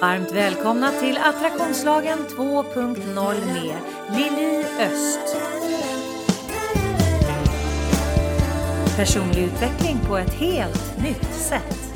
Varmt 0.00 0.32
välkomna 0.32 0.90
till 0.90 1.18
Attraktionslagen 1.18 2.18
2.0 2.18 3.46
med 3.46 3.76
Lili 4.16 4.64
Öst. 4.80 5.36
Personlig 8.96 9.42
utveckling 9.44 9.98
på 10.08 10.16
ett 10.16 10.34
helt 10.34 11.02
nytt 11.02 11.34
sätt. 11.34 11.94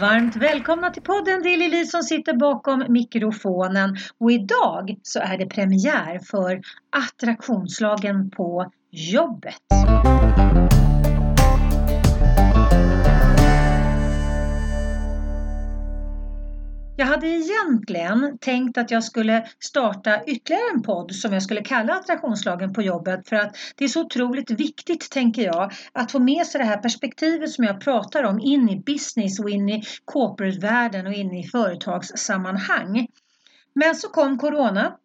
Varmt 0.00 0.36
välkomna 0.36 0.90
till 0.90 1.02
podden. 1.02 1.42
Det 1.42 1.48
är 1.48 1.56
Lili 1.56 1.86
som 1.86 2.02
sitter 2.02 2.36
bakom 2.36 2.84
mikrofonen 2.88 3.96
och 4.20 4.32
idag 4.32 4.96
så 5.02 5.20
är 5.20 5.38
det 5.38 5.46
premiär 5.46 6.18
för 6.18 6.60
Attraktionslagen 6.96 8.30
på 8.30 8.70
jobbet. 8.90 9.58
Jag 16.96 17.06
hade 17.06 17.26
egentligen 17.26 18.38
tänkt 18.38 18.78
att 18.78 18.90
jag 18.90 19.04
skulle 19.04 19.46
starta 19.58 20.24
ytterligare 20.24 20.70
en 20.74 20.82
podd 20.82 21.14
som 21.14 21.32
jag 21.32 21.42
skulle 21.42 21.62
kalla 21.62 21.94
attraktionslagen 21.94 22.72
på 22.72 22.82
jobbet 22.82 23.28
för 23.28 23.36
att 23.36 23.56
det 23.76 23.84
är 23.84 23.88
så 23.88 24.00
otroligt 24.00 24.50
viktigt, 24.50 25.10
tänker 25.10 25.42
jag, 25.42 25.72
att 25.92 26.12
få 26.12 26.18
med 26.18 26.46
sig 26.46 26.58
det 26.58 26.64
här 26.64 26.76
perspektivet 26.76 27.50
som 27.50 27.64
jag 27.64 27.80
pratar 27.80 28.22
om 28.22 28.40
in 28.40 28.68
i 28.68 28.82
business 28.86 29.40
och 29.40 29.50
in 29.50 29.68
i 29.68 29.82
corporate-världen 30.04 31.06
och 31.06 31.12
in 31.12 31.34
i 31.34 31.44
företagssammanhang. 31.48 33.06
Men 33.74 33.94
så 33.94 34.08
kom 34.08 34.38
Corona 34.38 34.96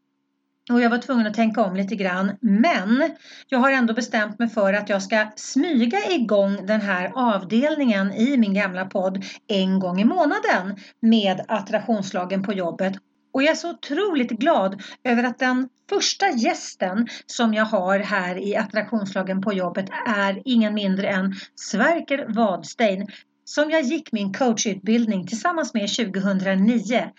och 0.69 0.81
jag 0.81 0.89
var 0.89 0.97
tvungen 0.97 1.27
att 1.27 1.33
tänka 1.33 1.61
om 1.61 1.75
lite 1.75 1.95
grann. 1.95 2.37
Men 2.41 3.11
jag 3.47 3.59
har 3.59 3.71
ändå 3.71 3.93
bestämt 3.93 4.39
mig 4.39 4.49
för 4.49 4.73
att 4.73 4.89
jag 4.89 5.03
ska 5.03 5.27
smyga 5.35 5.97
igång 6.09 6.65
den 6.65 6.81
här 6.81 7.11
avdelningen 7.15 8.13
i 8.13 8.37
min 8.37 8.53
gamla 8.53 8.85
podd 8.85 9.23
en 9.47 9.79
gång 9.79 10.01
i 10.01 10.05
månaden 10.05 10.75
med 11.01 11.41
attraktionslagen 11.47 12.43
på 12.43 12.53
jobbet. 12.53 12.93
Och 13.33 13.43
jag 13.43 13.51
är 13.51 13.55
så 13.55 13.69
otroligt 13.69 14.31
glad 14.31 14.81
över 15.03 15.23
att 15.23 15.39
den 15.39 15.69
första 15.89 16.29
gästen 16.29 17.07
som 17.25 17.53
jag 17.53 17.65
har 17.65 17.99
här 17.99 18.37
i 18.37 18.55
attraktionslagen 18.55 19.41
på 19.41 19.53
jobbet 19.53 19.89
är 20.07 20.41
ingen 20.45 20.73
mindre 20.73 21.07
än 21.07 21.35
Sverker 21.55 22.25
Wadstein 22.29 23.07
som 23.45 23.69
jag 23.69 23.81
gick 23.81 24.11
min 24.11 24.33
coachutbildning 24.33 25.27
tillsammans 25.27 25.73
med 25.73 25.95
2009. 25.95 27.09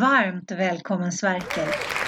Varmt 0.00 0.50
välkommen 0.50 1.12
Sverker! 1.12 2.01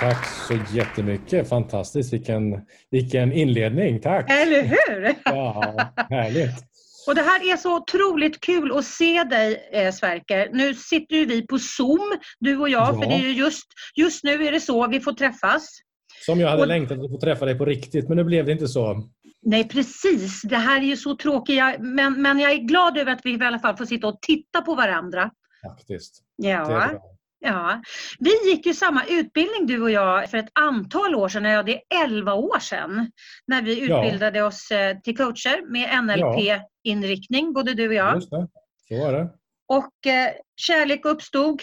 Tack 0.00 0.26
så 0.26 0.54
jättemycket. 0.72 1.48
Fantastiskt. 1.48 2.12
Vilken, 2.12 2.60
vilken 2.90 3.32
inledning. 3.32 4.00
Tack! 4.00 4.30
Eller 4.30 4.62
hur? 4.62 5.14
Ja, 5.24 5.74
härligt. 6.10 6.54
Och 7.06 7.14
det 7.14 7.22
här 7.22 7.52
är 7.52 7.56
så 7.56 7.76
otroligt 7.76 8.40
kul 8.40 8.78
att 8.78 8.84
se 8.84 9.24
dig 9.24 9.68
eh, 9.72 9.92
Sverker. 9.92 10.50
Nu 10.52 10.74
sitter 10.74 11.16
ju 11.16 11.26
vi 11.26 11.46
på 11.46 11.58
Zoom, 11.58 12.18
du 12.38 12.58
och 12.58 12.68
jag, 12.68 12.94
ja. 12.94 13.00
för 13.00 13.08
det 13.08 13.14
är 13.14 13.30
just, 13.30 13.66
just 13.94 14.24
nu 14.24 14.46
är 14.46 14.52
det 14.52 14.60
så 14.60 14.86
vi 14.86 15.00
får 15.00 15.12
träffas. 15.12 15.68
Som 16.26 16.40
jag 16.40 16.48
hade 16.48 16.62
och, 16.62 16.68
längtat 16.68 16.98
att 16.98 17.10
få 17.10 17.20
träffa 17.20 17.44
dig 17.44 17.58
på 17.58 17.64
riktigt, 17.64 18.08
men 18.08 18.16
nu 18.16 18.24
blev 18.24 18.46
det 18.46 18.52
inte 18.52 18.68
så. 18.68 19.08
Nej 19.42 19.68
precis, 19.68 20.42
det 20.42 20.56
här 20.56 20.80
är 20.80 20.84
ju 20.84 20.96
så 20.96 21.16
tråkigt. 21.16 21.62
Men, 21.78 22.22
men 22.22 22.38
jag 22.38 22.52
är 22.52 22.56
glad 22.56 22.98
över 22.98 23.12
att 23.12 23.20
vi 23.24 23.30
i 23.30 23.42
alla 23.42 23.58
fall 23.58 23.76
får 23.76 23.84
sitta 23.84 24.06
och 24.06 24.18
titta 24.20 24.60
på 24.60 24.74
varandra. 24.74 25.30
Faktiskt. 25.62 26.22
Ja. 26.36 26.90
Ja, 27.40 27.82
vi 28.18 28.30
gick 28.50 28.66
ju 28.66 28.74
samma 28.74 29.04
utbildning 29.04 29.66
du 29.66 29.82
och 29.82 29.90
jag 29.90 30.30
för 30.30 30.38
ett 30.38 30.50
antal 30.52 31.14
år 31.14 31.28
sedan, 31.28 31.44
ja, 31.44 31.62
det 31.62 31.74
är 31.74 32.04
11 32.04 32.34
år 32.34 32.58
sedan, 32.58 33.10
när 33.46 33.62
vi 33.62 33.80
utbildade 33.80 34.38
ja. 34.38 34.44
oss 34.44 34.70
eh, 34.70 34.98
till 34.98 35.16
coacher 35.16 35.70
med 35.70 36.04
NLP-inriktning, 36.04 37.52
både 37.52 37.74
du 37.74 37.88
och 37.88 37.94
jag. 37.94 38.14
Just 38.14 38.30
det, 38.30 38.48
så 38.88 39.04
var 39.04 39.12
det. 39.12 39.28
Och 39.68 40.06
eh, 40.06 40.32
kärlek 40.56 41.04
uppstod. 41.04 41.62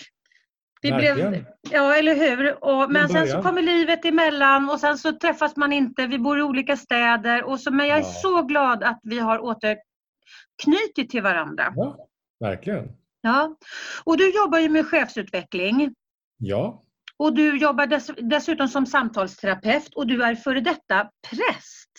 Vi 0.81 0.91
blev, 0.91 1.43
ja, 1.71 1.95
eller 1.95 2.15
hur? 2.15 2.63
Och, 2.63 2.91
men 2.91 3.09
sen 3.09 3.27
så 3.27 3.41
kommer 3.41 3.61
livet 3.61 4.05
emellan 4.05 4.69
och 4.69 4.79
sen 4.79 4.97
så 4.97 5.11
träffas 5.11 5.55
man 5.55 5.73
inte. 5.73 6.07
Vi 6.07 6.19
bor 6.19 6.39
i 6.39 6.41
olika 6.41 6.77
städer. 6.77 7.43
Och 7.43 7.59
så, 7.59 7.71
men 7.71 7.87
jag 7.87 7.97
är 7.97 8.01
ja. 8.01 8.07
så 8.07 8.41
glad 8.41 8.83
att 8.83 8.99
vi 9.03 9.19
har 9.19 9.39
återknutit 9.39 11.09
till 11.09 11.21
varandra. 11.21 11.73
Ja, 11.75 12.07
verkligen. 12.39 12.89
Ja, 13.25 13.57
och 14.03 14.17
du 14.17 14.35
jobbar 14.35 14.59
ju 14.59 14.69
med 14.69 14.87
chefsutveckling. 14.87 15.93
Ja. 16.37 16.83
Och 17.17 17.33
du 17.33 17.57
jobbar 17.57 17.87
dess, 17.87 18.11
dessutom 18.17 18.67
som 18.67 18.85
samtalsterapeut 18.85 19.93
och 19.95 20.07
du 20.07 20.23
är 20.23 20.35
före 20.35 20.61
detta 20.61 21.09
präst. 21.29 21.91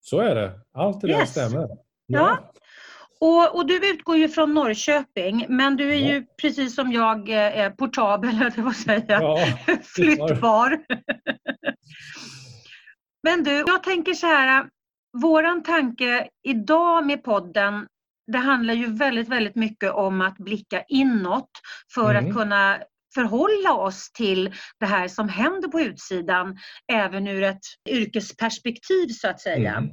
Så 0.00 0.20
är 0.20 0.34
det. 0.34 0.60
Allt 0.72 1.00
det 1.00 1.08
yes. 1.08 1.18
där 1.18 1.26
stämmer. 1.26 1.68
Ja. 1.68 1.76
ja. 2.06 2.52
Och, 3.20 3.56
och, 3.56 3.66
du 3.66 3.90
utgår 3.90 4.16
ju 4.16 4.28
från 4.28 4.54
Norrköping, 4.54 5.46
men 5.48 5.76
du 5.76 5.92
är 5.92 5.98
ja. 5.98 6.08
ju 6.08 6.26
precis 6.40 6.74
som 6.74 6.92
jag 6.92 7.28
eh, 7.28 7.70
portabel, 7.70 8.36
eller 8.42 8.62
vad 8.62 8.76
säger 8.76 9.04
jag, 9.08 9.22
ja, 9.22 9.46
flyttbar. 9.82 10.84
men 13.22 13.44
du, 13.44 13.64
jag 13.66 13.82
tänker 13.82 14.14
så 14.14 14.26
här, 14.26 14.68
våran 15.22 15.62
tanke 15.62 16.28
idag 16.42 17.06
med 17.06 17.22
podden 17.22 17.86
det 18.26 18.38
handlar 18.38 18.74
ju 18.74 18.92
väldigt, 18.92 19.28
väldigt 19.28 19.56
mycket 19.56 19.92
om 19.92 20.20
att 20.20 20.38
blicka 20.38 20.84
inåt 20.88 21.50
för 21.94 22.14
mm. 22.14 22.26
att 22.26 22.36
kunna 22.36 22.78
förhålla 23.14 23.74
oss 23.74 24.12
till 24.12 24.54
det 24.80 24.86
här 24.86 25.08
som 25.08 25.28
händer 25.28 25.68
på 25.68 25.80
utsidan 25.80 26.56
även 26.92 27.26
ur 27.26 27.42
ett 27.42 27.62
yrkesperspektiv 27.88 29.08
så 29.08 29.28
att 29.28 29.40
säga. 29.40 29.74
Mm. 29.74 29.90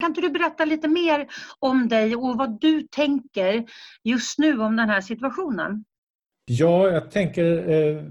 Kan 0.00 0.10
inte 0.10 0.20
du 0.20 0.30
berätta 0.30 0.64
lite 0.64 0.88
mer 0.88 1.26
om 1.58 1.88
dig 1.88 2.16
och 2.16 2.38
vad 2.38 2.60
du 2.60 2.82
tänker 2.82 3.64
just 4.04 4.38
nu 4.38 4.60
om 4.60 4.76
den 4.76 4.88
här 4.88 5.00
situationen? 5.00 5.84
Ja, 6.50 6.88
jag 6.88 7.10
tänker 7.10 7.68
eh, 7.70 8.04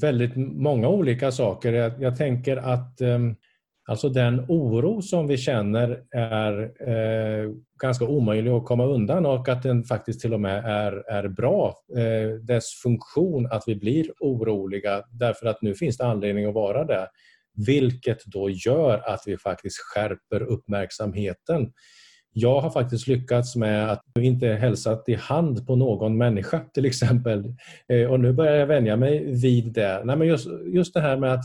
väldigt 0.00 0.36
många 0.36 0.88
olika 0.88 1.32
saker. 1.32 1.72
Jag, 1.72 2.02
jag 2.02 2.16
tänker 2.16 2.56
att 2.56 3.00
eh, 3.00 3.18
Alltså 3.86 4.08
den 4.08 4.44
oro 4.48 5.02
som 5.02 5.26
vi 5.26 5.36
känner 5.36 6.02
är 6.10 6.62
eh, 6.88 7.50
ganska 7.82 8.04
omöjlig 8.04 8.50
att 8.50 8.64
komma 8.64 8.84
undan 8.84 9.26
och 9.26 9.48
att 9.48 9.62
den 9.62 9.84
faktiskt 9.84 10.20
till 10.20 10.34
och 10.34 10.40
med 10.40 10.64
är, 10.64 11.10
är 11.10 11.28
bra. 11.28 11.74
Eh, 11.96 12.38
dess 12.40 12.64
funktion 12.82 13.46
att 13.50 13.62
vi 13.66 13.76
blir 13.76 14.06
oroliga 14.20 15.02
därför 15.10 15.46
att 15.46 15.62
nu 15.62 15.74
finns 15.74 15.96
det 15.96 16.06
anledning 16.06 16.46
att 16.46 16.54
vara 16.54 16.84
det. 16.84 17.08
Vilket 17.66 18.24
då 18.26 18.50
gör 18.50 18.98
att 18.98 19.22
vi 19.26 19.38
faktiskt 19.38 19.76
skärper 19.78 20.42
uppmärksamheten. 20.42 21.72
Jag 22.32 22.60
har 22.60 22.70
faktiskt 22.70 23.06
lyckats 23.06 23.56
med 23.56 23.90
att 23.90 24.02
inte 24.18 24.46
hälsat 24.48 25.08
i 25.08 25.14
hand 25.14 25.66
på 25.66 25.76
någon 25.76 26.16
människa 26.16 26.60
till 26.74 26.84
exempel. 26.84 27.54
Eh, 27.88 28.10
och 28.10 28.20
nu 28.20 28.32
börjar 28.32 28.56
jag 28.56 28.66
vänja 28.66 28.96
mig 28.96 29.32
vid 29.42 29.72
det. 29.72 30.02
Nej, 30.04 30.16
men 30.16 30.28
just, 30.28 30.48
just 30.66 30.94
det 30.94 31.00
här 31.00 31.16
med 31.16 31.32
att 31.32 31.44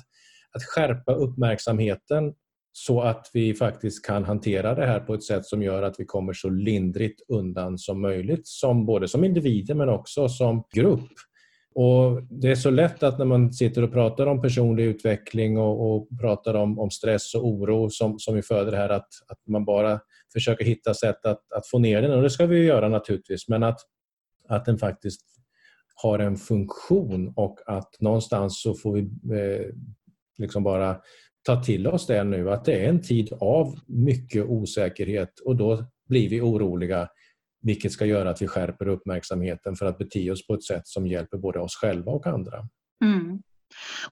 att 0.56 0.64
skärpa 0.64 1.14
uppmärksamheten 1.14 2.34
så 2.72 3.02
att 3.02 3.30
vi 3.34 3.54
faktiskt 3.54 4.06
kan 4.06 4.24
hantera 4.24 4.76
det 4.76 4.86
här 4.86 5.00
på 5.00 5.14
ett 5.14 5.24
sätt 5.24 5.46
som 5.46 5.64
gör 5.64 5.84
att 5.84 6.00
vi 6.00 6.06
kommer 6.06 6.34
så 6.34 6.50
lindrigt 6.50 7.22
undan 7.28 7.78
som 7.78 8.02
möjligt, 8.02 8.48
som 8.48 8.86
både 8.86 9.08
som 9.08 9.24
individer 9.24 9.76
men 9.76 9.90
också 9.90 10.30
som 10.30 10.64
grupp. 10.76 11.10
Och 11.76 12.24
Det 12.24 12.52
är 12.52 12.56
så 12.56 12.70
lätt 12.70 13.04
att 13.04 13.18
när 13.18 13.26
man 13.26 13.54
sitter 13.54 13.84
och 13.84 13.92
pratar 13.92 14.26
om 14.26 14.42
personlig 14.42 14.84
utveckling 14.84 15.58
och, 15.58 15.96
och 15.96 16.08
pratar 16.22 16.54
om, 16.54 16.80
om, 16.80 16.90
stress 16.90 17.36
och 17.36 17.48
oro 17.48 17.90
som, 17.90 18.20
som 18.20 18.36
vi 18.36 18.42
föder 18.42 18.72
här, 18.72 18.90
att, 18.90 19.08
att 19.28 19.48
man 19.48 19.66
bara 19.66 20.00
försöker 20.34 20.66
hitta 20.66 20.94
sätt 20.94 21.26
att, 21.26 21.52
att 21.52 21.68
få 21.68 21.80
ner 21.80 22.02
den. 22.02 22.12
Och 22.12 22.22
det 22.22 22.30
ska 22.30 22.46
vi 22.46 22.64
göra 22.64 22.90
naturligtvis, 22.90 23.48
men 23.48 23.64
att, 23.64 23.80
att 24.48 24.66
den 24.66 24.78
faktiskt 24.78 25.22
har 25.96 26.20
en 26.20 26.38
funktion 26.38 27.34
och 27.36 27.60
att 27.66 28.02
någonstans 28.02 28.62
så 28.62 28.74
får 28.74 28.94
vi 28.94 29.02
eh, 29.02 29.66
liksom 30.40 30.64
bara 30.64 31.02
ta 31.46 31.64
till 31.64 31.88
oss 31.88 32.08
det 32.08 32.24
nu, 32.24 32.52
att 32.52 32.66
det 32.66 32.86
är 32.86 32.90
en 32.90 33.02
tid 33.02 33.34
av 33.40 33.76
mycket 33.88 34.46
osäkerhet 34.46 35.40
och 35.40 35.56
då 35.56 35.86
blir 36.08 36.30
vi 36.30 36.42
oroliga 36.42 37.10
vilket 37.62 37.92
ska 37.92 38.06
göra 38.06 38.30
att 38.30 38.42
vi 38.42 38.48
skärper 38.48 38.88
uppmärksamheten 38.88 39.76
för 39.76 39.86
att 39.86 39.98
bete 39.98 40.32
oss 40.32 40.48
på 40.48 40.54
ett 40.54 40.64
sätt 40.64 40.88
som 40.88 41.08
hjälper 41.08 41.38
både 41.38 41.60
oss 41.60 41.76
själva 41.76 42.12
och 42.12 42.28
andra. 42.28 42.68
Mm. 43.06 43.42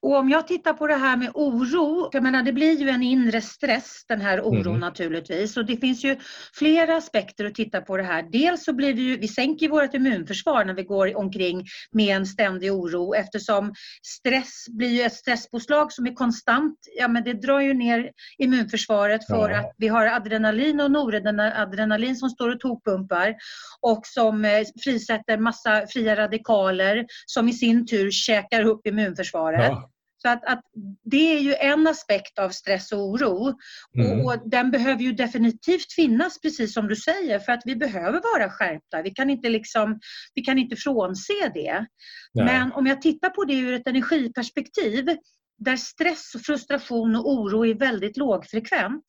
Och 0.00 0.16
om 0.16 0.28
jag 0.28 0.48
tittar 0.48 0.72
på 0.72 0.86
det 0.86 0.94
här 0.94 1.16
med 1.16 1.30
oro, 1.34 2.08
jag 2.12 2.22
menar 2.22 2.42
det 2.42 2.52
blir 2.52 2.80
ju 2.80 2.88
en 2.88 3.02
inre 3.02 3.40
stress 3.40 4.04
den 4.08 4.20
här 4.20 4.40
oron 4.40 4.66
mm. 4.66 4.80
naturligtvis 4.80 5.56
och 5.56 5.66
det 5.66 5.76
finns 5.76 6.04
ju 6.04 6.16
flera 6.54 6.96
aspekter 6.96 7.44
att 7.44 7.54
titta 7.54 7.80
på 7.80 7.96
det 7.96 8.02
här. 8.02 8.22
Dels 8.32 8.64
så 8.64 8.72
blir 8.72 8.94
det 8.94 9.02
ju, 9.02 9.16
vi 9.16 9.28
sänker 9.28 9.68
vårt 9.68 9.94
immunförsvar 9.94 10.64
när 10.64 10.74
vi 10.74 10.82
går 10.82 11.16
omkring 11.16 11.66
med 11.92 12.16
en 12.16 12.26
ständig 12.26 12.72
oro 12.72 13.14
eftersom 13.14 13.74
stress 14.06 14.66
blir 14.68 14.88
ju 14.88 15.02
ett 15.02 15.14
stresspåslag 15.14 15.92
som 15.92 16.06
är 16.06 16.14
konstant, 16.14 16.78
ja 16.98 17.08
men 17.08 17.24
det 17.24 17.32
drar 17.32 17.60
ju 17.60 17.74
ner 17.74 18.10
immunförsvaret 18.38 19.26
för 19.26 19.50
ja. 19.50 19.58
att 19.58 19.74
vi 19.78 19.88
har 19.88 20.06
adrenalin 20.06 20.80
och 20.80 20.90
noradrenalin 20.90 22.16
som 22.16 22.30
står 22.30 22.54
och 22.54 22.60
tokpumpar 22.60 23.34
och 23.80 24.06
som 24.06 24.44
eh, 24.44 24.62
frisätter 24.84 25.38
massa 25.38 25.86
fria 25.86 26.16
radikaler 26.16 27.06
som 27.26 27.48
i 27.48 27.52
sin 27.52 27.86
tur 27.86 28.10
käkar 28.10 28.64
upp 28.64 28.86
immunförsvaret 28.86 29.47
försvaret. 29.56 29.70
Ja. 29.70 29.90
Så 30.22 30.28
att, 30.28 30.44
att, 30.44 30.60
det 31.04 31.36
är 31.36 31.40
ju 31.40 31.54
en 31.54 31.86
aspekt 31.86 32.38
av 32.38 32.50
stress 32.50 32.92
och 32.92 32.98
oro. 32.98 33.54
Mm. 33.98 34.26
Och, 34.26 34.50
den 34.50 34.70
behöver 34.70 35.02
ju 35.02 35.12
definitivt 35.12 35.92
finnas, 35.92 36.40
precis 36.40 36.74
som 36.74 36.88
du 36.88 36.96
säger, 36.96 37.38
för 37.38 37.52
att 37.52 37.62
vi 37.64 37.76
behöver 37.76 38.20
vara 38.34 38.50
skärpta. 38.50 39.02
Vi 39.02 39.10
kan 39.10 39.30
inte, 39.30 39.48
liksom, 39.48 40.00
vi 40.34 40.42
kan 40.42 40.58
inte 40.58 40.76
frånse 40.76 41.48
det. 41.54 41.86
Nej. 42.34 42.44
Men 42.44 42.72
om 42.72 42.86
jag 42.86 43.02
tittar 43.02 43.30
på 43.30 43.44
det 43.44 43.54
ur 43.54 43.74
ett 43.74 43.86
energiperspektiv, 43.86 45.16
där 45.58 45.76
stress, 45.76 46.32
frustration 46.46 47.16
och 47.16 47.30
oro 47.30 47.66
är 47.66 47.74
väldigt 47.74 48.16
lågfrekvent, 48.16 49.04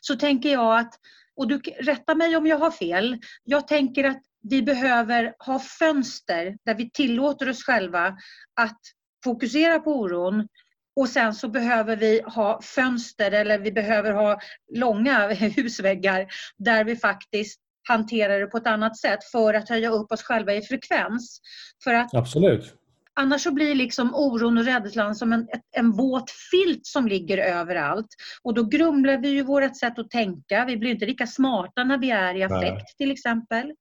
så 0.00 0.16
tänker 0.16 0.52
jag 0.52 0.78
att, 0.78 0.94
och 1.36 1.48
du 1.48 1.58
rätta 1.58 2.14
mig 2.14 2.36
om 2.36 2.46
jag 2.46 2.58
har 2.58 2.70
fel, 2.70 3.18
jag 3.44 3.68
tänker 3.68 4.04
att 4.04 4.22
vi 4.42 4.62
behöver 4.62 5.34
ha 5.38 5.58
fönster 5.58 6.56
där 6.64 6.74
vi 6.74 6.90
tillåter 6.90 7.48
oss 7.48 7.64
själva 7.64 8.16
att 8.60 8.80
fokusera 9.24 9.78
på 9.78 10.00
oron 10.00 10.48
och 10.96 11.08
sen 11.08 11.34
så 11.34 11.48
behöver 11.48 11.96
vi 11.96 12.22
ha 12.26 12.62
fönster 12.62 13.32
eller 13.32 13.58
vi 13.58 13.72
behöver 13.72 14.12
ha 14.12 14.40
långa 14.74 15.28
husväggar 15.56 16.26
där 16.58 16.84
vi 16.84 16.96
faktiskt 16.96 17.60
hanterar 17.88 18.40
det 18.40 18.46
på 18.46 18.56
ett 18.56 18.66
annat 18.66 18.98
sätt 18.98 19.24
för 19.24 19.54
att 19.54 19.68
höja 19.68 19.90
upp 19.90 20.12
oss 20.12 20.22
själva 20.22 20.54
i 20.54 20.62
frekvens. 20.62 21.40
För 21.84 21.94
att 21.94 22.14
Absolut. 22.14 22.74
Annars 23.14 23.42
så 23.42 23.52
blir 23.52 23.74
liksom 23.74 24.14
oron 24.14 24.58
och 24.58 24.64
rädslan 24.64 25.14
som 25.14 25.32
en, 25.32 25.48
en 25.76 25.92
våt 25.92 26.30
filt 26.50 26.86
som 26.86 27.08
ligger 27.08 27.38
överallt. 27.38 28.06
Och 28.42 28.54
då 28.54 28.64
grumlar 28.64 29.18
vi 29.18 29.28
ju 29.28 29.42
vårt 29.42 29.76
sätt 29.76 29.98
att 29.98 30.10
tänka. 30.10 30.64
Vi 30.64 30.76
blir 30.76 30.90
inte 30.90 31.06
lika 31.06 31.26
smarta 31.26 31.84
när 31.84 31.98
vi 31.98 32.10
är 32.10 32.34
i 32.34 32.42
affekt 32.42 32.96
till 32.98 33.10
exempel. 33.10 33.72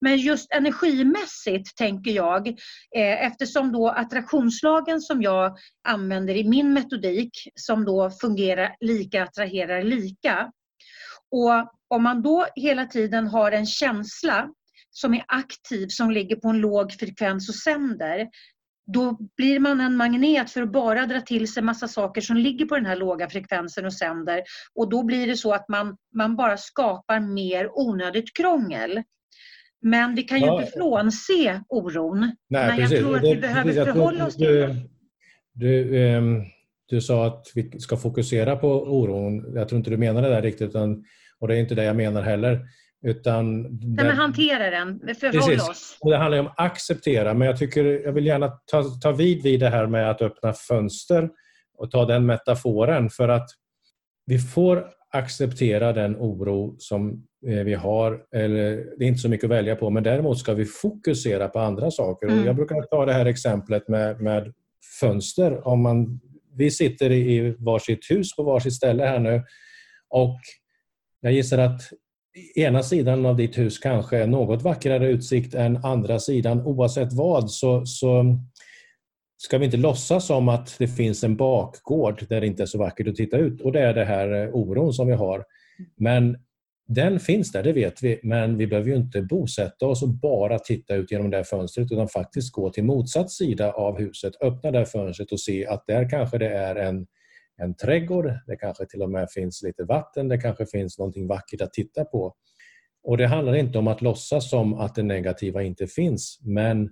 Men 0.00 0.16
just 0.16 0.52
energimässigt 0.52 1.76
tänker 1.76 2.10
jag, 2.10 2.48
eh, 2.96 3.26
eftersom 3.26 3.72
då 3.72 3.88
attraktionslagen 3.88 5.00
som 5.00 5.22
jag 5.22 5.56
använder 5.88 6.36
i 6.36 6.48
min 6.48 6.72
metodik, 6.72 7.30
som 7.54 7.84
då 7.84 8.10
fungerar 8.20 8.76
lika 8.80 9.22
attraherar 9.22 9.82
lika. 9.82 10.52
Och 11.30 11.72
om 11.88 12.02
man 12.02 12.22
då 12.22 12.46
hela 12.56 12.86
tiden 12.86 13.26
har 13.26 13.52
en 13.52 13.66
känsla 13.66 14.48
som 14.90 15.14
är 15.14 15.24
aktiv, 15.28 15.86
som 15.88 16.10
ligger 16.10 16.36
på 16.36 16.48
en 16.48 16.60
låg 16.60 16.92
frekvens 16.92 17.48
och 17.48 17.54
sänder, 17.54 18.28
då 18.92 19.18
blir 19.36 19.60
man 19.60 19.80
en 19.80 19.96
magnet 19.96 20.50
för 20.50 20.62
att 20.62 20.72
bara 20.72 21.06
dra 21.06 21.20
till 21.20 21.52
sig 21.52 21.62
massa 21.62 21.88
saker 21.88 22.20
som 22.20 22.36
ligger 22.36 22.66
på 22.66 22.74
den 22.74 22.86
här 22.86 22.96
låga 22.96 23.28
frekvensen 23.28 23.86
och 23.86 23.92
sänder. 23.92 24.42
Och 24.74 24.90
då 24.90 25.02
blir 25.02 25.26
det 25.26 25.36
så 25.36 25.52
att 25.52 25.68
man, 25.68 25.96
man 26.14 26.36
bara 26.36 26.56
skapar 26.56 27.20
mer 27.20 27.70
onödigt 27.72 28.36
krångel. 28.36 29.02
Men 29.82 30.14
vi 30.14 30.22
kan 30.22 30.40
ju 30.40 30.46
ja. 30.46 30.60
inte 30.60 30.72
frånse 30.72 31.62
oron. 31.68 32.20
Nej, 32.20 32.36
Men 32.48 32.68
jag 32.68 32.76
precis. 32.76 32.98
tror 32.98 33.16
att 33.16 33.22
vi 33.22 33.34
det, 33.34 33.40
behöver 33.40 33.62
precis, 33.62 33.84
förhålla 33.84 34.26
oss 34.26 34.36
till 34.36 34.46
det. 34.46 34.76
Du, 35.52 36.04
um, 36.16 36.44
du 36.86 37.00
sa 37.00 37.26
att 37.26 37.46
vi 37.54 37.80
ska 37.80 37.96
fokusera 37.96 38.56
på 38.56 38.68
oron. 38.82 39.54
Jag 39.54 39.68
tror 39.68 39.78
inte 39.78 39.90
du 39.90 39.96
menar 39.96 40.22
det 40.22 40.28
där 40.28 40.42
riktigt, 40.42 40.68
utan, 40.68 41.04
och 41.38 41.48
det 41.48 41.56
är 41.56 41.60
inte 41.60 41.74
det 41.74 41.84
jag 41.84 41.96
menar 41.96 42.22
heller. 42.22 42.60
Utan 43.02 43.62
Nej, 43.62 44.06
men 44.06 44.16
hantera 44.16 44.70
den, 44.70 45.00
förhåll 45.20 45.70
oss. 45.70 45.98
Det 46.02 46.16
handlar 46.16 46.38
om 46.38 46.46
att 46.46 46.60
acceptera, 46.60 47.34
men 47.34 47.46
jag, 47.46 47.58
tycker, 47.58 47.84
jag 47.84 48.12
vill 48.12 48.26
gärna 48.26 48.48
ta, 48.48 48.82
ta 48.82 49.12
vid 49.12 49.42
vid 49.42 49.60
det 49.60 49.68
här 49.68 49.86
med 49.86 50.10
att 50.10 50.22
öppna 50.22 50.52
fönster 50.52 51.30
och 51.78 51.90
ta 51.90 52.04
den 52.04 52.26
metaforen 52.26 53.10
för 53.10 53.28
att 53.28 53.48
vi 54.26 54.38
får 54.38 54.86
acceptera 55.10 55.92
den 55.92 56.16
oro 56.16 56.76
som 56.78 57.26
eh, 57.46 57.64
vi 57.64 57.74
har. 57.74 58.22
Eller, 58.32 58.76
det 58.98 59.04
är 59.04 59.08
inte 59.08 59.20
så 59.20 59.28
mycket 59.28 59.44
att 59.44 59.50
välja 59.50 59.76
på, 59.76 59.90
men 59.90 60.02
däremot 60.02 60.38
ska 60.38 60.54
vi 60.54 60.64
fokusera 60.64 61.48
på 61.48 61.58
andra 61.58 61.90
saker. 61.90 62.26
Mm. 62.26 62.40
Och 62.40 62.46
jag 62.46 62.56
brukar 62.56 62.82
ta 62.82 63.06
det 63.06 63.12
här 63.12 63.26
exemplet 63.26 63.88
med, 63.88 64.20
med 64.20 64.52
fönster. 65.00 65.68
Om 65.68 65.82
man, 65.82 66.20
vi 66.56 66.70
sitter 66.70 67.12
i 67.12 67.56
varsitt 67.58 68.10
hus 68.10 68.36
på 68.36 68.42
varsitt 68.42 68.74
ställe 68.74 69.04
här 69.04 69.18
nu 69.18 69.42
och 70.08 70.40
jag 71.20 71.32
gissar 71.32 71.58
att 71.58 71.80
ena 72.54 72.82
sidan 72.82 73.26
av 73.26 73.36
ditt 73.36 73.58
hus 73.58 73.78
kanske 73.78 74.18
är 74.18 74.26
något 74.26 74.62
vackrare 74.62 75.08
utsikt 75.08 75.54
än 75.54 75.84
andra 75.84 76.18
sidan. 76.18 76.62
Oavsett 76.62 77.12
vad 77.12 77.50
så, 77.50 77.86
så 77.86 78.38
ska 79.38 79.58
vi 79.58 79.64
inte 79.64 79.76
låtsas 79.76 80.26
som 80.26 80.48
att 80.48 80.78
det 80.78 80.88
finns 80.88 81.24
en 81.24 81.36
bakgård 81.36 82.26
där 82.28 82.40
det 82.40 82.46
inte 82.46 82.62
är 82.62 82.66
så 82.66 82.78
vackert 82.78 83.08
att 83.08 83.16
titta 83.16 83.36
ut. 83.36 83.60
Och 83.60 83.72
det 83.72 83.80
är 83.80 83.94
det 83.94 84.04
här 84.04 84.32
eh, 84.32 84.54
oron 84.54 84.92
som 84.92 85.06
vi 85.06 85.14
har. 85.14 85.44
Men 85.96 86.36
den 86.88 87.20
finns 87.20 87.52
där, 87.52 87.62
det 87.62 87.72
vet 87.72 88.02
vi, 88.02 88.20
men 88.22 88.58
vi 88.58 88.66
behöver 88.66 88.90
ju 88.90 88.96
inte 88.96 89.22
bosätta 89.22 89.86
oss 89.86 90.02
och 90.02 90.08
bara 90.08 90.58
titta 90.58 90.94
ut 90.94 91.12
genom 91.12 91.30
det 91.30 91.36
här 91.36 91.44
fönstret 91.44 91.92
utan 91.92 92.08
faktiskt 92.08 92.52
gå 92.52 92.70
till 92.70 92.84
motsatt 92.84 93.30
sida 93.30 93.72
av 93.72 93.98
huset, 93.98 94.32
öppna 94.42 94.70
det 94.70 94.78
här 94.78 94.84
fönstret 94.84 95.32
och 95.32 95.40
se 95.40 95.66
att 95.66 95.86
där 95.86 96.10
kanske 96.10 96.38
det 96.38 96.48
är 96.48 96.76
en 96.76 97.06
en 97.58 97.74
trädgård, 97.74 98.32
det 98.46 98.56
kanske 98.56 98.86
till 98.86 99.02
och 99.02 99.10
med 99.10 99.30
finns 99.30 99.62
lite 99.62 99.84
vatten, 99.84 100.28
det 100.28 100.38
kanske 100.38 100.66
finns 100.66 100.98
någonting 100.98 101.26
vackert 101.26 101.60
att 101.60 101.72
titta 101.72 102.04
på. 102.04 102.34
Och 103.02 103.16
Det 103.16 103.26
handlar 103.26 103.54
inte 103.54 103.78
om 103.78 103.88
att 103.88 104.02
låtsas 104.02 104.50
som 104.50 104.74
att 104.74 104.94
det 104.94 105.02
negativa 105.02 105.62
inte 105.62 105.86
finns, 105.86 106.38
men 106.44 106.88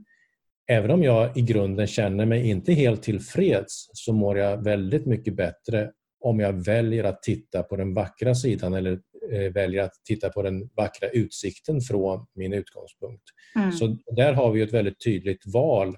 även 0.69 0.91
om 0.91 1.03
jag 1.03 1.37
i 1.37 1.43
grunden 1.43 1.87
känner 1.87 2.27
mig 2.27 2.49
inte 2.49 2.73
helt 2.73 3.03
tillfreds 3.03 3.91
så 3.93 4.13
mår 4.13 4.39
jag 4.39 4.65
väldigt 4.65 5.07
mycket 5.07 5.37
bättre 5.37 5.91
om 6.21 6.41
jag 6.41 6.65
väljer 6.65 7.05
att 7.05 7.23
titta 7.23 7.63
på 7.63 7.77
den 7.77 7.95
vackra 7.95 8.35
sidan 8.35 8.75
eller 8.75 9.01
eh, 9.33 9.53
väljer 9.53 9.83
att 9.83 9.95
titta 10.05 10.31
på 10.31 10.43
den 10.43 10.69
vackra 10.77 11.09
utsikten 11.09 11.81
från 11.81 12.27
min 12.35 12.53
utgångspunkt. 12.53 13.23
Mm. 13.57 13.73
Så 13.73 13.99
där 14.17 14.33
har 14.33 14.53
vi 14.53 14.63
ett 14.63 14.73
väldigt 14.73 15.05
tydligt 15.05 15.47
val 15.55 15.97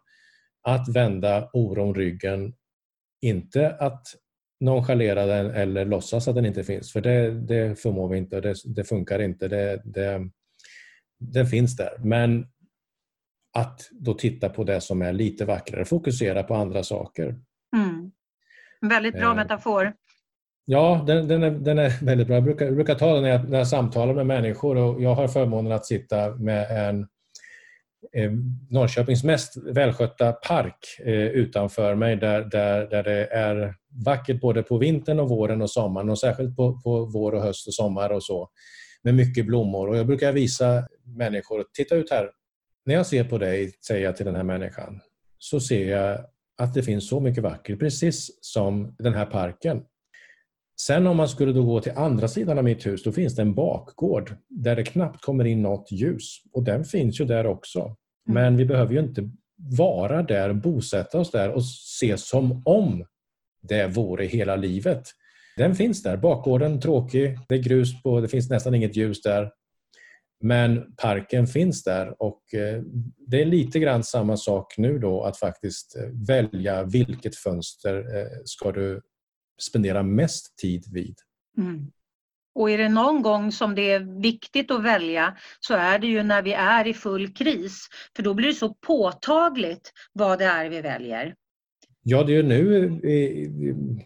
att 0.62 0.88
vända 0.94 1.50
oron 1.53 1.94
ryggen. 1.94 2.55
Inte 3.20 3.70
att 3.70 4.06
nonchalera 4.60 5.26
den 5.26 5.50
eller 5.50 5.84
låtsas 5.84 6.28
att 6.28 6.34
den 6.34 6.46
inte 6.46 6.64
finns. 6.64 6.93
För 6.93 7.00
det, 7.00 7.31
det 7.31 7.81
förmår 7.81 8.08
vi 8.08 8.19
inte, 8.19 8.40
det, 8.40 8.55
det 8.64 8.84
funkar 8.84 9.19
inte. 9.19 9.49
Det, 9.49 9.82
det, 9.84 10.31
den 11.20 11.46
finns 11.46 11.76
där. 11.76 11.99
Men 11.99 12.46
att 13.56 13.88
då 13.93 14.14
titta 14.14 14.49
på 14.49 14.64
det 14.64 14.81
som 14.81 15.02
är 15.02 15.12
lite 15.12 15.44
vackrare, 15.44 15.84
fokusera 15.84 16.43
på 16.43 16.55
andra 16.55 16.82
saker. 16.82 17.37
Mm. 17.76 18.10
Väldigt 18.81 19.14
bra 19.14 19.31
eh. 19.31 19.37
metafor. 19.37 19.93
Ja, 20.64 21.05
den, 21.06 21.28
den, 21.28 21.43
är, 21.43 21.50
den 21.50 21.78
är 21.78 22.05
väldigt 22.05 22.26
bra. 22.26 22.37
Jag 22.37 22.44
brukar, 22.44 22.66
jag 22.66 22.75
brukar 22.75 22.94
ta 22.94 23.14
den 23.14 23.22
när 23.22 23.31
jag, 23.31 23.49
när 23.49 23.58
jag 23.58 23.69
samtalar 23.69 24.14
med 24.14 24.26
människor 24.26 24.76
och 24.76 25.02
jag 25.02 25.14
har 25.14 25.28
förmånen 25.28 25.72
att 25.72 25.87
sitta 25.87 26.34
med 26.34 26.88
en 26.88 27.06
Eh, 28.12 28.31
Norrköpings 28.70 29.25
mest 29.25 29.56
välskötta 29.56 30.32
park 30.32 30.78
eh, 31.05 31.12
utanför 31.12 31.94
mig 31.94 32.16
där, 32.16 32.44
där, 32.44 32.87
där 32.87 33.02
det 33.02 33.26
är 33.26 33.75
vackert 34.05 34.40
både 34.40 34.62
på 34.62 34.78
vintern 34.78 35.20
och 35.20 35.28
våren 35.28 35.62
och 35.62 35.70
sommaren 35.70 36.10
och 36.10 36.19
särskilt 36.19 36.56
på, 36.56 36.81
på 36.81 37.05
vår 37.05 37.32
och 37.32 37.43
höst 37.43 37.67
och 37.67 37.74
sommar 37.74 38.10
och 38.10 38.22
så. 38.22 38.50
Med 39.03 39.15
mycket 39.15 39.46
blommor 39.46 39.88
och 39.88 39.96
jag 39.96 40.06
brukar 40.06 40.32
visa 40.32 40.88
människor, 41.05 41.65
titta 41.72 41.94
ut 41.94 42.10
här. 42.10 42.31
När 42.86 42.94
jag 42.94 43.06
ser 43.06 43.24
på 43.24 43.38
dig, 43.38 43.72
säger 43.86 44.05
jag 44.05 44.17
till 44.17 44.27
den 44.27 44.36
här 44.36 44.43
människan, 44.43 45.00
så 45.38 45.60
ser 45.60 45.91
jag 45.91 46.19
att 46.58 46.74
det 46.74 46.82
finns 46.82 47.08
så 47.08 47.20
mycket 47.20 47.43
vackert, 47.43 47.79
precis 47.79 48.38
som 48.41 48.94
den 48.98 49.15
här 49.15 49.27
parken. 49.27 49.82
Sen 50.81 51.06
om 51.06 51.17
man 51.17 51.29
skulle 51.29 51.53
då 51.53 51.65
gå 51.65 51.81
till 51.81 51.93
andra 51.97 52.29
sidan 52.29 52.58
av 52.58 52.65
mitt 52.65 52.87
hus, 52.87 53.03
då 53.03 53.13
finns 53.13 53.37
det 53.37 53.43
en 53.43 53.55
bakgård 53.55 54.37
där 54.49 54.77
det 54.77 54.85
knappt 54.85 55.25
kommer 55.25 55.44
in 55.44 55.63
något 55.63 55.93
ljus. 55.93 56.37
Och 56.53 56.63
den 56.63 56.85
finns 56.85 57.20
ju 57.20 57.25
där 57.25 57.47
också. 57.47 57.81
Mm. 57.81 57.97
Men 58.27 58.56
vi 58.56 58.65
behöver 58.65 58.93
ju 58.93 59.01
inte 59.01 59.31
vara 59.79 60.23
där, 60.23 60.53
bosätta 60.53 61.19
oss 61.19 61.31
där 61.31 61.51
och 61.51 61.65
se 61.67 62.17
som 62.19 62.63
om 62.65 63.05
det 63.63 63.87
vore 63.87 64.25
hela 64.25 64.56
livet. 64.56 65.03
Den 65.56 65.75
finns 65.75 66.03
där. 66.03 66.17
Bakgården 66.17 66.81
tråkig, 66.81 67.39
det 67.49 67.55
är 67.55 67.63
grus 67.63 68.03
på, 68.03 68.20
det 68.20 68.29
finns 68.29 68.51
nästan 68.51 68.75
inget 68.75 68.97
ljus 68.97 69.23
där. 69.23 69.51
Men 70.41 70.94
parken 70.97 71.47
finns 71.47 71.85
där 71.85 72.23
och 72.23 72.55
eh, 72.55 72.82
det 73.27 73.43
är 73.43 73.44
lite 73.44 73.79
grann 73.79 74.05
samma 74.05 74.37
sak 74.37 74.79
nu 74.79 74.99
då 74.99 75.23
att 75.23 75.37
faktiskt 75.37 75.97
eh, 75.97 76.27
välja 76.29 76.85
vilket 76.85 77.37
fönster 77.37 77.97
eh, 77.97 78.27
ska 78.44 78.73
du 78.73 79.03
spendera 79.58 80.03
mest 80.03 80.58
tid 80.58 80.84
vid. 80.93 81.15
Mm. 81.58 81.86
Och 82.55 82.70
är 82.70 82.79
det 82.79 82.88
någon 82.88 83.22
gång 83.22 83.53
som 83.53 83.74
det 83.74 83.91
är 83.91 84.20
viktigt 84.22 84.70
att 84.70 84.84
välja 84.84 85.36
så 85.60 85.74
är 85.74 85.98
det 85.98 86.06
ju 86.06 86.22
när 86.22 86.43
vi 86.43 86.53
är 86.53 86.86
i 86.86 86.94
full 86.94 87.34
kris. 87.34 87.88
För 88.17 88.22
då 88.22 88.34
blir 88.34 88.48
det 88.48 88.55
så 88.55 88.74
påtagligt 88.74 89.93
vad 90.12 90.38
det 90.38 90.44
är 90.44 90.69
vi 90.69 90.81
väljer. 90.81 91.34
Ja, 92.03 92.22
det 92.22 92.32
är 92.32 92.36
ju 92.36 92.43
nu 92.43 92.88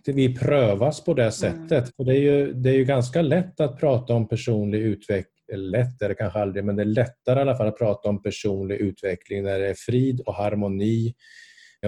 vi, 0.06 0.36
prövas 0.38 1.04
på 1.04 1.14
det 1.14 1.22
mm. 1.22 1.32
sättet. 1.32 1.98
Mm. 1.98 2.06
det, 2.06 2.12
är 2.12 2.20
ju, 2.20 2.52
det 2.52 2.70
är 2.70 2.74
ju 2.74 2.84
ganska 2.84 3.22
lätt 3.22 3.60
att 3.60 3.80
prata 3.80 4.14
om 4.14 4.28
personlig 4.28 4.78
utveckling 4.78 5.32
lätt 5.56 6.02
är 6.02 6.08
det 6.08 6.14
kanske 6.14 6.38
aldrig, 6.38 6.64
men 6.64 6.76
det 6.76 6.82
är 6.82 6.86
lättare 6.86 7.38
i 7.38 7.42
alla 7.42 7.56
fall 7.56 7.68
att 7.68 7.78
prata 7.78 8.08
om 8.08 8.22
personlig 8.22 8.76
utveckling 8.76 9.42
när 9.42 9.58
det 9.58 9.68
är 9.68 9.74
frid 9.74 10.20
och 10.20 10.34
harmoni 10.34 11.14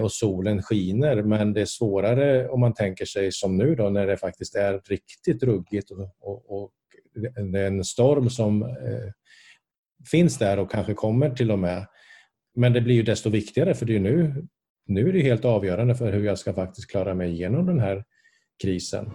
och 0.01 0.11
solen 0.11 0.61
skiner. 0.61 1.23
Men 1.23 1.53
det 1.53 1.61
är 1.61 1.65
svårare 1.65 2.49
om 2.49 2.59
man 2.59 2.73
tänker 2.73 3.05
sig 3.05 3.31
som 3.31 3.57
nu 3.57 3.75
då 3.75 3.89
när 3.89 4.07
det 4.07 4.17
faktiskt 4.17 4.55
är 4.55 4.81
riktigt 4.85 5.43
ruggigt 5.43 5.91
och, 5.91 6.09
och, 6.19 6.63
och 6.63 6.71
det 7.51 7.59
är 7.59 7.67
en 7.67 7.83
storm 7.83 8.29
som 8.29 8.63
eh, 8.63 9.11
finns 10.11 10.37
där 10.37 10.59
och 10.59 10.71
kanske 10.71 10.93
kommer 10.93 11.29
till 11.29 11.51
och 11.51 11.59
med. 11.59 11.85
Men 12.55 12.73
det 12.73 12.81
blir 12.81 12.95
ju 12.95 13.03
desto 13.03 13.29
viktigare 13.29 13.73
för 13.73 13.85
det 13.85 13.95
är 13.95 13.99
nu 13.99 14.47
nu 14.87 15.09
är 15.09 15.13
det 15.13 15.21
helt 15.21 15.45
avgörande 15.45 15.95
för 15.95 16.11
hur 16.11 16.25
jag 16.25 16.39
ska 16.39 16.53
faktiskt 16.53 16.91
klara 16.91 17.13
mig 17.13 17.31
igenom 17.31 17.65
den 17.65 17.79
här 17.79 18.03
krisen. 18.63 19.11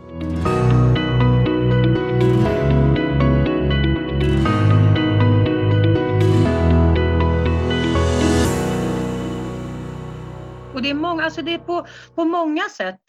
Det 10.91 10.95
är, 10.95 11.01
många, 11.01 11.25
alltså 11.25 11.43
det 11.43 11.55
är 11.55 11.59
på, 11.59 11.87
på 12.15 12.25
många 12.25 12.63
sätt 12.63 13.01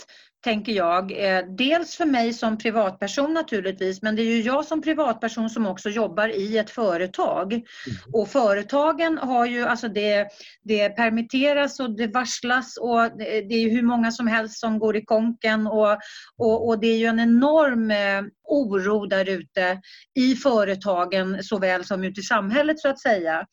tänker 0.44 0.72
jag. 0.72 1.12
Eh, 1.12 1.46
dels 1.58 1.96
för 1.96 2.06
mig 2.06 2.34
som 2.34 2.58
privatperson 2.58 3.34
naturligtvis, 3.34 4.02
men 4.02 4.16
det 4.16 4.22
är 4.22 4.26
ju 4.26 4.42
jag 4.42 4.66
som 4.66 4.82
privatperson 4.82 5.50
som 5.50 5.68
också 5.68 5.90
jobbar 5.90 6.28
i 6.28 6.58
ett 6.58 6.70
företag. 6.70 7.54
Mm. 7.54 7.66
Och 8.14 8.28
företagen 8.28 9.18
har 9.18 9.46
ju, 9.46 9.64
alltså 9.64 9.88
det, 9.88 10.28
det 10.64 10.90
permitteras 10.90 11.80
och 11.80 11.96
det 11.96 12.08
varslas 12.08 12.78
och 12.78 13.18
det 13.18 13.54
är 13.54 13.62
ju 13.62 13.70
hur 13.70 13.84
många 13.84 14.12
som 14.12 14.28
helst 14.28 14.60
som 14.60 14.80
går 14.80 14.96
i 14.96 15.06
konken 15.06 15.68
och, 15.68 15.98
och, 16.38 16.68
och 16.68 16.80
det 16.80 16.88
är 16.88 16.98
ju 16.98 17.06
en 17.06 17.20
enorm 17.20 17.92
eh, 17.92 18.22
oro 18.44 19.06
där 19.06 19.30
ute 19.30 19.82
i 20.20 20.36
företagen 20.36 21.44
såväl 21.44 21.86
som 21.86 22.04
ute 22.04 22.20
i 22.20 22.24
samhället 22.24 22.80
så 22.80 22.90
att 22.90 23.00
säga. 23.00 23.46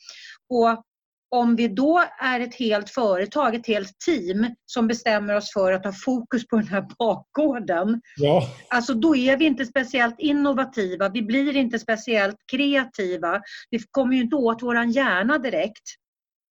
Och 0.49 0.85
om 1.30 1.56
vi 1.56 1.68
då 1.68 2.02
är 2.20 2.40
ett 2.40 2.54
helt 2.54 2.90
företag, 2.90 3.54
ett 3.54 3.66
helt 3.66 3.99
team 4.06 4.47
som 4.66 4.88
bestämmer 4.88 5.37
oss 5.37 5.52
för 5.52 5.73
att 5.73 5.85
ha 5.85 5.92
fokus 6.04 6.47
på 6.47 6.56
den 6.56 6.66
här 6.66 6.87
bakgården. 6.99 8.00
Ja. 8.16 8.42
Alltså 8.68 8.94
då 8.94 9.16
är 9.16 9.37
vi 9.37 9.44
inte 9.44 9.64
speciellt 9.64 10.14
innovativa, 10.18 11.08
vi 11.08 11.23
blir 11.23 11.56
inte 11.56 11.78
speciellt 11.78 12.37
kreativa. 12.52 13.40
Vi 13.70 13.78
kommer 13.90 14.14
ju 14.14 14.23
inte 14.23 14.37
åt 14.37 14.62
våran 14.62 14.90
hjärna 14.90 15.38
direkt. 15.38 15.82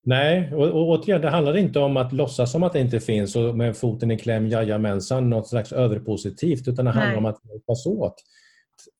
Nej, 0.04 0.54
och, 0.54 0.68
och 0.68 0.90
återigen, 0.90 1.22
det 1.22 1.30
handlar 1.30 1.58
inte 1.58 1.80
om 1.80 1.98
att 1.98 2.14
låtsas 2.14 2.52
som 2.52 2.64
att 2.64 2.74
det 2.74 2.80
inte 2.80 3.00
finns 3.00 3.36
och 3.36 3.58
med 3.58 3.78
foten 3.78 4.12
i 4.12 4.20
kläm, 4.20 4.48
jajamensan, 4.48 5.30
något 5.30 5.48
slags 5.48 5.72
överpositivt, 5.72 6.68
utan 6.68 6.86
det 6.86 6.92
handlar 6.92 7.10
Nej. 7.10 7.18
om 7.18 7.26
att 7.26 7.40
hjälpas 7.46 7.86
åt 7.86 8.16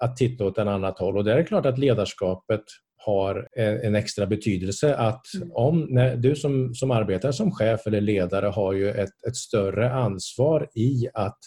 att 0.04 0.18
titta 0.18 0.46
åt 0.46 0.58
ett 0.58 0.68
annat 0.68 1.00
håll. 1.00 1.18
Och 1.18 1.24
det 1.24 1.34
är 1.34 1.44
klart 1.44 1.66
att 1.66 1.78
ledarskapet 1.78 2.64
har 3.08 3.48
en 3.84 3.96
extra 3.96 4.26
betydelse. 4.26 4.96
Att 4.96 5.34
mm. 5.36 5.52
om 5.52 5.88
när 5.90 6.16
du 6.16 6.36
som, 6.36 6.76
som 6.76 6.92
arbetar 6.92 7.32
som 7.32 7.52
chef 7.52 7.88
eller 7.88 8.02
ledare 8.02 8.46
har 8.46 8.74
ju 8.74 8.90
ett, 8.90 9.26
ett 9.28 9.36
större 9.36 9.94
ansvar 9.94 10.70
i 10.76 11.08
att 11.14 11.38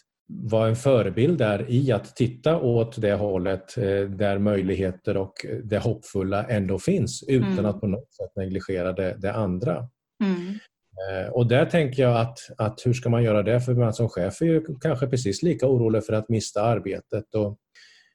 vara 0.50 0.68
en 0.68 0.76
förebild 0.76 1.38
där 1.38 1.70
i 1.70 1.92
att 1.92 2.16
titta 2.16 2.58
åt 2.58 3.00
det 3.00 3.12
hållet 3.12 3.78
eh, 3.78 4.02
där 4.02 4.38
möjligheter 4.38 5.16
och 5.16 5.46
det 5.64 5.78
hoppfulla 5.78 6.44
ändå 6.44 6.78
finns 6.78 7.24
utan 7.28 7.52
mm. 7.52 7.66
att 7.66 7.80
på 7.80 7.86
något 7.86 8.14
sätt 8.14 8.36
negligera 8.36 8.92
det, 8.92 9.16
det 9.18 9.32
andra. 9.32 9.88
Mm. 10.24 10.58
Eh, 11.00 11.32
och 11.32 11.46
där 11.46 11.66
tänker 11.66 12.02
jag 12.02 12.20
att, 12.20 12.38
att 12.58 12.80
hur 12.84 12.92
ska 12.92 13.08
man 13.08 13.22
göra 13.22 13.42
det? 13.42 13.60
För 13.60 13.74
man 13.74 13.94
som 13.94 14.08
chef 14.08 14.42
är 14.42 14.46
ju 14.46 14.62
kanske 14.80 15.06
precis 15.06 15.42
lika 15.42 15.66
orolig 15.66 16.04
för 16.04 16.12
att 16.12 16.28
mista 16.28 16.62
arbetet. 16.62 17.34
Och, 17.34 17.58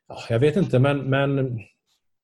ja, 0.07 0.17
jag 0.29 0.39
vet 0.39 0.55
inte, 0.55 0.79
men, 0.79 1.09
men 1.09 1.59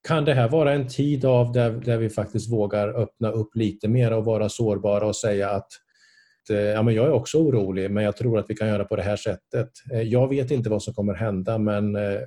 kan 0.08 0.26
det 0.26 0.34
här 0.34 0.50
vara 0.50 0.74
en 0.74 0.88
tid 0.88 1.26
av 1.26 1.52
där, 1.52 1.72
där 1.72 1.98
vi 1.98 2.10
faktiskt 2.10 2.52
vågar 2.52 3.02
öppna 3.02 3.32
upp 3.32 3.56
lite 3.56 3.88
mer 3.88 4.14
och 4.14 4.26
vara 4.26 4.50
sårbara 4.50 5.06
och 5.06 5.16
säga 5.16 5.50
att 5.50 5.68
eh, 6.50 6.58
ja, 6.58 6.84
men 6.84 6.94
jag 6.94 7.06
är 7.06 7.12
också 7.12 7.38
orolig 7.38 7.92
men 7.92 8.04
jag 8.04 8.18
tror 8.18 8.40
att 8.40 8.46
vi 8.50 8.56
kan 8.56 8.68
göra 8.68 8.86
på 8.86 8.96
det 8.96 9.02
här 9.02 9.16
sättet. 9.16 9.70
Eh, 9.94 10.02
jag 10.02 10.28
vet 10.28 10.52
inte 10.52 10.70
vad 10.70 10.84
som 10.84 10.94
kommer 10.94 11.14
hända 11.14 11.58
men 11.58 11.96
eh, 11.96 12.22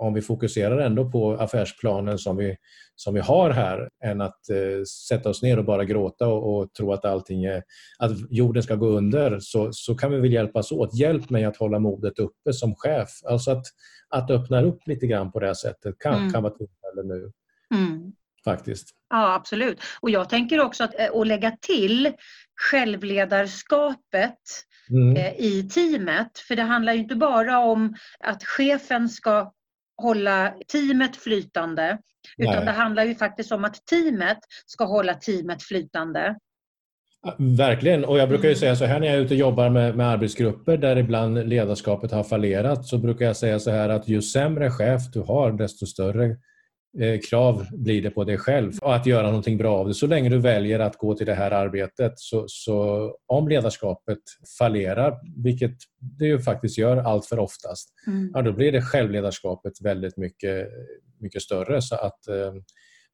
om 0.00 0.14
vi 0.14 0.22
fokuserar 0.22 0.78
ändå 0.78 1.10
på 1.10 1.32
affärsplanen 1.32 2.18
som 2.18 2.36
vi, 2.36 2.56
som 2.96 3.14
vi 3.14 3.20
har 3.20 3.50
här 3.50 3.88
än 4.04 4.20
att 4.20 4.50
eh, 4.50 4.84
sätta 5.08 5.28
oss 5.30 5.42
ner 5.42 5.58
och 5.58 5.64
bara 5.64 5.84
gråta 5.84 6.26
och, 6.26 6.56
och, 6.56 6.72
tro 6.74 6.92
att 6.92 7.04
allting 7.04 7.44
är, 7.44 7.62
att 7.98 8.12
jorden 8.30 8.62
ska 8.62 8.74
gå 8.74 8.86
under 8.86 9.38
så, 9.40 9.68
så 9.72 9.94
kan 9.94 10.12
vi 10.12 10.20
väl 10.20 10.32
hjälpas 10.32 10.72
åt. 10.72 10.94
Hjälp 10.94 11.30
mig 11.30 11.44
att 11.44 11.56
hålla 11.56 11.78
modet 11.78 12.18
uppe 12.18 12.52
som 12.52 12.74
chef. 12.74 13.08
Alltså 13.24 13.50
att, 13.50 13.64
att 14.10 14.30
öppna 14.30 14.62
upp 14.62 14.86
lite 14.86 15.06
grann 15.06 15.32
på 15.32 15.40
det 15.40 15.46
här 15.46 15.54
sättet 15.54 15.98
kan, 15.98 16.14
mm. 16.14 16.32
kan 16.32 16.42
vara 16.42 16.52
tillfälle 16.52 17.02
nu. 17.04 17.32
Mm. 17.74 18.12
Faktiskt. 18.44 18.88
Ja, 19.10 19.34
absolut. 19.34 19.80
Och 20.00 20.10
jag 20.10 20.28
tänker 20.28 20.60
också 20.60 20.84
att, 20.84 21.00
eh, 21.00 21.14
att 21.14 21.26
lägga 21.26 21.56
till 21.60 22.12
självledarskapet 22.70 24.38
mm. 24.90 25.16
eh, 25.16 25.32
i 25.40 25.68
teamet. 25.68 26.38
För 26.38 26.56
det 26.56 26.62
handlar 26.62 26.92
ju 26.92 26.98
inte 26.98 27.16
bara 27.16 27.58
om 27.58 27.94
att 28.20 28.44
chefen 28.44 29.08
ska 29.08 29.52
hålla 30.02 30.54
teamet 30.68 31.16
flytande. 31.16 31.98
Utan 32.38 32.54
Nej. 32.54 32.64
det 32.64 32.70
handlar 32.70 33.04
ju 33.04 33.14
faktiskt 33.14 33.52
om 33.52 33.64
att 33.64 33.86
teamet 33.86 34.38
ska 34.66 34.84
hålla 34.84 35.14
teamet 35.14 35.62
flytande. 35.62 36.36
Verkligen, 37.38 38.04
och 38.04 38.18
jag 38.18 38.28
brukar 38.28 38.44
ju 38.44 38.52
mm. 38.52 38.58
säga 38.58 38.76
så 38.76 38.84
här 38.84 39.00
när 39.00 39.06
jag 39.06 39.16
är 39.16 39.20
ute 39.20 39.34
och 39.34 39.40
jobbar 39.40 39.70
med, 39.70 39.96
med 39.96 40.06
arbetsgrupper 40.06 40.76
där 40.76 40.96
ibland 40.96 41.48
ledarskapet 41.48 42.12
har 42.12 42.24
fallerat 42.24 42.86
så 42.86 42.98
brukar 42.98 43.26
jag 43.26 43.36
säga 43.36 43.58
så 43.58 43.70
här 43.70 43.88
att 43.88 44.08
ju 44.08 44.22
sämre 44.22 44.70
chef 44.70 45.02
du 45.12 45.20
har 45.20 45.52
desto 45.52 45.86
större 45.86 46.36
Eh, 46.98 47.20
krav 47.30 47.66
blir 47.72 48.02
det 48.02 48.10
på 48.10 48.24
dig 48.24 48.38
själv 48.38 48.72
och 48.82 48.94
att 48.94 49.06
göra 49.06 49.26
någonting 49.26 49.58
bra 49.58 49.78
av 49.78 49.88
det. 49.88 49.94
Så 49.94 50.06
länge 50.06 50.28
du 50.28 50.38
väljer 50.38 50.78
att 50.80 50.96
gå 50.96 51.14
till 51.14 51.26
det 51.26 51.34
här 51.34 51.50
arbetet 51.50 52.12
så, 52.16 52.44
så 52.48 53.16
om 53.26 53.48
ledarskapet 53.48 54.18
fallerar, 54.58 55.20
vilket 55.44 55.76
det 56.18 56.26
ju 56.26 56.38
faktiskt 56.38 56.78
gör 56.78 56.96
allt 56.96 57.26
för 57.26 57.38
oftast, 57.38 57.88
mm. 58.06 58.30
ja, 58.34 58.42
då 58.42 58.52
blir 58.52 58.72
det 58.72 58.82
självledarskapet 58.82 59.72
väldigt 59.80 60.16
mycket, 60.16 60.68
mycket 61.20 61.42
större. 61.42 61.82
Så 61.82 61.94
att 61.94 62.28
eh, 62.28 62.52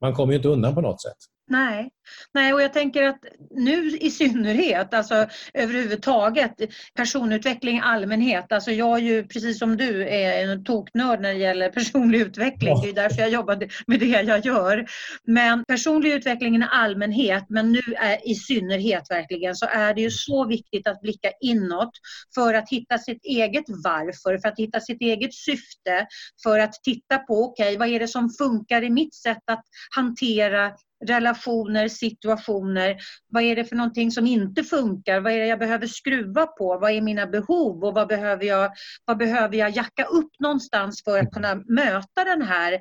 man 0.01 0.15
kommer 0.15 0.33
ju 0.33 0.37
inte 0.37 0.49
undan 0.49 0.75
på 0.75 0.81
något 0.81 1.03
sätt. 1.03 1.19
Nej. 1.49 1.91
Nej, 2.35 2.53
och 2.53 2.63
jag 2.63 2.73
tänker 2.73 3.03
att 3.03 3.25
nu 3.51 3.97
i 3.97 4.11
synnerhet, 4.11 4.95
alltså 4.95 5.27
överhuvudtaget, 5.55 6.53
personutveckling 6.95 7.77
i 7.77 7.81
allmänhet. 7.81 8.53
Alltså 8.53 8.71
jag 8.71 8.99
är 8.99 9.03
ju 9.03 9.27
precis 9.27 9.59
som 9.59 9.77
du 9.77 10.09
är 10.09 10.49
en 10.49 10.65
toknörd 10.65 11.21
när 11.21 11.33
det 11.33 11.39
gäller 11.39 11.71
personlig 11.71 12.21
utveckling. 12.21 12.81
Det 12.83 12.89
är 12.89 12.95
därför 12.95 13.21
jag 13.21 13.31
jobbar 13.31 13.69
med 13.87 14.01
det 14.01 14.07
jag 14.07 14.47
gör. 14.47 14.87
Men 15.25 15.65
personlig 15.65 16.13
utveckling 16.13 16.57
i 16.57 16.67
allmänhet, 16.71 17.45
men 17.49 17.73
nu 17.73 17.83
är 17.97 18.29
i 18.31 18.35
synnerhet 18.35 19.11
verkligen, 19.11 19.55
så 19.55 19.67
är 19.67 19.95
det 19.95 20.01
ju 20.01 20.11
så 20.11 20.47
viktigt 20.47 20.89
att 20.89 21.01
blicka 21.01 21.31
inåt 21.41 21.91
för 22.35 22.55
att 22.55 22.69
hitta 22.71 22.99
sitt 22.99 23.25
eget 23.25 23.65
varför, 23.85 24.39
för 24.39 24.49
att 24.49 24.59
hitta 24.59 24.81
sitt 24.81 25.01
eget 25.01 25.35
syfte, 25.35 26.07
för 26.43 26.59
att 26.59 26.73
titta 26.73 27.19
på, 27.19 27.45
okej, 27.45 27.67
okay, 27.67 27.79
vad 27.79 27.89
är 27.89 28.01
det 28.01 28.09
som 28.09 28.31
funkar 28.31 28.83
i 28.83 28.91
mitt 28.91 29.15
sätt 29.15 29.43
att 29.47 29.65
hantera 29.97 30.73
relationer, 31.05 31.89
situationer. 31.89 32.97
Vad 33.29 33.43
är 33.43 33.57
det 33.57 33.65
för 33.65 33.77
någonting 33.77 34.11
som 34.11 34.27
inte 34.27 34.65
funkar? 34.65 35.21
Vad 35.21 35.33
är 35.33 35.39
det 35.39 35.47
jag 35.47 35.59
behöver 35.59 35.87
skruva 35.87 36.47
på? 36.47 36.79
Vad 36.79 36.91
är 36.91 37.01
mina 37.01 37.27
behov 37.27 37.85
och 37.85 37.95
vad 37.95 38.09
behöver 38.09 38.45
jag, 38.45 38.73
vad 39.05 39.19
behöver 39.19 39.57
jag 39.57 39.71
jacka 39.71 40.05
upp 40.05 40.31
någonstans 40.39 41.03
för 41.05 41.19
att 41.19 41.33
kunna 41.33 41.55
möta 41.55 42.25
den 42.25 42.43
här 42.43 42.81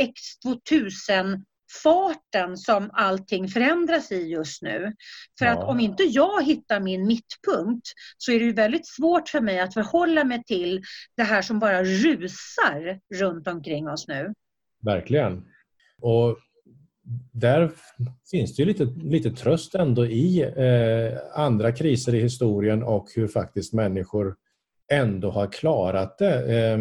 X2000 0.00 1.44
farten 1.82 2.56
som 2.56 2.90
allting 2.92 3.48
förändras 3.48 4.12
i 4.12 4.26
just 4.28 4.62
nu. 4.62 4.92
För 5.38 5.46
ja. 5.46 5.52
att 5.52 5.64
om 5.64 5.80
inte 5.80 6.02
jag 6.02 6.44
hittar 6.44 6.80
min 6.80 7.06
mittpunkt 7.06 7.86
så 8.18 8.32
är 8.32 8.40
det 8.40 8.52
väldigt 8.52 8.86
svårt 8.86 9.28
för 9.28 9.40
mig 9.40 9.60
att 9.60 9.74
förhålla 9.74 10.24
mig 10.24 10.44
till 10.44 10.82
det 11.16 11.22
här 11.22 11.42
som 11.42 11.58
bara 11.58 11.84
rusar 11.84 13.00
runt 13.14 13.48
omkring 13.48 13.88
oss 13.88 14.08
nu. 14.08 14.32
Verkligen. 14.84 15.44
Och 16.00 16.38
där 17.32 17.70
finns 18.30 18.56
det 18.56 18.62
ju 18.62 18.66
lite, 18.66 18.84
lite 18.84 19.30
tröst 19.30 19.74
ändå 19.74 20.06
i 20.06 20.42
eh, 20.42 21.40
andra 21.40 21.72
kriser 21.72 22.14
i 22.14 22.20
historien 22.20 22.82
och 22.82 23.06
hur 23.14 23.28
faktiskt 23.28 23.72
människor 23.72 24.36
ändå 24.92 25.30
har 25.30 25.52
klarat 25.52 26.18
det. 26.18 26.56
Eh, 26.56 26.78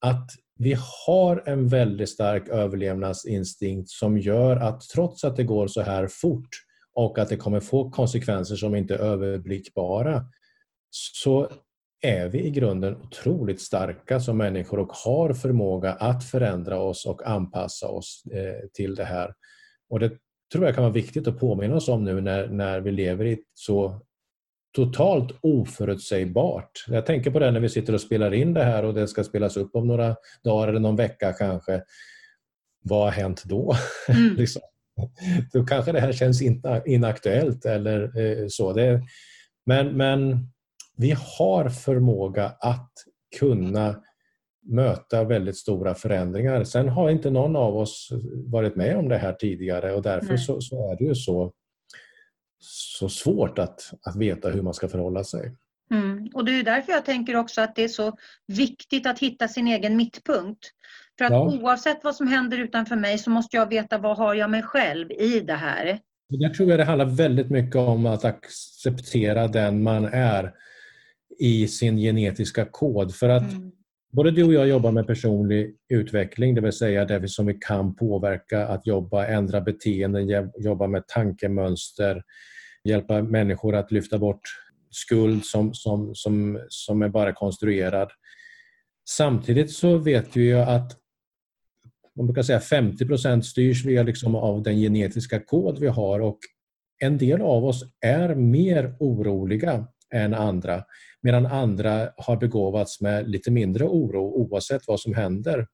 att 0.00 0.30
vi 0.58 0.76
har 1.06 1.42
en 1.46 1.68
väldigt 1.68 2.08
stark 2.08 2.48
överlevnadsinstinkt 2.48 3.90
som 3.90 4.18
gör 4.18 4.56
att 4.56 4.80
trots 4.80 5.24
att 5.24 5.36
det 5.36 5.44
går 5.44 5.66
så 5.66 5.80
här 5.80 6.08
fort 6.10 6.48
och 6.94 7.18
att 7.18 7.28
det 7.28 7.36
kommer 7.36 7.60
få 7.60 7.90
konsekvenser 7.90 8.56
som 8.56 8.74
inte 8.74 8.94
är 8.94 8.98
överblickbara 8.98 10.24
så 10.90 11.50
är 12.00 12.28
vi 12.28 12.38
i 12.38 12.50
grunden 12.50 12.96
otroligt 12.96 13.60
starka 13.60 14.20
som 14.20 14.36
människor 14.36 14.78
och 14.78 14.92
har 14.92 15.32
förmåga 15.34 15.92
att 15.92 16.24
förändra 16.24 16.78
oss 16.80 17.06
och 17.06 17.26
anpassa 17.26 17.88
oss 17.88 18.22
eh, 18.32 18.68
till 18.72 18.94
det 18.94 19.04
här. 19.04 19.34
Och 19.90 20.00
Det 20.00 20.12
tror 20.52 20.64
jag 20.64 20.74
kan 20.74 20.84
vara 20.84 20.92
viktigt 20.92 21.28
att 21.28 21.38
påminna 21.40 21.76
oss 21.76 21.88
om 21.88 22.04
nu 22.04 22.20
när, 22.20 22.48
när 22.48 22.80
vi 22.80 22.90
lever 22.90 23.24
i 23.24 23.38
så 23.54 24.00
totalt 24.76 25.38
oförutsägbart. 25.40 26.84
Jag 26.88 27.06
tänker 27.06 27.30
på 27.30 27.38
det 27.38 27.50
när 27.50 27.60
vi 27.60 27.68
sitter 27.68 27.94
och 27.94 28.00
spelar 28.00 28.34
in 28.34 28.54
det 28.54 28.64
här 28.64 28.84
och 28.84 28.94
det 28.94 29.08
ska 29.08 29.24
spelas 29.24 29.56
upp 29.56 29.76
om 29.76 29.86
några 29.86 30.16
dagar 30.44 30.68
eller 30.68 30.80
någon 30.80 30.96
vecka 30.96 31.32
kanske. 31.32 31.82
Vad 32.82 33.04
har 33.04 33.10
hänt 33.10 33.42
då? 33.44 33.74
Mm. 34.08 34.36
liksom. 34.36 34.62
Då 35.52 35.64
kanske 35.64 35.92
det 35.92 36.00
här 36.00 36.12
känns 36.12 36.42
inaktuellt 36.86 37.64
eller 37.64 38.18
eh, 38.18 38.46
så. 38.48 38.72
Det, 38.72 39.02
men, 39.66 39.96
men 39.96 40.48
vi 41.00 41.16
har 41.38 41.68
förmåga 41.68 42.52
att 42.60 42.92
kunna 43.38 44.02
möta 44.62 45.24
väldigt 45.24 45.56
stora 45.56 45.94
förändringar. 45.94 46.64
Sen 46.64 46.88
har 46.88 47.10
inte 47.10 47.30
någon 47.30 47.56
av 47.56 47.76
oss 47.76 48.08
varit 48.46 48.76
med 48.76 48.96
om 48.96 49.08
det 49.08 49.18
här 49.18 49.32
tidigare 49.32 49.92
och 49.92 50.02
därför 50.02 50.36
så, 50.36 50.60
så, 50.60 50.92
är 50.92 50.96
det 50.96 51.04
ju 51.04 51.14
så. 51.14 51.52
så 52.58 53.08
svårt 53.08 53.58
att, 53.58 53.92
att 54.02 54.16
veta 54.16 54.50
hur 54.50 54.62
man 54.62 54.74
ska 54.74 54.88
förhålla 54.88 55.24
sig. 55.24 55.56
Mm. 55.90 56.28
Och 56.34 56.44
det 56.44 56.52
är 56.52 56.62
därför 56.62 56.92
jag 56.92 57.04
tänker 57.04 57.36
också 57.36 57.60
att 57.60 57.74
det 57.74 57.84
är 57.84 57.88
så 57.88 58.16
viktigt 58.46 59.06
att 59.06 59.18
hitta 59.18 59.48
sin 59.48 59.66
egen 59.66 59.96
mittpunkt. 59.96 60.64
För 61.18 61.24
att 61.24 61.32
ja. 61.32 61.58
oavsett 61.60 62.04
vad 62.04 62.16
som 62.16 62.26
händer 62.26 62.58
utanför 62.58 62.96
mig 62.96 63.18
så 63.18 63.30
måste 63.30 63.56
jag 63.56 63.68
veta 63.68 63.98
vad 63.98 64.16
har 64.16 64.34
jag 64.34 64.50
mig 64.50 64.62
själv 64.62 65.12
i 65.12 65.40
det 65.40 65.54
här. 65.54 66.00
Där 66.28 66.48
tror 66.48 66.70
jag 66.70 66.78
det 66.78 66.84
handlar 66.84 67.06
väldigt 67.06 67.50
mycket 67.50 67.76
om 67.76 68.06
att 68.06 68.24
acceptera 68.24 69.48
den 69.48 69.82
man 69.82 70.04
är 70.04 70.52
i 71.38 71.68
sin 71.68 71.96
genetiska 71.96 72.64
kod. 72.64 73.14
För 73.14 73.28
att 73.28 73.52
mm. 73.52 73.72
både 74.12 74.30
du 74.30 74.44
och 74.44 74.52
jag 74.52 74.68
jobbar 74.68 74.92
med 74.92 75.06
personlig 75.06 75.76
utveckling, 75.88 76.54
det 76.54 76.60
vill 76.60 76.72
säga 76.72 77.04
det 77.04 77.28
som 77.28 77.46
vi 77.46 77.54
kan 77.54 77.96
påverka, 77.96 78.66
att 78.66 78.86
jobba, 78.86 79.26
ändra 79.26 79.60
beteenden, 79.60 80.50
jobba 80.58 80.86
med 80.86 81.08
tankemönster, 81.08 82.22
hjälpa 82.84 83.22
människor 83.22 83.74
att 83.74 83.92
lyfta 83.92 84.18
bort 84.18 84.42
skuld 84.90 85.44
som, 85.44 85.74
som, 85.74 86.14
som, 86.14 86.60
som 86.68 87.02
är 87.02 87.08
bara 87.08 87.32
konstruerad. 87.32 88.10
Samtidigt 89.08 89.70
så 89.70 89.98
vet 89.98 90.36
vi 90.36 90.42
ju 90.42 90.58
att 90.58 90.96
man 92.16 92.26
brukar 92.26 92.42
säga 92.42 92.58
50% 92.58 93.40
styrs 93.40 93.84
vi 93.84 94.04
liksom 94.04 94.34
av 94.34 94.62
den 94.62 94.76
genetiska 94.76 95.40
kod 95.40 95.78
vi 95.78 95.86
har 95.86 96.20
och 96.20 96.38
en 96.98 97.18
del 97.18 97.40
av 97.40 97.64
oss 97.64 97.84
är 98.00 98.34
mer 98.34 98.96
oroliga 99.00 99.86
än 100.14 100.34
andra 100.34 100.84
medan 101.22 101.46
andra 101.46 102.08
har 102.16 102.36
begåvats 102.36 103.00
med 103.00 103.30
lite 103.30 103.50
mindre 103.50 103.84
oro 103.84 104.22
oavsett 104.22 104.82
vad 104.86 105.00
som 105.00 105.14
händer. 105.14 105.66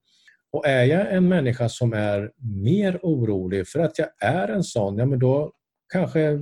Och 0.52 0.66
är 0.66 0.84
jag 0.84 1.12
en 1.12 1.28
människa 1.28 1.68
som 1.68 1.92
är 1.92 2.30
mer 2.64 2.98
orolig 3.02 3.68
för 3.68 3.80
att 3.80 3.98
jag 3.98 4.08
är 4.20 4.48
en 4.48 4.62
sån, 4.64 4.98
ja 4.98 5.06
men 5.06 5.18
då 5.18 5.52
kanske 5.92 6.38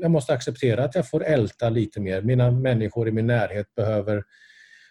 jag 0.00 0.10
måste 0.10 0.32
acceptera 0.32 0.84
att 0.84 0.94
jag 0.94 1.10
får 1.10 1.24
älta 1.24 1.68
lite 1.68 2.00
mer. 2.00 2.22
Mina 2.22 2.50
människor 2.50 3.08
i 3.08 3.12
min 3.12 3.26
närhet 3.26 3.74
behöver 3.74 4.22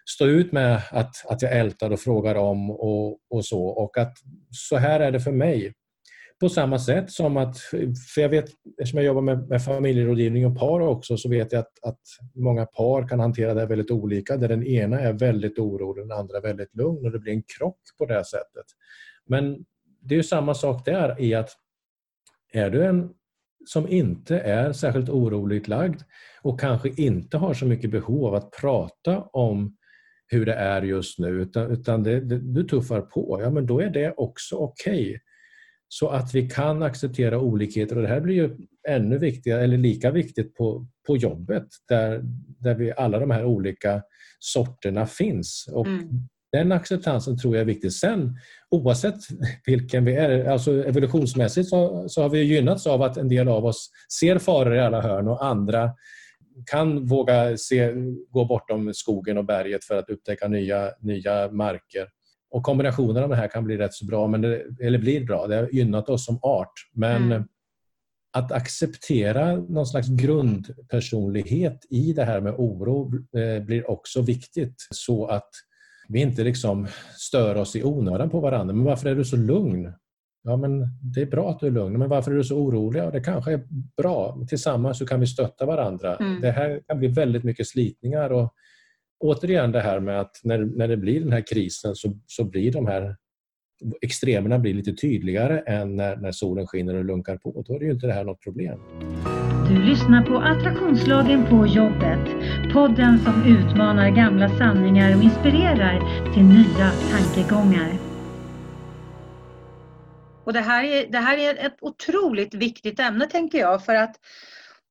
stå 0.05 0.25
ut 0.25 0.51
med 0.51 0.81
att, 0.91 1.25
att 1.25 1.41
jag 1.41 1.57
ältar 1.57 1.91
och 1.91 1.99
frågar 1.99 2.35
om 2.35 2.71
och, 2.71 3.17
och 3.29 3.45
så. 3.45 3.65
Och 3.65 3.97
att 3.97 4.13
så 4.51 4.77
här 4.77 4.99
är 4.99 5.11
det 5.11 5.19
för 5.19 5.31
mig. 5.31 5.73
På 6.41 6.49
samma 6.49 6.79
sätt 6.79 7.11
som 7.11 7.37
att, 7.37 7.57
för 8.13 8.21
jag 8.21 8.29
vet, 8.29 8.45
eftersom 8.79 8.97
jag 8.97 9.05
jobbar 9.05 9.21
med, 9.21 9.49
med 9.49 9.63
familjerådgivning 9.63 10.45
och 10.45 10.59
par 10.59 10.79
också, 10.79 11.17
så 11.17 11.29
vet 11.29 11.51
jag 11.51 11.59
att, 11.59 11.83
att 11.83 11.99
många 12.35 12.65
par 12.65 13.07
kan 13.07 13.19
hantera 13.19 13.53
det 13.53 13.65
väldigt 13.65 13.91
olika. 13.91 14.37
Där 14.37 14.47
den 14.47 14.63
ena 14.63 14.99
är 14.99 15.13
väldigt 15.13 15.59
orolig 15.59 16.03
och 16.03 16.07
den 16.07 16.17
andra 16.17 16.39
väldigt 16.39 16.75
lugn 16.75 17.05
och 17.05 17.11
det 17.11 17.19
blir 17.19 17.33
en 17.33 17.43
krock 17.57 17.79
på 17.97 18.05
det 18.05 18.25
sättet. 18.25 18.65
Men 19.25 19.65
det 20.01 20.15
är 20.15 20.21
samma 20.21 20.53
sak 20.53 20.85
där 20.85 21.21
i 21.21 21.33
att 21.33 21.49
är 22.53 22.69
du 22.69 22.85
en 22.85 23.09
som 23.65 23.87
inte 23.87 24.39
är 24.39 24.73
särskilt 24.73 25.09
oroligt 25.09 25.67
lagd 25.67 26.01
och 26.41 26.59
kanske 26.59 26.89
inte 26.89 27.37
har 27.37 27.53
så 27.53 27.65
mycket 27.65 27.91
behov 27.91 28.25
av 28.25 28.35
att 28.35 28.51
prata 28.51 29.21
om 29.21 29.77
hur 30.27 30.45
det 30.45 30.53
är 30.53 30.81
just 30.81 31.19
nu 31.19 31.27
utan, 31.27 31.71
utan 31.71 32.03
det, 32.03 32.19
det, 32.19 32.39
du 32.39 32.63
tuffar 32.63 33.01
på, 33.01 33.39
ja 33.41 33.49
men 33.49 33.65
då 33.65 33.81
är 33.81 33.89
det 33.89 34.13
också 34.17 34.55
okej. 34.55 35.09
Okay. 35.09 35.19
Så 35.93 36.09
att 36.09 36.35
vi 36.35 36.49
kan 36.49 36.83
acceptera 36.83 37.39
olikheter 37.39 37.95
och 37.95 38.01
det 38.01 38.07
här 38.07 38.21
blir 38.21 38.35
ju 38.35 38.57
ännu 38.87 39.17
viktigare 39.17 39.63
eller 39.63 39.77
lika 39.77 40.11
viktigt 40.11 40.55
på, 40.55 40.87
på 41.07 41.17
jobbet 41.17 41.67
där, 41.87 42.21
där 42.59 42.75
vi, 42.75 42.91
alla 42.91 43.19
de 43.19 43.31
här 43.31 43.45
olika 43.45 44.01
sorterna 44.39 45.05
finns. 45.05 45.69
Och 45.71 45.87
mm. 45.87 46.09
Den 46.51 46.71
acceptansen 46.71 47.37
tror 47.37 47.55
jag 47.55 47.61
är 47.61 47.65
viktig. 47.65 47.93
Sen 47.93 48.37
oavsett 48.69 49.15
vilken 49.65 50.05
vi 50.05 50.15
är, 50.15 50.45
alltså 50.45 50.85
evolutionsmässigt 50.85 51.69
så, 51.69 52.09
så 52.09 52.21
har 52.21 52.29
vi 52.29 52.43
gynnats 52.43 52.87
av 52.87 53.01
att 53.01 53.17
en 53.17 53.29
del 53.29 53.47
av 53.47 53.65
oss 53.65 53.89
ser 54.19 54.37
faror 54.37 54.75
i 54.75 54.79
alla 54.79 55.01
hörn 55.01 55.27
och 55.27 55.45
andra 55.45 55.91
kan 56.71 57.05
våga 57.05 57.57
se, 57.57 57.93
gå 58.29 58.45
bortom 58.45 58.93
skogen 58.93 59.37
och 59.37 59.45
berget 59.45 59.83
för 59.83 59.97
att 59.97 60.09
upptäcka 60.09 60.47
nya, 60.47 60.91
nya 60.99 61.51
marker. 61.51 62.07
Och 62.51 62.63
kombinationen 62.63 63.23
av 63.23 63.29
det 63.29 63.35
här 63.35 63.47
kan 63.47 63.63
bli 63.63 63.77
rätt 63.77 63.93
så 63.93 64.05
bra, 64.05 64.27
men 64.27 64.41
det, 64.41 64.63
eller 64.81 64.99
blir 64.99 65.25
bra. 65.25 65.47
Det 65.47 65.55
har 65.55 65.69
gynnat 65.71 66.09
oss 66.09 66.25
som 66.25 66.39
art. 66.41 66.73
Men 66.93 67.23
mm. 67.23 67.43
att 68.33 68.51
acceptera 68.51 69.55
någon 69.55 69.87
slags 69.87 70.07
grundpersonlighet 70.07 71.85
i 71.89 72.13
det 72.13 72.23
här 72.23 72.41
med 72.41 72.53
oro 72.57 73.11
eh, 73.37 73.63
blir 73.63 73.89
också 73.89 74.21
viktigt 74.21 74.75
så 74.89 75.25
att 75.25 75.49
vi 76.07 76.21
inte 76.21 76.43
liksom 76.43 76.87
stör 77.17 77.55
oss 77.55 77.75
i 77.75 77.83
onödan 77.83 78.29
på 78.29 78.39
varandra. 78.39 78.75
Men 78.75 78.85
varför 78.85 79.09
är 79.09 79.15
du 79.15 79.25
så 79.25 79.37
lugn? 79.37 79.93
Ja, 80.43 80.57
men 80.57 80.87
det 81.01 81.21
är 81.21 81.25
bra 81.25 81.49
att 81.49 81.59
du 81.59 81.67
är 81.67 81.71
lugn, 81.71 81.99
men 81.99 82.09
varför 82.09 82.31
är 82.31 82.35
du 82.35 82.43
så 82.43 82.57
orolig? 82.57 82.99
Ja, 82.99 83.11
det 83.11 83.21
kanske 83.21 83.53
är 83.53 83.63
bra. 83.97 84.45
Tillsammans 84.49 84.97
så 84.97 85.05
kan 85.05 85.19
vi 85.19 85.27
stötta 85.27 85.65
varandra. 85.65 86.15
Mm. 86.15 86.41
Det 86.41 86.51
här 86.51 86.81
kan 86.87 86.99
bli 86.99 87.07
väldigt 87.07 87.43
mycket 87.43 87.67
slitningar 87.67 88.29
och 88.29 88.53
återigen 89.21 89.71
det 89.71 89.79
här 89.79 89.99
med 89.99 90.19
att 90.19 90.39
när, 90.43 90.57
när 90.57 90.87
det 90.87 90.97
blir 90.97 91.19
den 91.19 91.31
här 91.31 91.43
krisen 91.47 91.95
så, 91.95 92.13
så 92.27 92.43
blir 92.43 92.71
de 92.71 92.87
här 92.87 93.15
extremerna 94.01 94.59
blir 94.59 94.73
lite 94.73 94.93
tydligare 94.93 95.59
än 95.59 95.95
när, 95.95 96.15
när 96.15 96.31
solen 96.31 96.67
skiner 96.67 96.95
och 96.95 97.05
lunkar 97.05 97.37
på. 97.37 97.63
Då 97.67 97.75
är 97.75 97.79
ju 97.79 97.91
inte 97.91 98.07
det 98.07 98.13
här 98.13 98.23
något 98.23 98.43
problem. 98.43 98.79
Du 99.69 99.83
lyssnar 99.83 100.25
på 100.25 100.37
Attraktionslagen 100.37 101.45
på 101.45 101.67
jobbet. 101.67 102.29
Podden 102.73 103.19
som 103.19 103.57
utmanar 103.57 104.09
gamla 104.09 104.49
sanningar 104.49 105.17
och 105.17 105.23
inspirerar 105.23 105.99
till 106.33 106.43
nya 106.43 106.91
tankegångar. 107.11 107.91
Och 110.43 110.53
det, 110.53 110.59
här 110.59 110.83
är, 110.83 111.11
det 111.11 111.17
här 111.17 111.37
är 111.37 111.65
ett 111.65 111.77
otroligt 111.81 112.53
viktigt 112.53 112.99
ämne 112.99 113.25
tänker 113.27 113.57
jag 113.57 113.85
för 113.85 113.95
att 113.95 114.15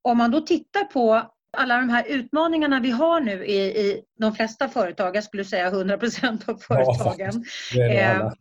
om 0.02 0.18
man 0.18 0.30
då 0.30 0.40
tittar 0.40 0.84
på 0.84 1.22
alla 1.56 1.76
de 1.76 1.88
här 1.88 2.04
utmaningarna 2.08 2.80
vi 2.80 2.90
har 2.90 3.20
nu 3.20 3.44
i, 3.44 3.56
i 3.56 4.02
de 4.18 4.34
flesta 4.34 4.68
företag, 4.68 5.16
jag 5.16 5.24
skulle 5.24 5.44
säga 5.44 5.66
100 5.66 5.98
procent 5.98 6.48
av 6.48 6.56
företagen. 6.56 7.44
Ja, 7.74 7.84
eh, 7.84 8.32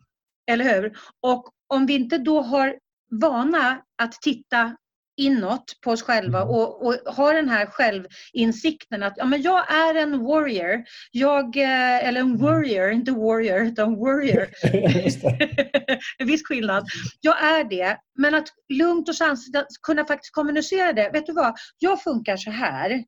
eller 0.50 0.64
hur? 0.64 0.98
Och 1.20 1.48
om 1.66 1.86
vi 1.86 1.94
inte 1.94 2.18
då 2.18 2.40
har 2.40 2.78
vana 3.10 3.82
att 4.02 4.12
titta 4.12 4.76
inåt 5.20 5.80
på 5.84 5.90
oss 5.90 6.02
själva 6.02 6.38
mm. 6.38 6.54
och, 6.54 6.86
och 6.86 6.94
har 7.06 7.34
den 7.34 7.48
här 7.48 7.66
självinsikten 7.66 9.02
att 9.02 9.14
ja, 9.16 9.24
men 9.24 9.42
jag 9.42 9.72
är 9.72 9.94
en 9.94 10.24
warrior. 10.24 10.84
Jag, 11.10 11.56
eh, 11.56 12.08
eller 12.08 12.20
en 12.20 12.26
mm. 12.26 12.38
warrior, 12.38 12.90
inte 12.90 13.12
warrior, 13.12 13.62
utan 13.62 13.96
warrior. 13.96 14.48
en 16.18 16.26
viss 16.26 16.46
skillnad. 16.46 16.86
Jag 17.20 17.44
är 17.44 17.64
det, 17.64 17.96
men 18.18 18.34
att 18.34 18.48
lugnt 18.68 19.08
och 19.08 19.16
sansat 19.16 19.66
kunna 19.82 20.04
faktiskt 20.04 20.34
kommunicera 20.34 20.92
det. 20.92 21.10
Vet 21.12 21.26
du 21.26 21.32
vad, 21.32 21.54
jag 21.78 22.02
funkar 22.02 22.36
så 22.36 22.50
här. 22.50 23.04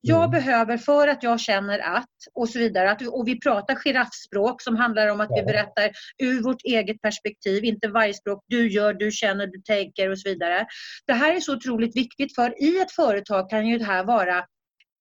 Jag 0.00 0.24
mm. 0.24 0.30
behöver 0.30 0.76
för 0.76 1.08
att 1.08 1.22
jag 1.22 1.40
känner 1.40 1.78
att 1.78 2.08
och 2.34 2.48
så 2.48 2.58
vidare. 2.58 2.90
Att, 2.90 3.08
och 3.08 3.28
vi 3.28 3.40
pratar 3.40 3.74
giraffspråk 3.74 4.62
som 4.62 4.76
handlar 4.76 5.08
om 5.08 5.20
att 5.20 5.28
ja. 5.30 5.36
vi 5.36 5.42
berättar 5.42 5.90
ur 6.18 6.42
vårt 6.42 6.62
eget 6.64 7.00
perspektiv, 7.02 7.64
inte 7.64 7.88
varje 7.88 8.14
språk. 8.14 8.44
Du 8.46 8.70
gör, 8.70 8.94
du 8.94 9.10
känner, 9.10 9.46
du 9.46 9.62
tänker 9.62 10.10
och 10.10 10.18
så 10.18 10.28
vidare. 10.28 10.66
Det 11.06 11.12
här 11.12 11.36
är 11.36 11.40
så 11.40 11.56
otroligt 11.56 11.96
viktigt 11.96 12.34
för 12.34 12.62
i 12.62 12.80
ett 12.80 12.92
företag 12.92 13.50
kan 13.50 13.66
ju 13.66 13.78
det 13.78 13.84
här 13.84 14.04
vara 14.04 14.44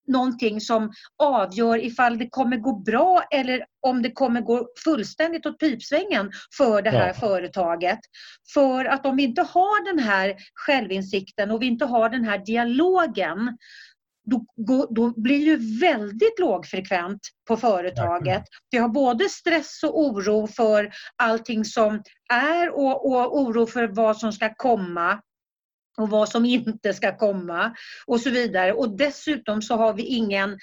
någonting 0.07 0.61
som 0.61 0.91
avgör 1.23 1.77
ifall 1.85 2.17
det 2.17 2.29
kommer 2.29 2.57
gå 2.57 2.79
bra 2.79 3.23
eller 3.31 3.65
om 3.81 4.01
det 4.01 4.11
kommer 4.11 4.41
gå 4.41 4.67
fullständigt 4.83 5.45
åt 5.45 5.59
pipsvängen 5.59 6.31
för 6.57 6.81
det 6.81 6.89
här 6.89 7.07
ja. 7.07 7.13
företaget. 7.13 7.99
För 8.53 8.85
att 8.85 9.05
om 9.05 9.15
vi 9.15 9.23
inte 9.23 9.41
har 9.41 9.93
den 9.93 10.03
här 10.03 10.35
självinsikten 10.53 11.51
och 11.51 11.61
vi 11.61 11.65
inte 11.65 11.85
har 11.85 12.09
den 12.09 12.23
här 12.23 12.37
dialogen 12.37 13.57
då, 14.25 14.87
då 14.89 15.21
blir 15.21 15.45
det 15.45 15.87
väldigt 15.87 16.39
lågfrekvent 16.39 17.19
på 17.47 17.57
företaget. 17.57 18.43
Vi 18.71 18.77
har 18.77 18.89
både 18.89 19.29
stress 19.29 19.83
och 19.83 19.99
oro 19.99 20.47
för 20.47 20.91
allting 21.15 21.65
som 21.65 22.03
är 22.33 22.69
och, 22.69 23.11
och 23.11 23.39
oro 23.39 23.65
för 23.65 23.87
vad 23.87 24.17
som 24.17 24.31
ska 24.31 24.53
komma 24.53 25.21
och 25.99 26.09
vad 26.09 26.29
som 26.29 26.45
inte 26.45 26.93
ska 26.93 27.17
komma 27.17 27.75
och 28.07 28.19
så 28.19 28.29
vidare. 28.29 28.73
Och 28.73 28.97
dessutom 28.97 29.61
så 29.61 29.75
har 29.75 29.93
vi 29.93 30.03
ingen 30.03 30.57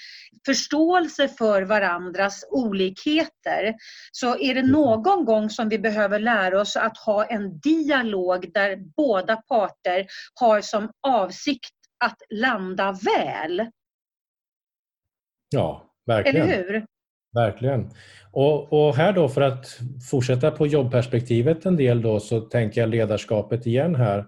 förståelse 0.47 1.29
för 1.29 1.63
varandras 1.63 2.45
olikheter. 2.51 3.75
Så 4.13 4.39
är 4.39 4.55
det 4.55 4.61
mm. 4.61 4.73
någon 4.73 5.25
gång 5.25 5.51
som 5.51 5.69
vi 5.69 5.79
behöver 5.79 6.19
lära 6.19 6.61
oss 6.61 6.77
att 6.77 6.99
ha 6.99 7.25
en 7.25 7.59
dialog 7.59 8.53
där 8.53 8.77
båda 8.97 9.37
parter 9.37 10.07
har 10.35 10.61
som 10.61 10.91
avsikt 11.09 11.76
att 11.99 12.23
landa 12.31 12.93
väl. 12.93 13.67
Ja, 15.51 15.95
verkligen. 16.07 16.49
Eller 16.49 16.57
hur? 16.57 16.87
Verkligen. 17.35 17.91
Och, 18.33 18.73
och, 18.73 18.95
här 18.95 19.13
då 19.13 19.29
för 19.29 19.41
att 19.41 19.79
fortsätta 20.11 20.51
på 20.51 20.67
jobbperspektivet 20.67 21.67
en 21.67 21.77
del 21.77 22.03
då 22.03 22.21
så 22.21 22.41
tänker 22.41 22.81
jag 22.81 22.91
ledarskapet 22.91 23.67
igen 23.67 23.95
här. 23.95 24.27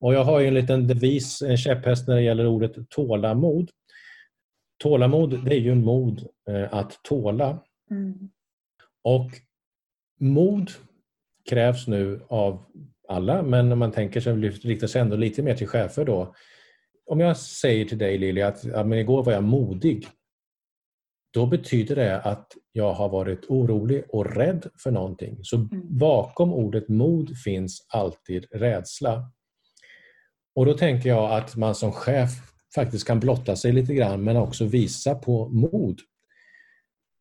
Och 0.00 0.14
jag 0.14 0.24
har 0.24 0.40
ju 0.40 0.48
en 0.48 0.54
liten 0.54 0.88
devis, 0.88 1.42
en 1.42 1.56
käpphäst 1.56 2.08
när 2.08 2.14
det 2.14 2.22
gäller 2.22 2.46
ordet 2.46 2.90
tålamod. 2.90 3.70
Tålamod 4.82 5.44
det 5.44 5.54
är 5.54 5.60
ju 5.60 5.74
mod 5.74 6.28
eh, 6.48 6.74
att 6.74 7.02
tåla. 7.02 7.58
Mm. 7.90 8.30
Och 9.02 9.30
mod 10.20 10.70
krävs 11.50 11.86
nu 11.86 12.20
av 12.28 12.64
alla 13.08 13.42
men 13.42 13.72
om 13.72 13.78
man 13.78 13.92
tänker 13.92 14.20
sig 14.20 14.34
riktar 14.36 14.86
sig 14.86 15.00
ändå 15.00 15.16
lite 15.16 15.42
mer 15.42 15.54
till 15.54 15.68
chefer 15.68 16.04
då 16.04 16.34
om 17.06 17.20
jag 17.20 17.36
säger 17.36 17.84
till 17.84 17.98
dig 17.98 18.18
Lili 18.18 18.42
att 18.42 18.64
ja, 18.64 18.84
men 18.84 18.98
igår 18.98 19.24
var 19.24 19.32
jag 19.32 19.44
modig. 19.44 20.08
Då 21.34 21.46
betyder 21.46 21.96
det 21.96 22.20
att 22.20 22.52
jag 22.72 22.92
har 22.92 23.08
varit 23.08 23.44
orolig 23.48 24.04
och 24.08 24.36
rädd 24.36 24.66
för 24.82 24.90
någonting. 24.90 25.38
Så 25.42 25.56
mm. 25.56 25.68
bakom 25.98 26.52
ordet 26.52 26.88
mod 26.88 27.38
finns 27.38 27.86
alltid 27.88 28.46
rädsla. 28.50 29.30
Och 30.54 30.66
då 30.66 30.74
tänker 30.74 31.08
jag 31.08 31.32
att 31.32 31.56
man 31.56 31.74
som 31.74 31.92
chef 31.92 32.30
faktiskt 32.74 33.06
kan 33.06 33.20
blotta 33.20 33.56
sig 33.56 33.72
lite 33.72 33.94
grann 33.94 34.24
men 34.24 34.36
också 34.36 34.64
visa 34.64 35.14
på 35.14 35.48
mod. 35.48 36.00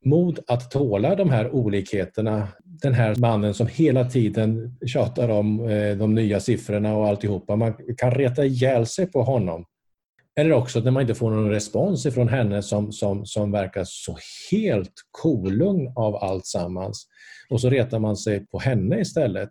Mod 0.06 0.40
att 0.48 0.72
tåla 0.72 1.16
de 1.16 1.30
här 1.30 1.52
olikheterna. 1.52 2.48
Den 2.64 2.94
här 2.94 3.16
mannen 3.16 3.54
som 3.54 3.68
hela 3.68 4.10
tiden 4.10 4.78
tjatar 4.86 5.30
om 5.30 5.70
eh, 5.70 5.98
de 5.98 6.16
nya 6.16 6.40
siffrorna 6.40 6.96
och 6.96 7.08
alltihopa. 7.08 7.56
Man 7.56 7.74
kan 7.98 8.12
reta 8.12 8.46
ihjäl 8.46 8.86
sig 8.86 9.12
på 9.12 9.24
honom. 9.24 9.66
Eller 10.40 10.52
också 10.52 10.80
när 10.80 10.92
man 10.92 11.02
inte 11.02 11.16
får 11.16 11.32
någon 11.32 11.50
respons 11.50 12.06
ifrån 12.06 12.28
henne 12.28 12.62
som, 12.62 12.92
som, 12.92 13.26
som 13.26 13.52
verkar 13.52 13.84
så 13.86 14.18
helt 14.52 14.94
kolugn 15.12 15.94
av 15.96 16.16
allt 16.16 16.46
sammans. 16.46 17.08
Och 17.50 17.62
så 17.62 17.70
retar 17.70 18.00
man 18.00 18.18
sig 18.18 18.48
på 18.48 18.60
henne 18.60 19.00
istället. 19.00 19.50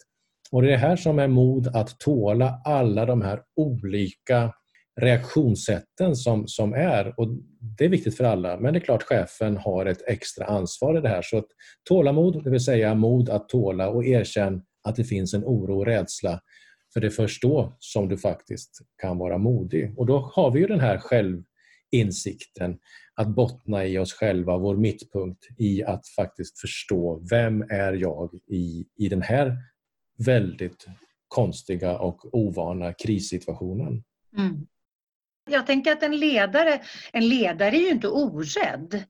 Och 0.53 0.63
det 0.63 0.69
är 0.69 0.73
det 0.73 0.79
här 0.79 0.97
som 0.97 1.19
är 1.19 1.29
mod 1.29 1.77
att 1.77 2.01
tåla 2.01 2.61
alla 2.65 3.07
de 3.07 3.23
här 3.23 3.41
olika 3.57 4.53
reaktionssätten 5.01 6.17
som, 6.17 6.49
som 6.49 6.75
är. 6.75 7.21
Och 7.21 7.29
Det 7.79 7.85
är 7.85 7.89
viktigt 7.89 8.17
för 8.17 8.25
alla, 8.25 8.57
men 8.61 8.73
det 8.73 8.79
är 8.79 8.85
klart 8.85 9.03
chefen 9.03 9.57
har 9.57 9.87
ett 9.87 10.09
extra 10.09 10.47
ansvar 10.47 10.99
i 10.99 11.01
det 11.01 11.09
här. 11.09 11.23
Så 11.23 11.39
att 11.39 11.47
tålamod, 11.89 12.45
det 12.45 12.51
vill 12.51 12.65
säga 12.65 12.95
mod 12.95 13.31
att 13.31 13.49
tåla 13.49 13.89
och 13.89 14.05
erkänna 14.05 14.63
att 14.85 14.97
det 14.97 15.05
finns 15.05 15.35
en 15.35 15.45
oro 15.45 15.79
och 15.79 15.87
rädsla. 15.87 16.41
För 16.93 17.01
det 17.01 17.07
är 17.07 17.11
först 17.11 17.43
då 17.43 17.77
som 17.79 18.09
du 18.09 18.19
faktiskt 18.19 18.79
kan 19.03 19.19
vara 19.19 19.39
modig. 19.39 19.99
Och 19.99 20.07
då 20.07 20.31
har 20.35 20.51
vi 20.51 20.61
ju 20.61 20.67
den 20.67 20.81
här 20.81 20.99
självinsikten, 20.99 22.79
att 23.15 23.29
bottna 23.29 23.87
i 23.87 23.99
oss 23.99 24.13
själva, 24.13 24.59
vår 24.59 24.77
mittpunkt 24.77 25.47
i 25.59 25.85
att 25.85 26.09
faktiskt 26.09 26.61
förstå 26.61 27.23
vem 27.31 27.63
är 27.63 27.93
jag 27.93 28.35
i, 28.47 28.87
i 28.97 29.09
den 29.09 29.23
här 29.23 29.57
väldigt 30.19 30.87
konstiga 31.29 31.99
och 31.99 32.35
ovana 32.35 32.93
krissituationen. 32.93 34.05
Mm. 34.39 34.67
Jag 35.51 35.67
tänker 35.67 35.93
att 35.93 36.03
en 36.03 36.19
ledare, 36.19 36.83
en 37.13 37.29
ledare 37.29 37.77
är 37.77 37.81
ju 37.81 37.91
inte 37.91 38.09
orädd. 38.09 39.05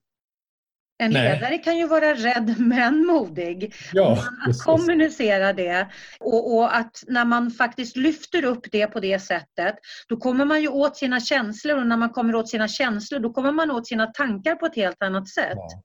En 1.03 1.11
Nej. 1.11 1.35
ledare 1.35 1.59
kan 1.59 1.79
ju 1.79 1.87
vara 1.87 2.15
rädd 2.15 2.55
men 2.59 3.07
modig. 3.07 3.75
Ja, 3.93 4.19
att 4.49 4.59
kommunicera 4.59 5.53
det 5.53 5.89
och, 6.21 6.55
och, 6.55 6.77
att 6.77 7.05
när 7.07 7.25
man 7.25 7.51
faktiskt 7.51 7.97
lyfter 7.97 8.45
upp 8.45 8.67
det 8.73 8.87
på 8.87 9.01
det 9.01 9.19
sättet 9.19 9.75
då 10.09 10.17
kommer 10.17 10.45
man 10.45 10.63
ju 10.63 10.69
åt 10.69 10.97
sina 10.97 11.21
känslor 11.21 11.79
och 11.79 11.87
när 11.87 11.97
man 11.97 12.11
kommer 12.11 12.35
åt 12.35 12.49
sina 12.49 12.69
känslor 12.69 13.21
då 13.21 13.33
kommer 13.33 13.53
man 13.53 13.71
åt 13.71 13.87
sina 13.87 14.07
tankar 14.07 14.55
på 14.55 14.67
ett 14.67 14.77
helt 14.77 15.03
annat 15.03 15.29
sätt. 15.29 15.57
Ja. 15.57 15.83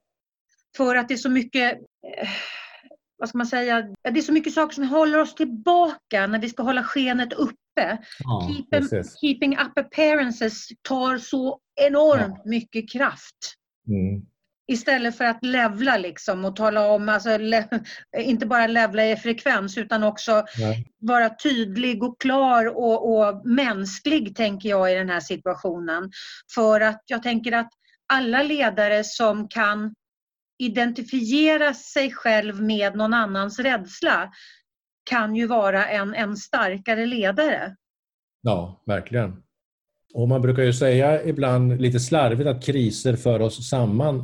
För 0.76 0.96
att 0.96 1.08
det 1.08 1.14
är 1.14 1.18
så 1.18 1.30
mycket 1.30 1.72
eh, 1.72 2.28
vad 3.18 3.28
ska 3.28 3.38
man 3.38 3.46
säga, 3.46 3.82
det 4.02 4.18
är 4.18 4.22
så 4.22 4.32
mycket 4.32 4.52
saker 4.52 4.74
som 4.74 4.88
håller 4.88 5.18
oss 5.18 5.34
tillbaka 5.34 6.26
när 6.26 6.38
vi 6.38 6.48
ska 6.48 6.62
hålla 6.62 6.84
skenet 6.84 7.32
uppe. 7.32 7.98
Ja, 8.18 8.50
Keep, 8.70 9.04
keeping 9.20 9.58
up 9.58 9.78
appearances 9.78 10.68
tar 10.82 11.18
så 11.18 11.60
enormt 11.80 12.44
mycket 12.44 12.92
kraft. 12.92 13.54
Mm. 13.88 14.26
Istället 14.70 15.16
för 15.16 15.24
att 15.24 15.44
levla 15.44 15.96
liksom 15.96 16.44
och 16.44 16.56
tala 16.56 16.88
om, 16.88 17.08
alltså, 17.08 17.38
inte 18.18 18.46
bara 18.46 18.66
levla 18.66 19.06
i 19.06 19.16
frekvens 19.16 19.78
utan 19.78 20.02
också 20.02 20.44
Nej. 20.58 20.92
vara 20.98 21.30
tydlig 21.30 22.02
och 22.02 22.20
klar 22.20 22.66
och, 22.66 23.18
och 23.18 23.46
mänsklig 23.46 24.36
tänker 24.36 24.68
jag 24.68 24.92
i 24.92 24.94
den 24.94 25.10
här 25.10 25.20
situationen. 25.20 26.10
För 26.54 26.80
att 26.80 27.02
jag 27.06 27.22
tänker 27.22 27.52
att 27.52 27.70
alla 28.12 28.42
ledare 28.42 29.04
som 29.04 29.48
kan 29.48 29.94
identifiera 30.58 31.74
sig 31.74 32.12
själv 32.12 32.62
med 32.62 32.96
någon 32.96 33.14
annans 33.14 33.58
rädsla 33.58 34.32
kan 35.10 35.36
ju 35.36 35.46
vara 35.46 35.86
en, 35.86 36.14
en 36.14 36.36
starkare 36.36 37.06
ledare. 37.06 37.76
Ja, 38.42 38.82
verkligen. 38.86 39.42
Och 40.14 40.28
Man 40.28 40.42
brukar 40.42 40.62
ju 40.62 40.72
säga 40.72 41.24
ibland 41.24 41.80
lite 41.80 42.00
slarvigt 42.00 42.48
att 42.48 42.64
kriser 42.64 43.16
för 43.16 43.40
oss 43.40 43.68
samman, 43.68 44.18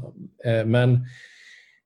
eh, 0.44 0.64
men 0.64 1.06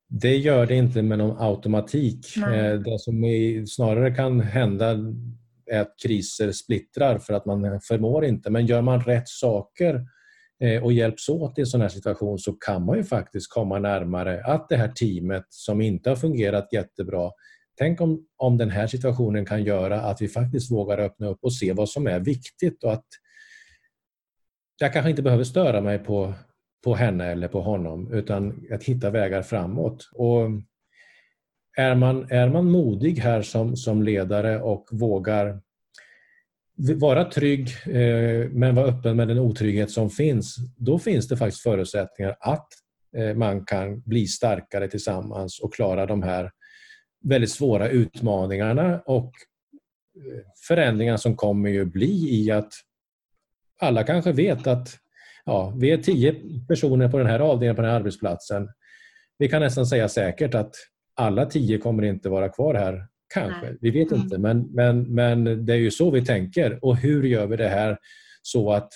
det 0.08 0.36
gör 0.36 0.66
det 0.66 0.74
inte 0.74 1.02
med 1.02 1.18
någon 1.18 1.36
automatik. 1.40 2.26
Nej. 2.36 2.58
Eh, 2.58 2.80
det 2.80 2.98
som 2.98 3.24
snarare 3.68 4.14
kan 4.14 4.40
hända 4.40 4.96
är 5.70 5.80
att 5.80 5.94
kriser 6.02 6.52
splittrar 6.52 7.18
för 7.18 7.34
att 7.34 7.46
man 7.46 7.80
förmår 7.80 8.24
inte. 8.24 8.50
Men 8.50 8.66
gör 8.66 8.82
man 8.82 9.00
rätt 9.00 9.28
saker 9.28 10.06
Eh, 10.60 10.82
och 10.82 10.92
hjälps 10.92 11.28
åt 11.28 11.58
i 11.58 11.60
en 11.60 11.66
sån 11.66 11.80
här 11.80 11.88
situation 11.88 12.38
så 12.38 12.52
kan 12.52 12.84
man 12.84 12.96
ju 12.96 13.04
faktiskt 13.04 13.52
komma 13.52 13.78
närmare 13.78 14.44
att 14.44 14.68
det 14.68 14.76
här 14.76 14.88
teamet 14.88 15.44
som 15.48 15.80
inte 15.80 16.08
har 16.08 16.16
fungerat 16.16 16.72
jättebra 16.72 17.30
Tänk 17.78 18.00
om, 18.00 18.26
om 18.36 18.56
den 18.56 18.70
här 18.70 18.86
situationen 18.86 19.46
kan 19.46 19.64
göra 19.64 20.00
att 20.00 20.22
vi 20.22 20.28
faktiskt 20.28 20.70
vågar 20.70 20.98
öppna 20.98 21.28
upp 21.28 21.38
och 21.42 21.54
se 21.54 21.72
vad 21.72 21.88
som 21.88 22.06
är 22.06 22.20
viktigt 22.20 22.84
och 22.84 22.92
att 22.92 23.06
jag 24.78 24.92
kanske 24.92 25.10
inte 25.10 25.22
behöver 25.22 25.44
störa 25.44 25.80
mig 25.80 25.98
på, 25.98 26.34
på 26.84 26.94
henne 26.94 27.26
eller 27.26 27.48
på 27.48 27.60
honom 27.60 28.12
utan 28.12 28.66
att 28.72 28.84
hitta 28.84 29.10
vägar 29.10 29.42
framåt. 29.42 30.10
Och 30.12 30.50
är 31.76 31.94
man, 31.94 32.30
är 32.30 32.48
man 32.48 32.70
modig 32.70 33.18
här 33.18 33.42
som, 33.42 33.76
som 33.76 34.02
ledare 34.02 34.60
och 34.60 34.88
vågar 34.92 35.60
vara 36.78 37.24
trygg 37.24 37.68
eh, 37.86 38.50
men 38.50 38.74
vara 38.74 38.86
öppen 38.86 39.16
med 39.16 39.28
den 39.28 39.38
otrygghet 39.38 39.90
som 39.90 40.10
finns, 40.10 40.56
då 40.76 40.98
finns 40.98 41.28
det 41.28 41.36
faktiskt 41.36 41.62
förutsättningar 41.62 42.36
att 42.40 42.68
eh, 43.16 43.34
man 43.34 43.64
kan 43.64 44.00
bli 44.00 44.26
starkare 44.26 44.88
tillsammans 44.88 45.60
och 45.60 45.74
klara 45.74 46.06
de 46.06 46.22
här 46.22 46.50
väldigt 47.24 47.50
svåra 47.50 47.88
utmaningarna 47.88 49.00
och 49.06 49.32
eh, 50.16 50.44
förändringarna 50.68 51.18
som 51.18 51.36
kommer 51.36 51.70
ju 51.70 51.84
bli 51.84 52.42
i 52.42 52.50
att 52.50 52.72
alla 53.78 54.04
kanske 54.04 54.32
vet 54.32 54.66
att 54.66 54.88
ja, 55.44 55.74
vi 55.76 55.90
är 55.90 55.98
tio 55.98 56.34
personer 56.68 57.08
på 57.08 57.18
den 57.18 57.26
här 57.26 57.40
avdelningen 57.40 57.76
på 57.76 57.82
den 57.82 57.90
här 57.90 57.98
arbetsplatsen. 57.98 58.68
Vi 59.38 59.48
kan 59.48 59.62
nästan 59.62 59.86
säga 59.86 60.08
säkert 60.08 60.54
att 60.54 60.74
alla 61.14 61.46
tio 61.46 61.78
kommer 61.78 62.02
inte 62.02 62.28
vara 62.28 62.48
kvar 62.48 62.74
här 62.74 63.06
Kanske, 63.34 63.66
Nej. 63.66 63.76
vi 63.80 63.90
vet 63.90 64.10
mm. 64.10 64.22
inte. 64.22 64.38
Men, 64.38 64.68
men, 64.70 65.14
men 65.14 65.66
det 65.66 65.72
är 65.72 65.78
ju 65.78 65.90
så 65.90 66.10
vi 66.10 66.24
tänker. 66.24 66.84
Och 66.84 66.96
hur 66.96 67.22
gör 67.22 67.46
vi 67.46 67.56
det 67.56 67.68
här 67.68 67.98
så 68.42 68.72
att 68.72 68.92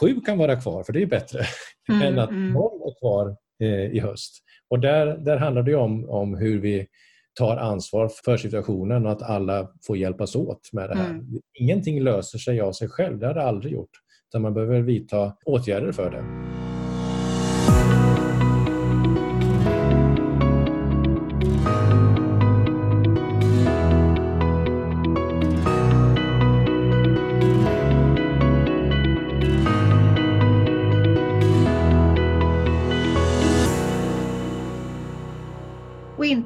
sju 0.00 0.20
kan 0.20 0.38
vara 0.38 0.56
kvar, 0.56 0.82
för 0.82 0.92
det 0.92 1.02
är 1.02 1.06
bättre, 1.06 1.40
mm, 1.88 2.02
än 2.02 2.18
att 2.18 2.30
mm. 2.30 2.52
noll 2.52 2.80
är 2.88 2.98
kvar 3.00 3.36
eh, 3.62 3.96
i 3.96 4.00
höst. 4.00 4.42
Och 4.68 4.80
där, 4.80 5.06
där 5.06 5.36
handlar 5.36 5.62
det 5.62 5.74
om, 5.74 6.10
om 6.10 6.34
hur 6.34 6.60
vi 6.60 6.86
tar 7.38 7.56
ansvar 7.56 8.10
för 8.24 8.36
situationen 8.36 9.06
och 9.06 9.12
att 9.12 9.22
alla 9.22 9.68
får 9.86 9.96
hjälpas 9.96 10.36
åt 10.36 10.72
med 10.72 10.90
det 10.90 10.96
här. 10.96 11.10
Mm. 11.10 11.26
Ingenting 11.60 12.00
löser 12.00 12.38
sig 12.38 12.60
av 12.60 12.72
sig 12.72 12.88
själv, 12.88 13.18
det 13.18 13.26
har 13.26 13.34
det 13.34 13.42
aldrig 13.42 13.72
gjort. 13.72 13.90
Utan 14.30 14.42
man 14.42 14.54
behöver 14.54 14.80
vidta 14.80 15.32
åtgärder 15.44 15.92
för 15.92 16.10
det. 16.10 16.65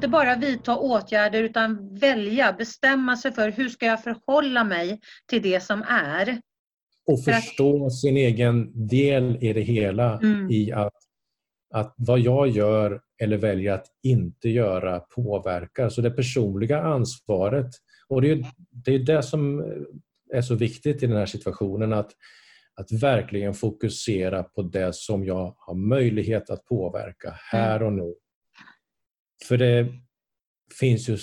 Inte 0.01 0.09
bara 0.11 0.35
vidta 0.35 0.77
åtgärder 0.77 1.43
utan 1.43 1.95
välja, 1.99 2.53
bestämma 2.53 3.17
sig 3.17 3.31
för 3.31 3.51
hur 3.51 3.69
ska 3.69 3.85
jag 3.85 4.03
förhålla 4.03 4.63
mig 4.63 4.99
till 5.29 5.41
det 5.41 5.63
som 5.63 5.83
är. 5.87 6.41
Och 7.05 7.23
förstå 7.23 7.85
att... 7.85 7.93
sin 7.93 8.17
egen 8.17 8.87
del 8.87 9.37
i 9.43 9.53
det 9.53 9.61
hela 9.61 10.19
mm. 10.19 10.51
i 10.51 10.71
att, 10.71 10.93
att 11.73 11.93
vad 11.97 12.19
jag 12.19 12.47
gör 12.47 13.01
eller 13.21 13.37
väljer 13.37 13.73
att 13.73 13.85
inte 14.03 14.49
göra 14.49 14.99
påverkar. 14.99 15.89
Så 15.89 16.01
det 16.01 16.11
personliga 16.11 16.81
ansvaret. 16.81 17.69
Och 18.07 18.21
det 18.21 18.31
är 18.31 18.45
det, 18.69 18.95
är 18.95 18.99
det 18.99 19.23
som 19.23 19.59
är 20.33 20.41
så 20.41 20.55
viktigt 20.55 21.03
i 21.03 21.07
den 21.07 21.17
här 21.17 21.25
situationen 21.25 21.93
att, 21.93 22.11
att 22.75 22.91
verkligen 22.91 23.53
fokusera 23.53 24.43
på 24.43 24.61
det 24.61 24.95
som 24.95 25.25
jag 25.25 25.55
har 25.57 25.75
möjlighet 25.75 26.49
att 26.49 26.65
påverka 26.65 27.33
här 27.51 27.75
mm. 27.75 27.87
och 27.87 27.93
nu. 27.93 28.13
För 29.45 29.57
det 29.57 29.87
finns 30.79 31.09
ju, 31.09 31.17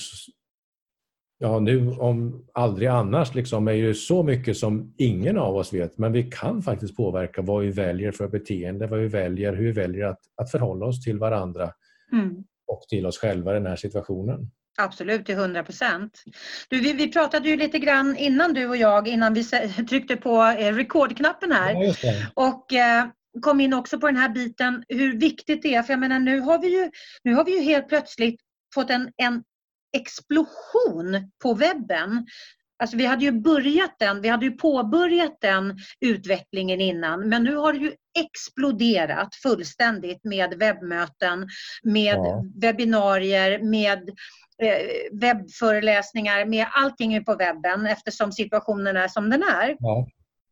ja 1.39 1.59
nu 1.59 1.91
om 1.91 2.47
aldrig 2.55 2.89
annars, 2.89 3.35
liksom, 3.35 3.69
är 3.69 3.73
ju 3.73 3.95
så 3.95 4.23
mycket 4.23 4.57
som 4.57 4.95
ingen 4.99 5.39
av 5.39 5.57
oss 5.57 5.73
vet. 5.73 5.99
Men 5.99 6.13
vi 6.13 6.23
kan 6.23 6.63
faktiskt 6.63 6.97
påverka 6.97 7.43
vad 7.43 7.63
vi 7.63 7.71
väljer 7.71 8.13
för 8.13 8.29
beteende, 8.29 8.87
vad 8.87 9.01
vi 9.01 9.09
väljer, 9.09 9.53
hur 9.53 9.65
vi 9.65 9.73
väljer 9.73 10.07
att, 10.07 10.21
att 10.37 10.51
förhålla 10.51 10.87
oss 10.87 11.05
till 11.05 11.19
varandra 11.19 11.73
mm. 12.13 12.45
och 12.67 12.83
till 12.89 13.07
oss 13.07 13.19
själva 13.19 13.51
i 13.51 13.55
den 13.55 13.67
här 13.67 13.77
situationen. 13.77 14.51
Absolut, 14.81 15.27
till 15.27 15.35
100 15.35 15.65
procent. 15.65 16.23
Vi, 16.71 16.93
vi 16.93 17.13
pratade 17.13 17.49
ju 17.49 17.57
lite 17.57 17.79
grann 17.79 18.17
innan 18.17 18.55
du 18.55 18.69
och 18.69 18.77
jag, 18.77 19.09
innan 19.09 19.35
vi 19.35 19.45
tryckte 19.89 20.17
på 20.17 20.43
eh, 20.43 20.75
rekordknappen 20.75 21.53
här. 21.53 21.73
Ja, 21.73 21.95
och 22.35 22.73
eh, 22.73 23.07
kom 23.43 23.61
in 23.61 23.73
också 23.73 23.99
på 23.99 24.07
den 24.07 24.17
här 24.17 24.29
biten 24.29 24.85
hur 24.89 25.19
viktigt 25.19 25.63
det 25.63 25.75
är. 25.75 25.83
För 25.83 25.93
jag 25.93 26.01
menar 26.01 26.19
nu 26.19 26.41
har 26.41 26.59
vi 26.59 26.69
ju, 26.69 26.91
nu 27.25 27.35
har 27.35 27.45
vi 27.45 27.59
ju 27.59 27.63
helt 27.63 27.89
plötsligt 27.89 28.41
fått 28.75 28.91
en, 28.91 29.13
en 29.17 29.43
explosion 29.97 31.31
på 31.43 31.55
webben. 31.55 32.27
Alltså 32.83 32.97
vi 32.97 33.07
hade 33.07 33.25
ju 33.25 33.33
börjat 33.33 33.95
den, 33.99 34.21
vi 34.21 34.29
hade 34.29 34.47
ju 34.47 34.53
påbörjat 34.53 35.37
den 35.41 35.79
utvecklingen 36.01 36.81
innan 36.81 37.29
men 37.29 37.45
nu 37.45 37.57
har 37.57 37.73
det 37.73 37.79
ju 37.79 37.93
exploderat 38.19 39.35
fullständigt 39.35 40.25
med 40.25 40.55
webbmöten, 40.59 41.49
med 41.83 42.17
ja. 42.17 42.45
webbinarier, 42.55 43.63
med 43.63 44.11
eh, 44.63 44.87
webbföreläsningar, 45.13 46.45
med 46.45 46.67
allting 46.71 47.25
på 47.25 47.35
webben 47.35 47.87
eftersom 47.87 48.33
situationen 48.33 48.97
är 48.97 49.09
som 49.09 49.31
den 49.31 49.43
är. 49.43 49.77
Ja. 49.79 50.07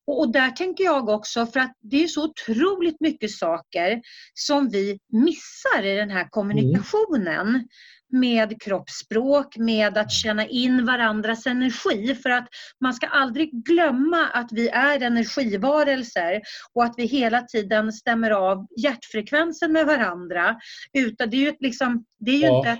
Och 0.06 0.32
där 0.32 0.50
tänker 0.50 0.84
jag 0.84 1.08
också, 1.08 1.46
för 1.46 1.60
att 1.60 1.72
det 1.80 2.04
är 2.04 2.08
så 2.08 2.24
otroligt 2.24 3.00
mycket 3.00 3.30
saker 3.30 4.00
som 4.34 4.68
vi 4.68 4.98
missar 5.12 5.82
i 5.82 5.96
den 5.96 6.10
här 6.10 6.28
kommunikationen. 6.30 7.48
Mm 7.48 7.66
med 8.12 8.62
kroppsspråk, 8.62 9.56
med 9.56 9.98
att 9.98 10.12
känna 10.12 10.46
in 10.46 10.86
varandras 10.86 11.46
energi. 11.46 12.14
För 12.14 12.30
att 12.30 12.48
man 12.80 12.94
ska 12.94 13.06
aldrig 13.06 13.50
glömma 13.52 14.26
att 14.32 14.48
vi 14.52 14.68
är 14.68 15.02
energivarelser 15.02 16.40
och 16.74 16.84
att 16.84 16.94
vi 16.96 17.06
hela 17.06 17.42
tiden 17.42 17.92
stämmer 17.92 18.30
av 18.30 18.66
hjärtfrekvensen 18.76 19.72
med 19.72 19.86
varandra. 19.86 20.56
Utan 20.92 21.30
det 21.30 21.36
är 21.36 21.40
ju, 21.40 21.52
liksom, 21.60 22.04
det 22.18 22.30
är 22.30 22.36
ju 22.36 22.46
ja, 22.46 22.58
inte... 22.58 22.70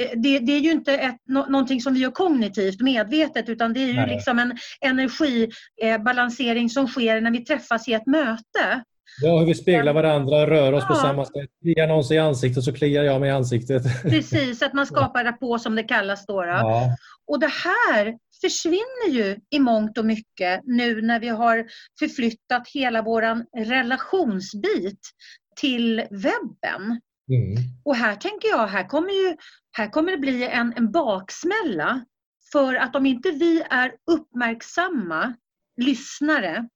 Eh, 0.00 0.10
det, 0.16 0.38
det, 0.38 0.52
är 0.52 0.60
ju 0.60 0.70
inte 0.70 0.94
ett, 0.94 1.20
någonting 1.28 1.80
som 1.80 1.94
vi 1.94 2.00
gör 2.00 2.10
kognitivt 2.10 2.80
medvetet 2.80 3.48
utan 3.48 3.72
det 3.72 3.80
är 3.80 3.86
ju 3.86 4.06
liksom 4.06 4.38
en 4.38 4.58
energibalansering 4.80 6.64
eh, 6.64 6.68
som 6.68 6.88
sker 6.88 7.20
när 7.20 7.30
vi 7.30 7.44
träffas 7.44 7.88
i 7.88 7.92
ett 7.92 8.06
möte. 8.06 8.84
Ja, 9.22 9.38
hur 9.38 9.46
vi 9.46 9.54
speglar 9.54 9.92
varandra, 9.92 10.46
rör 10.46 10.72
oss 10.72 10.84
ja. 10.88 10.94
på 10.94 11.00
samma 11.00 11.24
sätt. 11.24 11.50
Kliar 11.62 11.86
någon 11.86 12.04
sig 12.04 12.16
i 12.16 12.20
ansiktet 12.20 12.64
så 12.64 12.72
kliar 12.72 13.04
jag 13.04 13.20
mig 13.20 13.28
i 13.28 13.32
ansiktet. 13.32 13.82
Precis, 14.02 14.62
att 14.62 14.72
man 14.72 14.86
skapar 14.86 15.24
rappå 15.24 15.58
som 15.58 15.74
det 15.74 15.82
kallas 15.82 16.26
då. 16.26 16.42
då. 16.42 16.48
Ja. 16.48 16.96
Och 17.26 17.40
det 17.40 17.52
här 17.64 18.14
försvinner 18.40 19.08
ju 19.08 19.36
i 19.50 19.58
mångt 19.58 19.98
och 19.98 20.04
mycket 20.04 20.60
nu 20.64 21.02
när 21.02 21.20
vi 21.20 21.28
har 21.28 21.66
förflyttat 21.98 22.68
hela 22.74 23.02
vår 23.02 23.44
relationsbit 23.64 25.00
till 25.60 25.96
webben. 26.10 27.00
Mm. 27.28 27.56
Och 27.84 27.96
här 27.96 28.16
tänker 28.16 28.48
jag, 28.48 28.66
här 28.66 28.88
kommer, 28.88 29.10
ju, 29.10 29.36
här 29.72 29.90
kommer 29.90 30.12
det 30.12 30.18
bli 30.18 30.48
en, 30.48 30.72
en 30.76 30.92
baksmälla. 30.92 32.04
För 32.52 32.74
att 32.74 32.96
om 32.96 33.06
inte 33.06 33.30
vi 33.30 33.62
är 33.70 33.92
uppmärksamma 34.10 35.34
lyssnare 35.76 36.68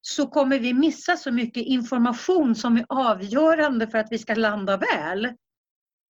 så 0.00 0.26
kommer 0.26 0.58
vi 0.58 0.74
missa 0.74 1.16
så 1.16 1.32
mycket 1.32 1.66
information 1.66 2.54
som 2.54 2.76
är 2.76 2.84
avgörande 2.88 3.86
för 3.86 3.98
att 3.98 4.08
vi 4.10 4.18
ska 4.18 4.34
landa 4.34 4.76
väl. 4.76 5.28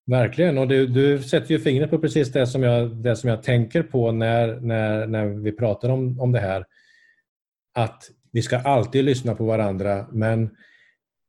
Verkligen, 0.06 0.58
och 0.58 0.68
du, 0.68 0.86
du 0.86 1.22
sätter 1.22 1.50
ju 1.50 1.60
fingret 1.60 1.90
på 1.90 1.98
precis 1.98 2.32
det 2.32 2.46
som 2.46 2.62
jag, 2.62 2.96
det 2.96 3.16
som 3.16 3.30
jag 3.30 3.42
tänker 3.42 3.82
på 3.82 4.12
när, 4.12 4.60
när, 4.60 5.06
när 5.06 5.26
vi 5.26 5.52
pratar 5.52 5.88
om, 5.88 6.20
om 6.20 6.32
det 6.32 6.40
här. 6.40 6.64
Att 7.74 8.10
vi 8.32 8.42
ska 8.42 8.58
alltid 8.58 9.04
lyssna 9.04 9.34
på 9.34 9.44
varandra, 9.44 10.06
men 10.12 10.50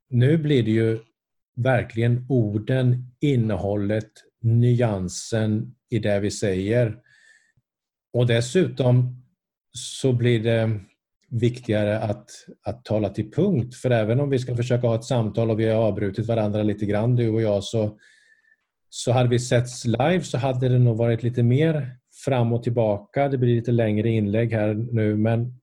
nu 0.09 0.37
blir 0.37 0.63
det 0.63 0.71
ju 0.71 0.99
verkligen 1.55 2.25
orden, 2.29 3.11
innehållet, 3.19 4.11
nyansen 4.41 5.75
i 5.89 5.99
det 5.99 6.19
vi 6.19 6.31
säger. 6.31 6.97
Och 8.13 8.27
dessutom 8.27 9.23
så 9.71 10.13
blir 10.13 10.43
det 10.43 10.79
viktigare 11.31 11.99
att, 11.99 12.29
att 12.63 12.85
tala 12.85 13.09
till 13.09 13.31
punkt. 13.31 13.75
För 13.75 13.91
även 13.91 14.19
om 14.19 14.29
vi 14.29 14.39
ska 14.39 14.55
försöka 14.55 14.87
ha 14.87 14.95
ett 14.95 15.03
samtal 15.03 15.51
och 15.51 15.59
vi 15.59 15.67
har 15.67 15.83
avbrutit 15.83 16.27
varandra 16.27 16.63
lite 16.63 16.85
grann, 16.85 17.15
du 17.15 17.29
och 17.29 17.41
jag, 17.41 17.63
så, 17.63 17.97
så 18.89 19.11
hade 19.11 19.29
vi 19.29 19.39
setts 19.39 19.85
live 19.85 20.21
så 20.21 20.37
hade 20.37 20.69
det 20.69 20.79
nog 20.79 20.97
varit 20.97 21.23
lite 21.23 21.43
mer 21.43 21.97
fram 22.25 22.53
och 22.53 22.63
tillbaka. 22.63 23.27
Det 23.27 23.37
blir 23.37 23.55
lite 23.55 23.71
längre 23.71 24.09
inlägg 24.09 24.51
här 24.51 24.73
nu. 24.73 25.15
Men, 25.15 25.59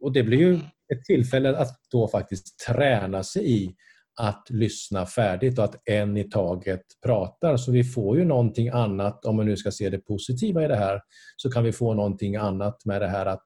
och 0.00 0.12
det 0.12 0.22
blir 0.22 0.38
ju 0.38 0.54
ett 0.94 1.04
tillfälle 1.04 1.56
att 1.56 1.80
då 1.90 2.08
faktiskt 2.08 2.66
träna 2.66 3.22
sig 3.22 3.62
i 3.62 3.74
att 4.20 4.46
lyssna 4.50 5.06
färdigt 5.06 5.58
och 5.58 5.64
att 5.64 5.88
en 5.88 6.16
i 6.16 6.24
taget 6.24 6.82
pratar. 7.04 7.56
Så 7.56 7.72
vi 7.72 7.84
får 7.84 8.18
ju 8.18 8.24
någonting 8.24 8.68
annat, 8.68 9.24
om 9.24 9.36
man 9.36 9.46
nu 9.46 9.56
ska 9.56 9.70
se 9.70 9.90
det 9.90 9.98
positiva 9.98 10.64
i 10.64 10.68
det 10.68 10.76
här, 10.76 11.00
så 11.36 11.50
kan 11.50 11.64
vi 11.64 11.72
få 11.72 11.94
någonting 11.94 12.36
annat 12.36 12.84
med 12.84 13.02
det 13.02 13.08
här 13.08 13.26
att 13.26 13.44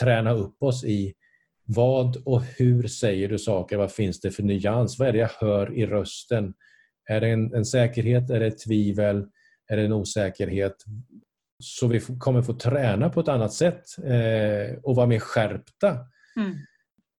träna 0.00 0.32
upp 0.32 0.62
oss 0.62 0.84
i 0.84 1.14
vad 1.66 2.16
och 2.16 2.42
hur 2.42 2.88
säger 2.88 3.28
du 3.28 3.38
saker? 3.38 3.76
Vad 3.76 3.92
finns 3.92 4.20
det 4.20 4.30
för 4.30 4.42
nyans? 4.42 4.98
Vad 4.98 5.08
är 5.08 5.12
det 5.12 5.18
jag 5.18 5.30
hör 5.40 5.78
i 5.78 5.86
rösten? 5.86 6.54
Är 7.10 7.20
det 7.20 7.28
en, 7.28 7.54
en 7.54 7.64
säkerhet? 7.64 8.30
Är 8.30 8.40
det 8.40 8.46
ett 8.46 8.58
tvivel? 8.58 9.26
Är 9.68 9.76
det 9.76 9.82
en 9.82 9.92
osäkerhet? 9.92 10.76
Så 11.62 11.86
vi 11.86 12.00
kommer 12.00 12.42
få 12.42 12.54
träna 12.54 13.10
på 13.10 13.20
ett 13.20 13.28
annat 13.28 13.52
sätt 13.52 13.84
eh, 13.98 14.78
och 14.82 14.96
vara 14.96 15.06
mer 15.06 15.18
skärpta. 15.18 15.90
Mm. 16.36 16.56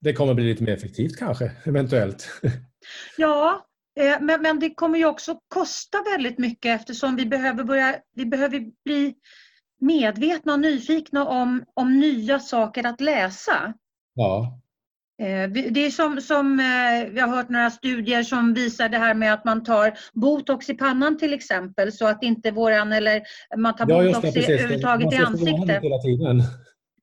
Det 0.02 0.14
kommer 0.14 0.34
bli 0.34 0.44
lite 0.44 0.64
mer 0.64 0.74
effektivt 0.74 1.18
kanske, 1.18 1.52
eventuellt. 1.64 2.30
Ja, 3.18 3.66
eh, 4.00 4.22
men, 4.22 4.42
men 4.42 4.60
det 4.60 4.74
kommer 4.74 4.98
ju 4.98 5.06
också 5.06 5.40
kosta 5.48 5.98
väldigt 6.14 6.38
mycket 6.38 6.82
eftersom 6.82 7.16
vi 7.16 7.26
behöver, 7.26 7.64
börja, 7.64 7.96
vi 8.16 8.26
behöver 8.26 8.72
bli 8.86 9.16
medvetna 9.86 10.54
och 10.54 10.60
nyfikna 10.60 11.26
om, 11.26 11.64
om 11.74 12.00
nya 12.00 12.40
saker 12.40 12.88
att 12.88 13.02
läsa. 13.02 13.74
Ja. 14.16 14.60
Eh, 15.22 15.50
det 15.50 15.86
är 15.86 15.92
som, 15.92 16.22
som 16.22 16.60
eh, 16.60 17.14
vi 17.14 17.20
har 17.20 17.28
hört 17.28 17.50
några 17.50 17.72
studier 17.72 18.24
som 18.24 18.54
visar 18.54 18.90
det 18.90 18.98
här 18.98 19.14
med 19.14 19.34
att 19.34 19.46
man 19.46 19.64
tar 19.64 19.94
botox 20.14 20.70
i 20.70 20.74
pannan 20.74 21.18
till 21.18 21.34
exempel 21.34 21.92
så 21.92 22.08
att 22.08 22.24
inte 22.24 22.52
våran 22.52 22.94
eller 22.94 23.22
man 23.58 23.76
tar 23.76 23.86
ja, 23.90 24.04
botox 24.04 24.34
det, 24.34 24.54
överhuvudtaget 24.54 25.14
i 25.14 25.18
ansiktet. 25.18 25.84
Hela 25.84 25.98
tiden. 25.98 26.44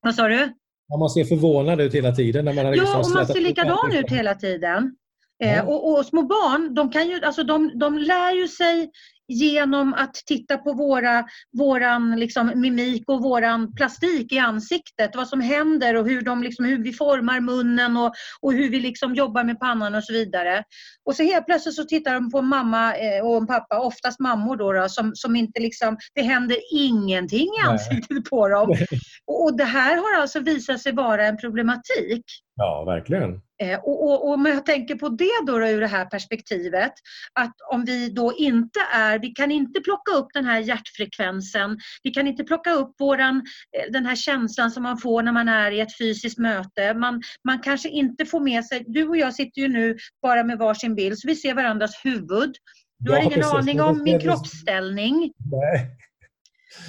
Vad 0.01 0.15
sa 0.15 0.27
du? 0.27 0.53
Ja, 0.87 0.97
man 0.97 1.09
ser 1.09 1.23
förvånad 1.23 1.81
ut 1.81 1.93
hela 1.93 2.11
tiden. 2.11 2.45
När 2.45 2.53
man 2.53 2.65
har 2.65 2.73
ja, 2.75 2.81
liksom 2.81 2.99
och 2.99 3.09
man 3.09 3.27
ser 3.27 3.41
likadan 3.41 3.91
ut 3.91 4.11
hela 4.11 4.35
tiden. 4.35 4.95
Eh, 5.43 5.55
ja. 5.55 5.63
Och, 5.63 5.91
och, 5.93 6.05
små 6.05 6.21
barn, 6.21 6.73
de, 6.73 6.91
kan 6.91 7.07
ju, 7.07 7.21
alltså 7.23 7.43
de, 7.43 7.71
de 7.79 7.97
lär 7.97 8.31
ju 8.41 8.47
sig 8.47 8.91
genom 9.33 9.93
att 9.93 10.13
titta 10.13 10.57
på 10.57 10.73
våra, 10.73 11.25
våran 11.57 12.19
liksom 12.19 12.51
mimik 12.55 13.03
och 13.07 13.21
våran 13.21 13.73
plastik 13.73 14.33
i 14.33 14.39
ansiktet. 14.39 15.15
Vad 15.15 15.27
som 15.27 15.41
händer 15.41 15.95
och 15.95 16.09
hur, 16.09 16.21
de 16.21 16.43
liksom, 16.43 16.65
hur 16.65 16.83
vi 16.83 16.93
formar 16.93 17.39
munnen 17.39 17.97
och, 17.97 18.13
och 18.41 18.53
hur 18.53 18.69
vi 18.69 18.79
liksom 18.79 19.15
jobbar 19.15 19.43
med 19.43 19.59
pannan 19.59 19.95
och 19.95 20.03
så 20.03 20.13
vidare. 20.13 20.63
Och 21.05 21.15
så 21.15 21.23
helt 21.23 21.45
plötsligt 21.45 21.75
så 21.75 21.83
tittar 21.83 22.13
de 22.13 22.31
på 22.31 22.41
mamma 22.41 22.95
eh, 22.95 23.25
och 23.25 23.47
pappa, 23.47 23.79
oftast 23.79 24.19
mammor 24.19 24.55
då, 24.55 24.73
då 24.73 24.89
som, 24.89 25.11
som 25.15 25.35
inte 25.35 25.59
liksom, 25.59 25.97
det 26.15 26.21
händer 26.21 26.57
ingenting 26.71 27.47
i 27.47 27.67
ansiktet 27.67 28.09
Nej. 28.09 28.23
på 28.23 28.47
dem. 28.47 28.69
Och, 29.25 29.43
och 29.43 29.57
det 29.57 29.63
här 29.63 29.95
har 29.95 30.21
alltså 30.21 30.39
visat 30.39 30.81
sig 30.81 30.91
vara 30.91 31.27
en 31.27 31.37
problematik. 31.37 32.23
Ja, 32.55 32.83
verkligen. 32.83 33.41
Eh, 33.61 33.79
och, 33.79 34.03
och, 34.03 34.27
och, 34.27 34.33
om 34.33 34.45
jag 34.45 34.65
tänker 34.65 34.95
på 34.95 35.09
det 35.09 35.45
då, 35.47 35.59
då 35.59 35.67
ur 35.67 35.81
det 35.81 35.87
här 35.87 36.05
perspektivet, 36.05 36.93
att 37.33 37.53
om 37.71 37.85
vi 37.85 38.09
då 38.09 38.33
inte 38.37 38.79
är, 38.93 39.19
vi 39.19 39.27
kan 39.27 39.51
inte 39.51 39.81
plocka 39.81 40.11
upp 40.11 40.27
den 40.33 40.45
här 40.45 40.59
hjärtfrekvensen, 40.59 41.77
vi 42.03 42.11
kan 42.11 42.27
inte 42.27 42.43
plocka 42.43 42.71
upp 42.71 42.95
våran, 42.99 43.35
eh, 43.77 43.91
den 43.91 44.05
här 44.05 44.15
känslan 44.15 44.71
som 44.71 44.83
man 44.83 44.97
får 44.97 45.23
när 45.23 45.31
man 45.31 45.49
är 45.49 45.71
i 45.71 45.79
ett 45.79 45.97
fysiskt 45.97 46.39
möte. 46.39 46.93
Man, 46.93 47.21
man 47.47 47.59
kanske 47.59 47.89
inte 47.89 48.25
får 48.25 48.39
med 48.39 48.65
sig, 48.65 48.83
du 48.87 49.07
och 49.07 49.17
jag 49.17 49.33
sitter 49.33 49.61
ju 49.61 49.67
nu 49.67 49.97
bara 50.21 50.43
med 50.43 50.57
varsin 50.57 50.95
bild, 50.95 51.19
så 51.19 51.27
vi 51.27 51.35
ser 51.35 51.53
varandras 51.53 52.05
huvud. 52.05 52.53
Du 52.99 53.11
ja, 53.11 53.17
har 53.17 53.23
ingen 53.23 53.39
precis. 53.39 53.53
aning 53.53 53.81
om 53.81 54.03
min 54.03 54.19
kroppsställning. 54.19 55.31
Nej. 55.51 55.97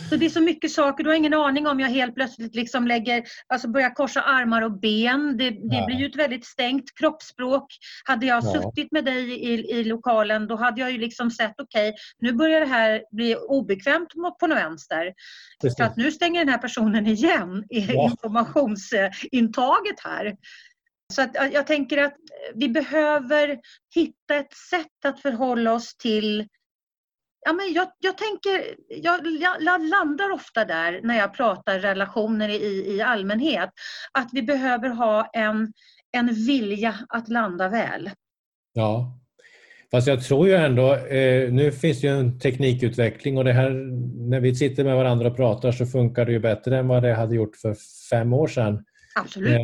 Så 0.08 0.16
det 0.16 0.26
är 0.26 0.30
så 0.30 0.40
mycket 0.40 0.70
saker, 0.70 1.04
du 1.04 1.10
har 1.10 1.16
ingen 1.16 1.34
aning 1.34 1.66
om 1.66 1.80
jag 1.80 1.88
helt 1.88 2.14
plötsligt 2.14 2.54
liksom 2.54 2.86
lägger, 2.86 3.24
alltså 3.46 3.68
börjar 3.68 3.94
korsa 3.94 4.20
armar 4.20 4.62
och 4.62 4.80
ben. 4.80 5.36
Det, 5.36 5.50
det 5.50 5.84
blir 5.86 5.96
ju 5.96 6.06
ett 6.06 6.16
väldigt 6.16 6.46
stängt 6.46 6.98
kroppsspråk. 6.98 7.66
Hade 8.04 8.26
jag 8.26 8.44
ja. 8.44 8.52
suttit 8.52 8.92
med 8.92 9.04
dig 9.04 9.30
i, 9.30 9.70
i 9.70 9.84
lokalen 9.84 10.46
då 10.46 10.56
hade 10.56 10.80
jag 10.80 10.92
ju 10.92 10.98
liksom 10.98 11.30
sett, 11.30 11.54
okej, 11.58 11.88
okay, 11.88 11.98
nu 12.18 12.32
börjar 12.32 12.60
det 12.60 12.66
här 12.66 13.02
bli 13.12 13.36
obekvämt 13.36 14.08
på 14.40 14.46
något 14.46 14.58
vänster. 14.58 15.12
Precis. 15.62 15.76
Så 15.76 15.84
att 15.84 15.96
nu 15.96 16.12
stänger 16.12 16.40
den 16.40 16.48
här 16.48 16.58
personen 16.58 17.06
igen 17.06 17.64
i 17.70 17.80
ja. 17.80 18.10
informationsintaget 18.10 20.00
här. 20.04 20.36
Så 21.12 21.22
att 21.22 21.36
jag 21.52 21.66
tänker 21.66 21.98
att 21.98 22.14
vi 22.54 22.68
behöver 22.68 23.58
hitta 23.94 24.34
ett 24.34 24.56
sätt 24.70 25.04
att 25.04 25.20
förhålla 25.20 25.72
oss 25.72 25.96
till 25.96 26.48
Ja, 27.44 27.52
men 27.52 27.72
jag, 27.72 27.88
jag 27.98 28.18
tänker, 28.18 28.74
jag, 28.88 29.20
jag, 29.40 29.82
landar 29.82 30.30
ofta 30.30 30.64
där 30.64 31.00
när 31.02 31.18
jag 31.18 31.34
pratar 31.34 31.78
relationer 31.78 32.48
i, 32.48 32.94
i 32.94 33.00
allmänhet, 33.00 33.70
att 34.12 34.28
vi 34.32 34.42
behöver 34.42 34.88
ha 34.88 35.30
en, 35.32 35.72
en 36.12 36.34
vilja 36.34 36.94
att 37.08 37.28
landa 37.28 37.68
väl. 37.68 38.10
Ja, 38.72 39.18
Fast 39.94 40.06
jag 40.06 40.24
tror 40.24 40.48
ju 40.48 40.54
ändå, 40.54 40.94
eh, 40.94 41.52
nu 41.52 41.72
finns 41.72 42.00
det 42.00 42.06
ju 42.06 42.18
en 42.18 42.38
teknikutveckling 42.38 43.38
och 43.38 43.44
det 43.44 43.52
här, 43.52 43.70
när 44.28 44.40
vi 44.40 44.54
sitter 44.54 44.84
med 44.84 44.96
varandra 44.96 45.28
och 45.28 45.36
pratar 45.36 45.72
så 45.72 45.86
funkar 45.86 46.26
det 46.26 46.32
ju 46.32 46.38
bättre 46.38 46.78
än 46.78 46.88
vad 46.88 47.02
det 47.02 47.14
hade 47.14 47.34
gjort 47.34 47.56
för 47.56 47.76
fem 48.10 48.32
år 48.32 48.46
sedan. 48.46 48.84
Absolut. 49.14 49.50
Eh, 49.50 49.58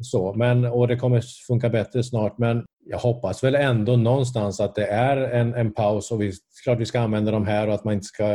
så, 0.00 0.34
men, 0.34 0.64
och 0.64 0.88
det 0.88 0.96
kommer 0.96 1.22
funka 1.46 1.68
bättre 1.68 2.04
snart 2.04 2.38
men 2.38 2.64
jag 2.86 2.98
hoppas 2.98 3.44
väl 3.44 3.54
ändå 3.54 3.96
någonstans 3.96 4.60
att 4.60 4.74
det 4.74 4.86
är 4.86 5.16
en, 5.16 5.54
en 5.54 5.72
paus 5.72 6.10
och 6.10 6.22
vi, 6.22 6.32
klart 6.64 6.78
vi 6.78 6.86
ska 6.86 7.00
använda 7.00 7.30
de 7.30 7.46
här 7.46 7.68
och 7.68 7.74
att 7.74 7.84
man 7.84 7.94
inte 7.94 8.06
ska 8.06 8.26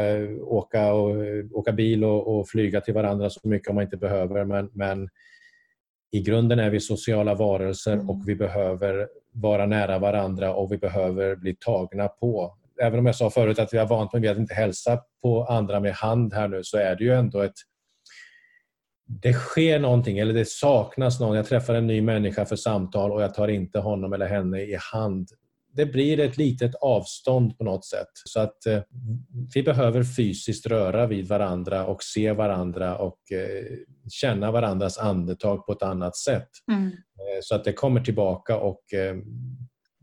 åka, 0.42 0.94
och, 0.94 1.16
åka 1.54 1.72
bil 1.72 2.04
och, 2.04 2.40
och 2.40 2.48
flyga 2.48 2.82
till 2.82 2.94
varandra 2.94 3.30
så 3.30 3.48
mycket 3.48 3.70
om 3.70 3.76
man 3.76 3.84
inte 3.84 3.98
behöver 3.98 4.46
men, 4.46 4.70
men 4.74 5.10
i 6.12 6.22
grunden 6.22 6.60
är 6.60 6.70
vi 6.70 6.80
sociala 6.80 7.36
varelser 7.36 7.94
mm. 7.94 8.10
och 8.10 8.22
vi 8.26 8.36
behöver 8.36 9.08
vara 9.32 9.66
nära 9.66 10.00
varandra 10.00 10.54
och 10.54 10.72
vi 10.72 10.78
behöver 10.78 11.36
bli 11.36 11.56
tagna 11.56 12.08
på. 12.08 12.58
Även 12.82 13.00
om 13.00 13.06
jag 13.06 13.16
sa 13.16 13.30
förut 13.30 13.60
att 13.60 13.74
vi 13.74 13.78
har 13.78 13.88
vant 13.88 14.14
mig 14.14 14.22
vid 14.22 14.32
att 14.32 14.38
inte 14.38 14.54
hälsa 14.54 15.00
på 15.22 15.44
andra 15.44 15.80
med 15.80 15.94
hand 15.94 16.34
här 16.34 16.48
nu 16.48 16.64
så 16.64 16.78
är 16.78 16.96
det 16.96 17.04
ju 17.04 17.14
ändå 17.14 17.42
ett 17.42 17.54
det 19.10 19.34
sker 19.34 19.80
någonting 19.80 20.20
eller 20.20 20.34
det 20.34 20.48
saknas 20.48 21.20
någon. 21.20 21.36
Jag 21.36 21.46
träffar 21.46 21.74
en 21.74 21.88
ny 21.88 22.02
människa 22.02 22.46
för 22.46 22.56
samtal 22.56 23.12
och 23.12 23.22
jag 23.22 23.34
tar 23.34 23.48
inte 23.48 23.80
honom 23.80 24.14
eller 24.14 24.28
henne 24.28 24.62
i 24.62 24.78
hand. 24.80 25.30
Det 25.74 25.86
blir 25.86 26.20
ett 26.20 26.38
litet 26.38 26.76
avstånd 26.76 27.58
på 27.58 27.64
något 27.64 27.86
sätt. 27.86 28.10
Så 28.26 28.40
att 28.40 28.66
eh, 28.66 28.80
vi 29.54 29.64
behöver 29.64 30.04
fysiskt 30.04 30.66
röra 30.66 31.08
vid 31.08 31.28
varandra 31.28 31.86
och 31.86 32.04
se 32.04 32.32
varandra 32.32 32.98
och 32.98 33.32
eh, 33.32 33.78
känna 34.10 34.52
varandras 34.52 34.98
andetag 34.98 35.66
på 35.66 35.72
ett 35.72 35.84
annat 35.84 36.18
sätt. 36.18 36.50
Mm. 36.72 36.86
Eh, 36.86 37.40
så 37.42 37.56
att 37.56 37.64
det 37.64 37.74
kommer 37.74 38.02
tillbaka 38.02 38.58
och 38.58 38.94
eh, 38.94 39.16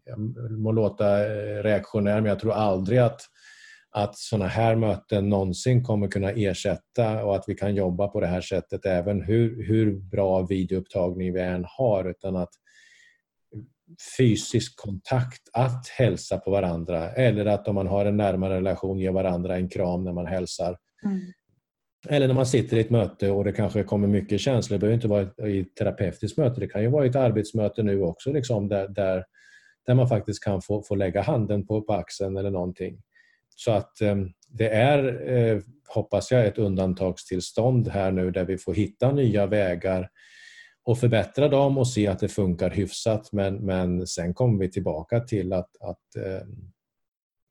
jag 0.04 0.18
må 0.50 0.72
låta 0.72 1.26
eh, 1.26 1.62
reaktionär 1.62 2.20
men 2.20 2.28
jag 2.28 2.40
tror 2.40 2.52
aldrig 2.52 2.98
att 2.98 3.20
att 3.96 4.18
sådana 4.18 4.46
här 4.46 4.76
möten 4.76 5.28
någonsin 5.28 5.84
kommer 5.84 6.08
kunna 6.08 6.30
ersätta 6.30 7.24
och 7.24 7.36
att 7.36 7.44
vi 7.46 7.54
kan 7.54 7.74
jobba 7.74 8.08
på 8.08 8.20
det 8.20 8.26
här 8.26 8.40
sättet 8.40 8.86
även 8.86 9.22
hur, 9.22 9.66
hur 9.66 9.96
bra 9.96 10.42
videoupptagning 10.42 11.32
vi 11.32 11.40
än 11.40 11.64
har 11.68 12.10
utan 12.10 12.36
att 12.36 12.50
fysisk 14.18 14.76
kontakt, 14.76 15.42
att 15.52 15.88
hälsa 15.88 16.38
på 16.38 16.50
varandra 16.50 17.10
eller 17.10 17.46
att 17.46 17.68
om 17.68 17.74
man 17.74 17.86
har 17.86 18.06
en 18.06 18.16
närmare 18.16 18.56
relation 18.56 18.98
ge 18.98 19.10
varandra 19.10 19.56
en 19.56 19.68
kram 19.68 20.04
när 20.04 20.12
man 20.12 20.26
hälsar. 20.26 20.76
Mm. 21.04 21.20
Eller 22.08 22.26
när 22.26 22.34
man 22.34 22.46
sitter 22.46 22.76
i 22.76 22.80
ett 22.80 22.90
möte 22.90 23.30
och 23.30 23.44
det 23.44 23.52
kanske 23.52 23.82
kommer 23.82 24.08
mycket 24.08 24.40
känslor. 24.40 24.78
Det 24.78 24.80
behöver 24.80 24.94
inte 24.94 25.08
vara 25.08 25.48
i 25.50 25.60
ett 25.60 25.74
terapeutiskt 25.74 26.38
möte, 26.38 26.60
det 26.60 26.68
kan 26.68 26.82
ju 26.82 26.88
vara 26.88 27.06
i 27.06 27.08
ett 27.08 27.16
arbetsmöte 27.16 27.82
nu 27.82 28.02
också 28.02 28.32
liksom, 28.32 28.68
där, 28.68 28.88
där, 28.88 29.24
där 29.86 29.94
man 29.94 30.08
faktiskt 30.08 30.44
kan 30.44 30.62
få, 30.62 30.82
få 30.82 30.94
lägga 30.94 31.22
handen 31.22 31.66
på, 31.66 31.82
på 31.82 31.92
axeln 31.92 32.36
eller 32.36 32.50
någonting. 32.50 33.02
Så 33.56 33.72
att 33.72 34.00
ehm, 34.00 34.28
det 34.48 34.68
är, 34.68 35.28
eh, 35.32 35.60
hoppas 35.88 36.30
jag, 36.30 36.46
ett 36.46 36.58
undantagstillstånd 36.58 37.88
här 37.88 38.12
nu 38.12 38.30
där 38.30 38.44
vi 38.44 38.58
får 38.58 38.74
hitta 38.74 39.12
nya 39.12 39.46
vägar 39.46 40.08
och 40.84 40.98
förbättra 40.98 41.48
dem 41.48 41.78
och 41.78 41.88
se 41.88 42.06
att 42.06 42.18
det 42.18 42.28
funkar 42.28 42.70
hyfsat 42.70 43.32
men, 43.32 43.54
men 43.54 44.06
sen 44.06 44.34
kommer 44.34 44.58
vi 44.58 44.70
tillbaka 44.70 45.20
till 45.20 45.52
att, 45.52 45.70
att 45.80 46.16
eh, 46.16 46.46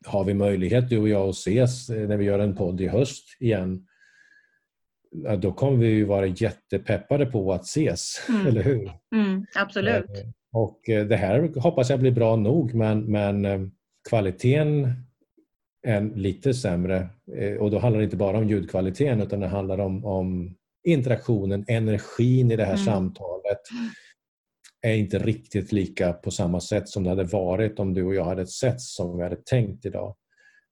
har 0.06 0.24
vi 0.24 0.34
möjlighet 0.34 0.89
du 0.89 0.98
och 0.98 1.10
jag 1.10 1.30
att 1.30 1.36
ses 1.36 1.89
eh, 1.89 2.08
när 2.08 2.18
vi 2.18 2.26
gör 2.26 2.39
en 2.39 2.56
podd 2.56 2.82
i 2.82 2.88
höst 2.88 3.24
igen 3.39 3.88
då 5.39 5.52
kommer 5.54 5.78
vi 5.78 5.88
ju 5.88 6.06
vara 6.06 6.26
jättepeppade 6.26 7.26
på 7.26 7.54
att 7.54 7.63
ses, 7.63 8.26
mm. 8.30 8.48
eller 8.48 8.63
hur? 8.63 8.91
Mm, 9.15 9.46
absolut. 9.56 10.10
Eh, 10.10 10.30
och 10.52 10.80
det 10.86 11.15
här 11.15 11.60
hoppas 11.60 11.89
jag 11.89 12.00
blir 12.00 12.12
bra 12.12 12.36
nog 12.36 12.74
men, 12.74 13.12
men 13.12 13.72
kvaliteten 14.10 15.05
är 15.86 16.15
lite 16.15 16.54
sämre. 16.54 17.10
Eh, 17.38 17.54
och 17.54 17.71
då 17.71 17.80
handlar 17.80 18.00
det 18.00 18.04
inte 18.04 18.17
bara 18.17 18.38
om 18.38 18.50
ljudkvaliteten 18.50 19.21
utan 19.21 19.39
det 19.39 19.48
handlar 19.48 19.80
om, 19.80 20.06
om 20.06 20.56
interaktionen, 20.84 21.65
energin 21.67 22.52
i 22.52 22.56
det 22.56 22.65
här 22.65 22.74
mm. 22.74 22.86
samtalet 22.86 23.60
är 24.82 24.93
inte 24.93 25.19
riktigt 25.19 25.71
lika 25.71 26.13
på 26.13 26.32
samma 26.32 26.60
sätt 26.60 26.89
som 26.89 27.04
det 27.04 27.10
hade 27.10 27.24
varit 27.24 27.80
om 27.80 27.93
du 27.93 28.04
och 28.04 28.15
jag 28.15 28.24
hade 28.24 28.48
sett 28.48 28.82
som 28.82 29.17
vi 29.17 29.24
hade 29.24 29.36
tänkt 29.36 29.86
idag. 29.86 30.15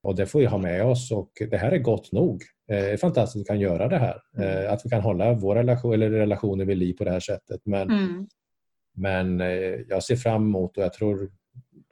Och 0.03 0.15
det 0.15 0.25
får 0.25 0.39
vi 0.39 0.45
ha 0.45 0.57
med 0.57 0.85
oss 0.85 1.11
och 1.11 1.31
det 1.49 1.57
här 1.57 1.71
är 1.71 1.77
gott 1.77 2.11
nog. 2.11 2.43
Eh, 2.71 2.77
det 2.77 2.91
är 2.91 2.97
fantastiskt 2.97 3.35
att 3.35 3.41
vi 3.41 3.47
kan 3.47 3.59
göra 3.59 3.87
det 3.87 3.97
här. 3.97 4.21
Mm. 4.37 4.65
Eh, 4.65 4.73
att 4.73 4.85
vi 4.85 4.89
kan 4.89 5.01
hålla 5.01 5.33
vår 5.33 5.55
relation, 5.55 5.93
eller 5.93 6.09
relationer 6.09 6.65
vid 6.65 6.77
liv 6.77 6.93
på 6.93 7.03
det 7.03 7.11
här 7.11 7.19
sättet. 7.19 7.61
Men, 7.65 7.91
mm. 7.91 8.27
men 8.95 9.39
jag 9.89 10.03
ser 10.03 10.15
fram 10.15 10.41
emot 10.41 10.77
och 10.77 10.83
jag 10.83 10.93
tror 10.93 11.31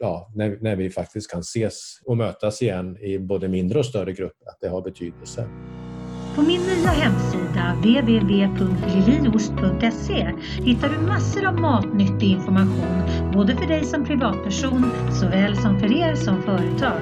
ja, 0.01 0.31
när, 0.35 0.57
när 0.61 0.75
vi 0.75 0.89
faktiskt 0.89 1.31
kan 1.31 1.39
ses 1.39 2.01
och 2.05 2.17
mötas 2.17 2.61
igen 2.61 2.97
i 2.97 3.19
både 3.19 3.47
mindre 3.47 3.79
och 3.79 3.85
större 3.85 4.13
grupper, 4.13 4.49
att 4.49 4.57
det 4.61 4.67
har 4.67 4.81
betydelse. 4.81 5.47
På 6.35 6.41
min 6.41 6.61
nya 6.61 6.89
hemsida 6.89 7.75
www.liliost.se 7.77 10.33
hittar 10.63 10.89
du 10.89 10.97
massor 11.07 11.45
av 11.45 11.59
matnyttig 11.59 12.31
information 12.31 13.01
både 13.33 13.55
för 13.55 13.67
dig 13.67 13.83
som 13.83 14.05
privatperson 14.05 14.91
såväl 15.11 15.57
som 15.57 15.79
för 15.79 15.93
er 15.93 16.15
som 16.15 16.43
företag. 16.43 17.01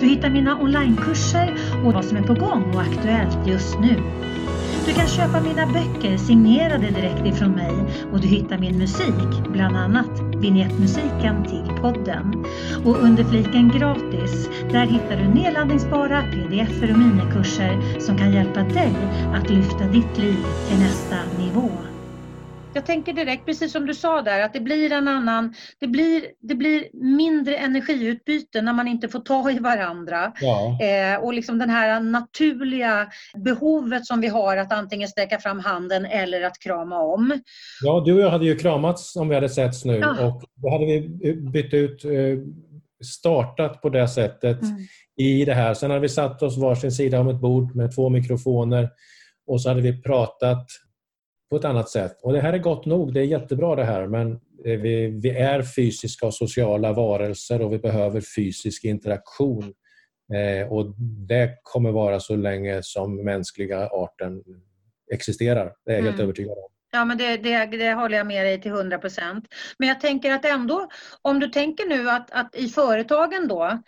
Du 0.00 0.06
hittar 0.06 0.30
mina 0.30 0.60
onlinekurser 0.60 1.54
och 1.84 1.92
vad 1.92 2.04
som 2.04 2.16
är 2.16 2.22
på 2.22 2.34
gång 2.34 2.74
och 2.74 2.80
aktuellt 2.80 3.46
just 3.46 3.80
nu. 3.80 3.96
Du 4.86 4.92
kan 4.92 5.08
köpa 5.08 5.40
mina 5.40 5.66
böcker 5.66 6.16
signerade 6.16 6.90
direkt 6.90 7.26
ifrån 7.26 7.50
mig 7.50 7.72
och 8.12 8.20
du 8.20 8.28
hittar 8.28 8.58
min 8.58 8.78
musik, 8.78 9.48
bland 9.52 9.76
annat 9.76 10.20
vignettmusiken 10.36 11.44
till 11.44 11.76
podden. 11.80 12.44
Och 12.84 12.96
under 12.96 13.24
fliken 13.24 13.68
gratis, 13.68 14.48
där 14.70 14.86
hittar 14.86 15.16
du 15.16 15.28
nedladdningsbara 15.28 16.22
pdf 16.22 16.82
och 16.90 16.98
minikurser 16.98 18.00
som 18.00 18.18
kan 18.18 18.32
hjälpa 18.32 18.60
dig 18.60 18.96
att 19.34 19.50
lyfta 19.50 19.84
ditt 19.84 20.18
liv 20.18 20.44
till 20.68 20.78
nästa 20.78 21.16
nivå. 21.38 21.85
Jag 22.76 22.86
tänker 22.86 23.12
direkt, 23.12 23.46
precis 23.46 23.72
som 23.72 23.86
du 23.86 23.94
sa 23.94 24.22
där, 24.22 24.40
att 24.40 24.52
det 24.52 24.60
blir 24.60 24.92
en 24.92 25.08
annan, 25.08 25.54
det 25.80 25.86
blir, 25.86 26.22
det 26.40 26.54
blir 26.54 26.84
mindre 26.92 27.56
energiutbyte 27.56 28.62
när 28.62 28.72
man 28.72 28.88
inte 28.88 29.08
får 29.08 29.20
ta 29.20 29.50
i 29.50 29.58
varandra. 29.58 30.32
Ja. 30.40 30.78
Eh, 30.82 31.24
och 31.24 31.34
liksom 31.34 31.58
den 31.58 31.70
här 31.70 32.00
naturliga 32.00 33.08
behovet 33.36 34.06
som 34.06 34.20
vi 34.20 34.28
har 34.28 34.56
att 34.56 34.72
antingen 34.72 35.08
sträcka 35.08 35.38
fram 35.38 35.58
handen 35.60 36.06
eller 36.06 36.42
att 36.42 36.58
krama 36.58 36.98
om. 36.98 37.40
Ja, 37.82 38.02
du 38.06 38.12
och 38.14 38.20
jag 38.20 38.30
hade 38.30 38.44
ju 38.44 38.56
kramats 38.56 39.16
om 39.16 39.28
vi 39.28 39.34
hade 39.34 39.48
setts 39.48 39.84
nu 39.84 39.96
ja. 39.96 40.26
och 40.26 40.42
då 40.54 40.70
hade 40.70 40.86
vi 40.86 41.00
bytt 41.34 41.74
ut, 41.74 42.04
eh, 42.04 42.10
startat 43.04 43.82
på 43.82 43.88
det 43.88 44.08
sättet 44.08 44.62
mm. 44.62 44.76
i 45.16 45.44
det 45.44 45.54
här. 45.54 45.74
Sen 45.74 45.90
hade 45.90 46.02
vi 46.02 46.08
satt 46.08 46.42
oss 46.42 46.58
varsin 46.58 46.92
sida 46.92 47.20
om 47.20 47.28
ett 47.28 47.40
bord 47.40 47.76
med 47.76 47.94
två 47.94 48.08
mikrofoner 48.08 48.90
och 49.46 49.62
så 49.62 49.68
hade 49.68 49.80
vi 49.80 50.02
pratat 50.02 50.66
på 51.50 51.56
ett 51.56 51.64
annat 51.64 51.88
sätt. 51.88 52.20
Och 52.22 52.32
Det 52.32 52.40
här 52.40 52.52
är 52.52 52.58
gott 52.58 52.86
nog, 52.86 53.14
det 53.14 53.20
är 53.20 53.24
jättebra 53.24 53.76
det 53.76 53.84
här 53.84 54.06
men 54.06 54.32
eh, 54.64 54.80
vi, 54.80 55.06
vi 55.22 55.30
är 55.30 55.62
fysiska 55.62 56.26
och 56.26 56.34
sociala 56.34 56.92
varelser 56.92 57.62
och 57.62 57.72
vi 57.72 57.78
behöver 57.78 58.20
fysisk 58.36 58.84
interaktion. 58.84 59.74
Eh, 60.34 60.72
och 60.72 60.94
Det 61.28 61.58
kommer 61.62 61.92
vara 61.92 62.20
så 62.20 62.36
länge 62.36 62.80
som 62.82 63.24
mänskliga 63.24 63.86
arten 63.86 64.42
existerar. 65.12 65.72
Det 65.84 65.90
är 65.90 65.94
jag 65.94 66.00
mm. 66.00 66.10
helt 66.10 66.22
övertygad 66.22 66.58
om. 66.58 66.68
Ja, 66.92 67.04
men 67.04 67.18
det, 67.18 67.36
det, 67.36 67.66
det, 67.66 67.92
håller 67.92 68.16
jag 68.16 68.26
med 68.26 68.46
dig 68.46 68.60
till 68.60 68.70
100 68.70 68.98
procent. 68.98 69.44
Men 69.78 69.88
jag 69.88 70.00
tänker 70.00 70.32
att 70.32 70.44
ändå, 70.44 70.88
om 71.22 71.40
du 71.40 71.48
tänker 71.48 71.86
nu 71.86 72.10
att, 72.10 72.30
att 72.30 72.54
i 72.54 72.68
företagen 72.68 73.48
då, 73.48 73.82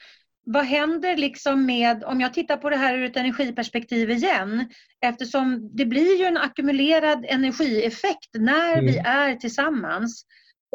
vad 0.52 0.64
händer 0.64 1.16
liksom 1.16 1.66
med, 1.66 2.04
om 2.04 2.20
jag 2.20 2.34
tittar 2.34 2.56
på 2.56 2.70
det 2.70 2.76
här 2.76 2.94
ur 2.94 3.04
ett 3.04 3.16
energiperspektiv 3.16 4.11
igen, 4.11 4.68
eftersom 5.00 5.70
det 5.76 5.87
blir 5.87 6.18
ju 6.18 6.24
en 6.24 6.37
ackumulerad 6.37 7.24
energieffekt 7.28 8.30
när 8.34 8.72
mm. 8.72 8.87
vi 8.87 8.98
är 8.98 9.37
tillsammans. 9.37 10.24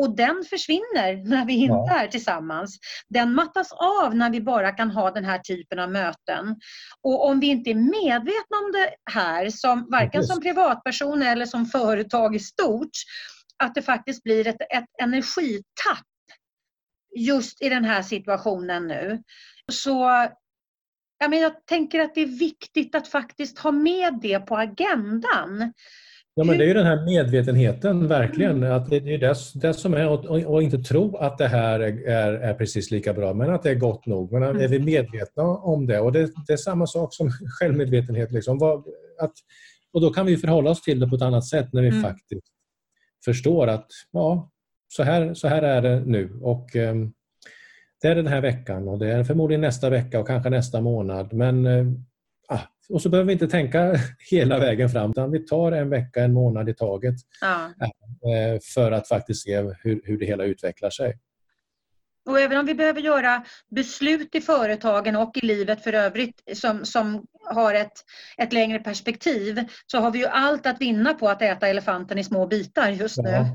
Och 0.02 0.16
den 0.16 0.44
försvinner 0.50 1.30
när 1.30 1.46
vi 1.46 1.54
inte 1.54 1.86
ja. 1.88 2.00
är 2.00 2.08
tillsammans. 2.08 2.78
Den 3.10 3.34
mattas 3.34 3.72
av 3.72 4.16
när 4.16 4.30
vi 4.30 4.42
bara 4.42 4.72
kan 4.72 4.92
ha 4.92 5.12
den 5.12 5.26
här 5.26 5.40
typen 5.40 5.80
av 5.80 5.92
möten. 5.92 6.56
Och 7.02 7.28
om 7.28 7.40
vi 7.40 7.48
inte 7.48 7.70
är 7.70 7.76
medvetna 7.76 8.58
om 8.66 8.72
det 8.72 8.90
här, 9.12 9.50
som, 9.50 9.88
varken 9.92 10.24
som 10.24 10.42
privatperson 10.42 11.22
eller 11.22 11.46
som 11.46 11.66
företag 11.66 12.36
i 12.36 12.40
stort, 12.40 12.92
att 13.64 13.76
det 13.76 13.82
faktiskt 13.82 14.24
blir 14.24 14.48
ett, 14.48 14.62
ett 14.62 14.90
energitapp 15.02 16.06
just 17.16 17.62
i 17.62 17.70
den 17.70 17.86
här 17.86 18.02
situationen 18.02 18.88
nu. 18.88 19.24
Så 19.72 19.90
ja, 21.20 21.28
men 21.30 21.40
jag 21.40 21.66
tänker 21.66 22.00
att 22.00 22.16
det 22.16 22.22
är 22.22 22.40
viktigt 22.40 22.96
att 22.96 23.08
faktiskt 23.08 23.60
ha 23.60 23.72
med 23.72 24.20
det 24.22 24.40
på 24.40 24.58
agendan. 24.58 25.74
Ja, 26.36 26.44
men 26.44 26.58
det 26.58 26.64
är 26.64 26.68
ju 26.68 26.74
den 26.74 26.86
här 26.86 27.06
medvetenheten, 27.06 28.08
verkligen. 28.08 28.58
Mm. 28.58 28.72
Att 28.72 28.90
det 28.90 28.96
är 28.96 29.18
det, 29.18 29.36
det 29.56 29.74
som 29.74 29.94
är 29.94 30.10
och, 30.10 30.26
och, 30.26 30.64
inte 30.64 30.78
tro 30.78 31.18
att 31.18 31.38
det 31.38 31.48
här 31.48 31.80
är, 31.80 32.34
är, 32.34 32.54
precis 32.54 32.92
lika 32.92 33.14
bra, 33.14 33.34
men 33.34 33.54
att 33.54 33.64
det 33.64 33.70
är 33.70 33.76
gott 33.76 34.06
nog. 34.06 34.32
Men 34.32 34.44
mm. 34.44 34.62
är 34.62 34.68
vi 34.68 34.80
medvetna 34.80 35.44
om 35.44 35.86
det? 35.86 36.00
Och 36.00 36.12
det, 36.12 36.32
det 36.48 36.54
är 36.54 36.58
samma 36.58 36.88
sak 36.88 37.14
som 37.14 37.32
självmedvetenhet. 37.60 38.32
Liksom. 38.32 38.58
Vad, 38.58 38.84
att, 39.20 39.34
och 39.94 40.02
då 40.02 40.10
kan 40.10 40.26
vi 40.26 40.38
förhålla 40.38 40.70
oss 40.70 40.82
till 40.82 41.00
det 41.00 41.08
på 41.08 41.16
ett 41.16 41.22
annat 41.22 41.46
sätt 41.46 41.74
när 41.74 41.82
vi 41.82 41.90
mm. 41.90 42.02
faktiskt 42.02 42.48
förstår 43.26 43.68
att 43.68 43.88
ja, 44.12 44.52
så 44.88 45.04
här, 45.04 45.34
så 45.34 45.48
här 45.48 45.62
är 45.62 45.82
det 45.82 46.00
nu. 46.06 46.40
Och, 46.42 46.76
um, 46.76 47.14
det 48.04 48.10
är 48.10 48.16
den 48.16 48.28
här 48.28 48.42
veckan 48.42 48.88
och 48.88 49.00
det 49.00 49.12
är 49.12 49.24
förmodligen 49.24 49.62
nästa 49.62 49.90
vecka 49.90 50.20
och 50.20 50.28
kanske 50.28 50.50
nästa 50.50 50.82
månad. 50.82 51.34
Men 51.34 51.66
eh, 51.66 51.86
ah, 52.48 52.60
och 52.90 53.02
så 53.02 53.10
behöver 53.10 53.28
vi 53.28 53.34
inte 53.34 53.48
tänka 53.48 53.96
hela 54.32 54.60
vägen 54.60 54.90
fram 54.90 55.12
utan 55.12 55.32
vi 55.32 55.40
tar 55.40 55.72
en 55.72 55.90
vecka, 55.90 56.24
en 56.24 56.34
månad 56.34 56.70
i 56.70 56.74
taget 56.74 57.16
Ja. 57.42 57.66
eh, 58.32 58.60
för 58.74 58.92
att 58.92 59.08
faktiskt 59.08 59.44
se 59.44 59.58
hur, 59.58 60.02
hur 60.04 60.18
det 60.18 60.26
hela 60.26 60.44
utvecklar 60.44 60.90
sig. 60.90 61.20
Och 62.26 62.40
även 62.40 62.60
om 62.60 62.66
vi 62.66 62.74
behöver 62.74 63.02
göra 63.02 63.44
beslut 63.76 64.36
i 64.36 64.42
företagen 64.42 65.16
och 65.16 65.38
i 65.38 65.46
livet 65.46 65.84
för 65.84 65.94
övrigt 65.94 66.42
som, 66.54 66.86
som 66.86 67.26
har 67.54 67.74
ett, 67.74 67.94
ett 68.38 68.54
längre 68.54 68.80
perspektiv 68.80 69.64
så 69.88 70.00
har 70.00 70.12
vi 70.12 70.20
ju 70.20 70.26
allt 70.26 70.66
att 70.66 70.82
vinna 70.82 71.14
på 71.14 71.30
att 71.30 71.42
äta 71.42 71.68
elefanten 71.68 72.18
i 72.18 72.24
små 72.24 72.48
bitar 72.48 72.90
just 72.90 73.18
nu. 73.18 73.30
Ja. 73.30 73.46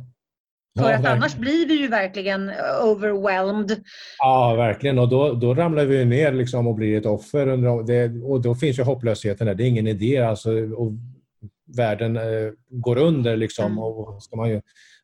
För 0.79 0.91
Ja, 0.91 0.97
att 0.97 1.05
annars 1.07 1.37
blir 1.37 1.68
vi 1.68 1.74
ju 1.81 1.89
verkligen 1.89 2.49
eh, 2.49 2.85
overwhelmed. 2.85 3.85
Ja, 4.18 4.55
verkligen. 4.57 4.99
Och 4.99 5.09
då, 5.09 5.33
då 5.33 5.55
ramlar 5.55 5.85
vi 5.85 6.05
ner 6.05 6.33
liksom 6.33 6.66
och 6.66 6.74
blir 6.74 6.99
ett 6.99 7.07
offer. 7.07 7.47
Det, 7.87 8.24
och 8.24 8.41
då 8.43 8.55
finns 8.55 8.79
ju 8.79 8.83
hopplösheten 8.83 9.47
där. 9.47 9.55
Det 9.55 9.64
är 9.64 9.68
ingen 9.68 9.87
idé. 9.87 10.18
Alltså, 10.18 10.51
och 10.76 10.93
världen 11.76 12.16
eh, 12.16 12.22
går 12.70 12.99
under 12.99 13.37
liksom, 13.37 13.66
Mm. 13.66 13.79
och 13.79 13.97
vad 13.97 14.22
ska 14.22 14.37
man 14.37 14.49
ju 14.51 14.61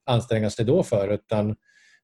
anstränga 0.07 0.51
sig 0.51 0.65
då 0.65 0.83
för? 0.83 1.09
Utan, 1.13 1.57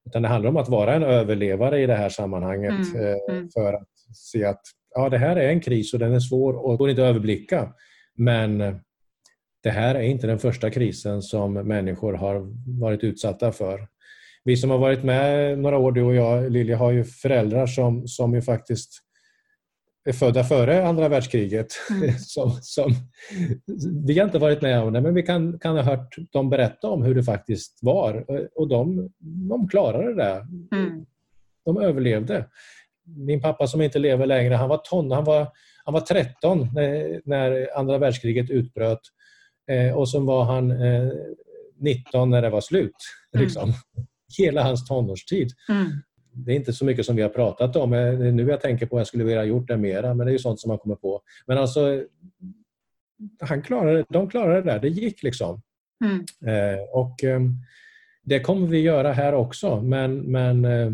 utan 0.07 0.23
det 0.23 0.29
handlar 0.29 0.51
om 0.51 0.57
att 0.57 0.69
vara 0.69 0.95
en 0.95 1.03
överlevare 1.03 1.81
i 1.83 1.87
det 1.87 1.95
här 1.95 2.09
sammanhanget 2.09 2.71
Mm, 2.95 3.07
eh, 3.07 3.17
mm. 3.31 3.49
för 3.51 3.73
att 3.73 3.89
se 4.15 4.45
att 4.45 4.61
ja, 4.95 5.09
det 5.09 5.19
här 5.19 5.37
är 5.37 5.49
en 5.49 5.61
kris 5.61 5.93
och 5.95 5.99
den 6.01 6.15
är 6.15 6.21
svår 6.21 6.53
och 6.67 6.79
går 6.79 6.91
inte 6.91 7.03
att 7.03 7.09
överblicka. 7.11 7.73
Men 8.17 8.61
det 9.63 9.71
här 9.71 9.95
är 9.95 10.03
inte 10.03 10.27
den 10.27 10.39
första 10.39 10.71
krisen 10.71 11.23
som 11.23 11.53
människor 11.53 12.13
har 12.13 12.47
varit 12.81 13.05
utsatta 13.05 13.53
för. 13.53 13.89
Vi 14.45 14.57
som 14.57 14.71
har 14.71 14.79
varit 14.79 15.05
med 15.05 15.59
några 15.59 15.79
år, 15.79 15.93
du 15.93 16.03
och 16.03 16.15
jag 16.15 16.53
Lilja, 16.53 16.77
har 16.77 16.91
ju 16.91 17.05
föräldrar 17.05 17.67
som, 17.67 18.09
som 18.09 18.35
ju 18.35 18.43
faktiskt 18.43 18.91
är 20.05 20.13
födda 20.13 20.45
före 20.45 20.87
andra 20.87 21.09
världskriget. 21.09 21.67
Mm. 21.91 22.13
Som, 22.19 22.51
som, 22.51 22.93
vi 24.07 24.19
har 24.19 24.25
inte 24.25 24.39
varit 24.39 24.63
med 24.63 24.83
om 24.83 24.93
det, 24.93 25.01
men 25.01 25.15
vi 25.15 25.23
kan, 25.23 25.59
kan 25.59 25.77
ha 25.77 25.83
hört 25.83 26.17
dem 26.33 26.51
berätta 26.51 26.89
om 26.89 27.03
hur 27.03 27.15
det 27.15 27.23
faktiskt 27.23 27.79
var. 27.83 28.25
Och 28.55 28.69
de, 28.69 29.11
de 29.49 29.69
klarade 29.69 30.15
det. 30.15 30.47
Mm. 30.77 31.07
De 31.65 31.77
överlevde. 31.77 32.47
Min 33.05 33.41
pappa 33.41 33.67
som 33.67 33.83
inte 33.83 33.99
lever 33.99 34.27
längre, 34.27 34.55
han 34.55 34.69
var, 34.69 34.81
ton, 34.85 35.11
han 35.11 35.25
var, 35.25 35.49
han 35.85 35.95
var 35.95 36.01
13 36.01 36.69
när, 36.75 37.21
när 37.25 37.79
andra 37.79 37.99
världskriget 37.99 38.51
utbröt. 38.51 39.01
Eh, 39.71 39.95
och 39.95 40.09
så 40.09 40.21
var 40.21 40.45
han 40.45 40.71
eh, 40.71 41.09
19 41.79 42.31
när 42.31 42.43
det 42.43 42.51
var 42.51 42.61
slut. 42.61 42.97
Mm. 43.35 43.45
Liksom. 43.45 43.73
Hela 44.39 44.63
hans 44.63 44.89
tonårstid. 44.89 45.51
Mm. 45.69 45.91
Det 46.33 46.53
är 46.53 46.57
inte 46.57 46.73
så 46.73 46.85
mycket 46.85 47.07
som 47.07 47.17
vi 47.17 47.23
har 47.23 47.29
pratat 47.29 47.77
om. 47.77 47.93
Eh, 47.93 47.99
Det 47.99 48.29
är 48.29 48.33
nu 48.33 48.49
jag 48.49 48.61
tänker 48.61 48.87
på 48.87 48.97
att 48.97 49.01
jag 49.01 49.07
skulle 49.07 49.25
vilja 49.25 49.41
ha 49.41 49.45
gjort 49.45 49.69
det 49.69 49.77
mera, 49.77 50.15
men 50.15 50.27
det 50.27 50.31
är 50.31 50.33
ju 50.33 50.39
sånt 50.39 50.61
som 50.61 50.69
man 50.69 50.79
kommer 50.79 50.97
på. 50.97 51.21
Men 51.47 51.59
alltså, 51.59 52.05
han 53.41 53.63
klarade, 53.63 54.05
de 54.09 54.29
klarade 54.29 54.55
det 54.55 54.73
där. 54.73 54.79
Det 54.79 54.89
gick 54.89 55.23
liksom. 55.23 55.63
Mm. 56.05 56.25
Eh, 56.47 56.81
och 56.93 57.25
eh, 57.25 57.41
det 58.23 58.41
kommer 58.41 58.67
vi 58.67 58.81
göra 58.81 59.13
här 59.13 59.35
också, 59.35 59.81
men, 59.81 60.19
men 60.19 60.65
eh, 60.65 60.91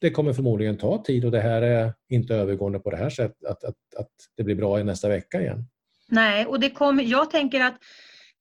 det 0.00 0.10
kommer 0.10 0.32
förmodligen 0.32 0.76
ta 0.76 1.02
tid 1.04 1.24
och 1.24 1.30
det 1.30 1.40
här 1.40 1.62
är 1.62 1.92
inte 2.08 2.34
övergående 2.34 2.78
på 2.78 2.90
det 2.90 2.96
här 2.96 3.10
sättet 3.10 3.44
att, 3.44 3.64
att, 3.64 3.76
att 3.96 4.10
det 4.36 4.44
blir 4.44 4.54
bra 4.54 4.80
i 4.80 4.84
nästa 4.84 5.08
vecka 5.08 5.40
igen. 5.40 5.64
Nej, 6.08 6.46
och 6.46 6.60
det 6.60 6.70
kommer, 6.70 7.04
jag 7.04 7.30
tänker 7.30 7.60
att 7.60 7.76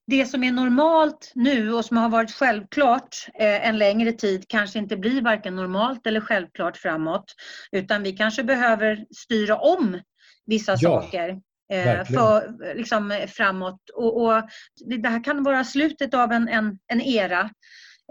det 0.07 0.25
som 0.25 0.43
är 0.43 0.51
normalt 0.51 1.31
nu 1.35 1.73
och 1.73 1.85
som 1.85 1.97
har 1.97 2.09
varit 2.09 2.31
självklart 2.31 3.15
eh, 3.39 3.67
en 3.67 3.77
längre 3.77 4.11
tid 4.11 4.45
kanske 4.47 4.79
inte 4.79 4.97
blir 4.97 5.21
varken 5.21 5.55
normalt 5.55 6.07
eller 6.07 6.21
självklart 6.21 6.77
framåt. 6.77 7.35
Utan 7.71 8.03
vi 8.03 8.11
kanske 8.11 8.43
behöver 8.43 9.05
styra 9.15 9.57
om 9.57 10.01
vissa 10.45 10.71
Ja, 10.71 11.01
saker 11.01 11.29
eh, 11.73 11.85
verkligen. 11.85 12.21
för, 12.21 12.75
liksom, 12.75 13.25
framåt. 13.27 13.89
Och, 13.95 14.21
och 14.21 14.43
det, 14.85 14.97
det 14.97 15.09
här 15.09 15.23
kan 15.23 15.43
vara 15.43 15.63
slutet 15.63 16.13
av 16.13 16.31
en, 16.31 16.47
en, 16.47 16.79
en 16.87 17.01
era. 17.01 17.49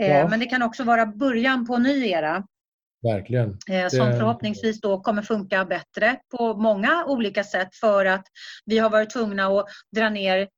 Eh, 0.03 0.17
Ja. 0.19 0.29
Men 0.29 0.41
det 0.41 0.47
kan 0.47 0.63
också 0.63 0.85
vara 0.85 1.07
början 1.07 1.67
på 1.67 1.75
en 1.75 1.83
ny 1.83 2.07
era. 2.07 2.45
Verkligen. 3.15 3.59
Eh, 3.71 3.89
som 3.89 4.13
förhoppningsvis 4.13 4.81
då 4.81 5.01
kommer 5.01 5.23
funka 5.23 5.65
bättre 5.65 6.17
på 6.37 6.55
många 6.55 7.05
olika 7.07 7.45
sätt 7.45 7.75
för 7.75 8.05
att 8.07 8.25
vi 8.65 8.79
har 8.79 8.91
varit 8.91 9.11
tvungna 9.11 9.47
att 9.47 9.67
dra 9.97 10.09
ner 10.09 10.49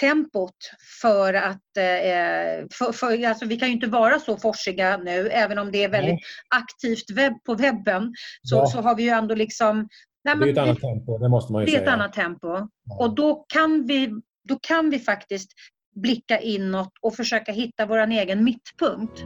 tempot 0.00 0.54
för 1.02 1.34
att 1.34 1.76
eh, 1.78 2.66
för, 2.72 2.92
för, 2.92 3.26
alltså 3.28 3.46
vi 3.46 3.56
kan 3.56 3.68
ju 3.68 3.74
inte 3.74 3.86
vara 3.86 4.18
så 4.18 4.36
forsiga 4.36 4.96
nu 4.96 5.28
även 5.28 5.58
om 5.58 5.72
det 5.72 5.84
är 5.84 5.88
väldigt 5.88 6.20
aktivt 6.48 7.10
webb, 7.10 7.44
på 7.44 7.54
webben 7.54 8.14
så, 8.42 8.56
Ja. 8.56 8.66
så 8.66 8.80
har 8.80 8.94
vi 8.94 9.02
ju 9.02 9.08
ändå 9.08 9.34
liksom 9.34 9.88
nej, 10.24 10.36
Det 10.36 10.44
är 10.48 10.52
ett 10.52 10.58
annat 10.58 10.80
tempo, 10.80 11.18
det 11.18 11.28
måste 11.28 11.52
man 11.52 11.62
ju 11.62 11.66
det 11.66 11.72
är 11.72 11.76
ett 11.76 11.84
säga. 11.84 11.92
annat 11.92 12.12
tempo 12.12 12.48
Ja. 12.48 12.68
och 13.00 13.14
då 13.14 13.44
kan 13.48 13.86
vi 13.86 14.10
då 14.48 14.58
kan 14.60 14.90
vi 14.90 14.98
faktiskt 14.98 15.50
blicka 15.94 16.40
inåt 16.40 16.92
och 17.02 17.14
försöka 17.16 17.52
hitta 17.52 17.86
vår 17.86 17.98
egen 17.98 18.44
mittpunkt. 18.44 19.24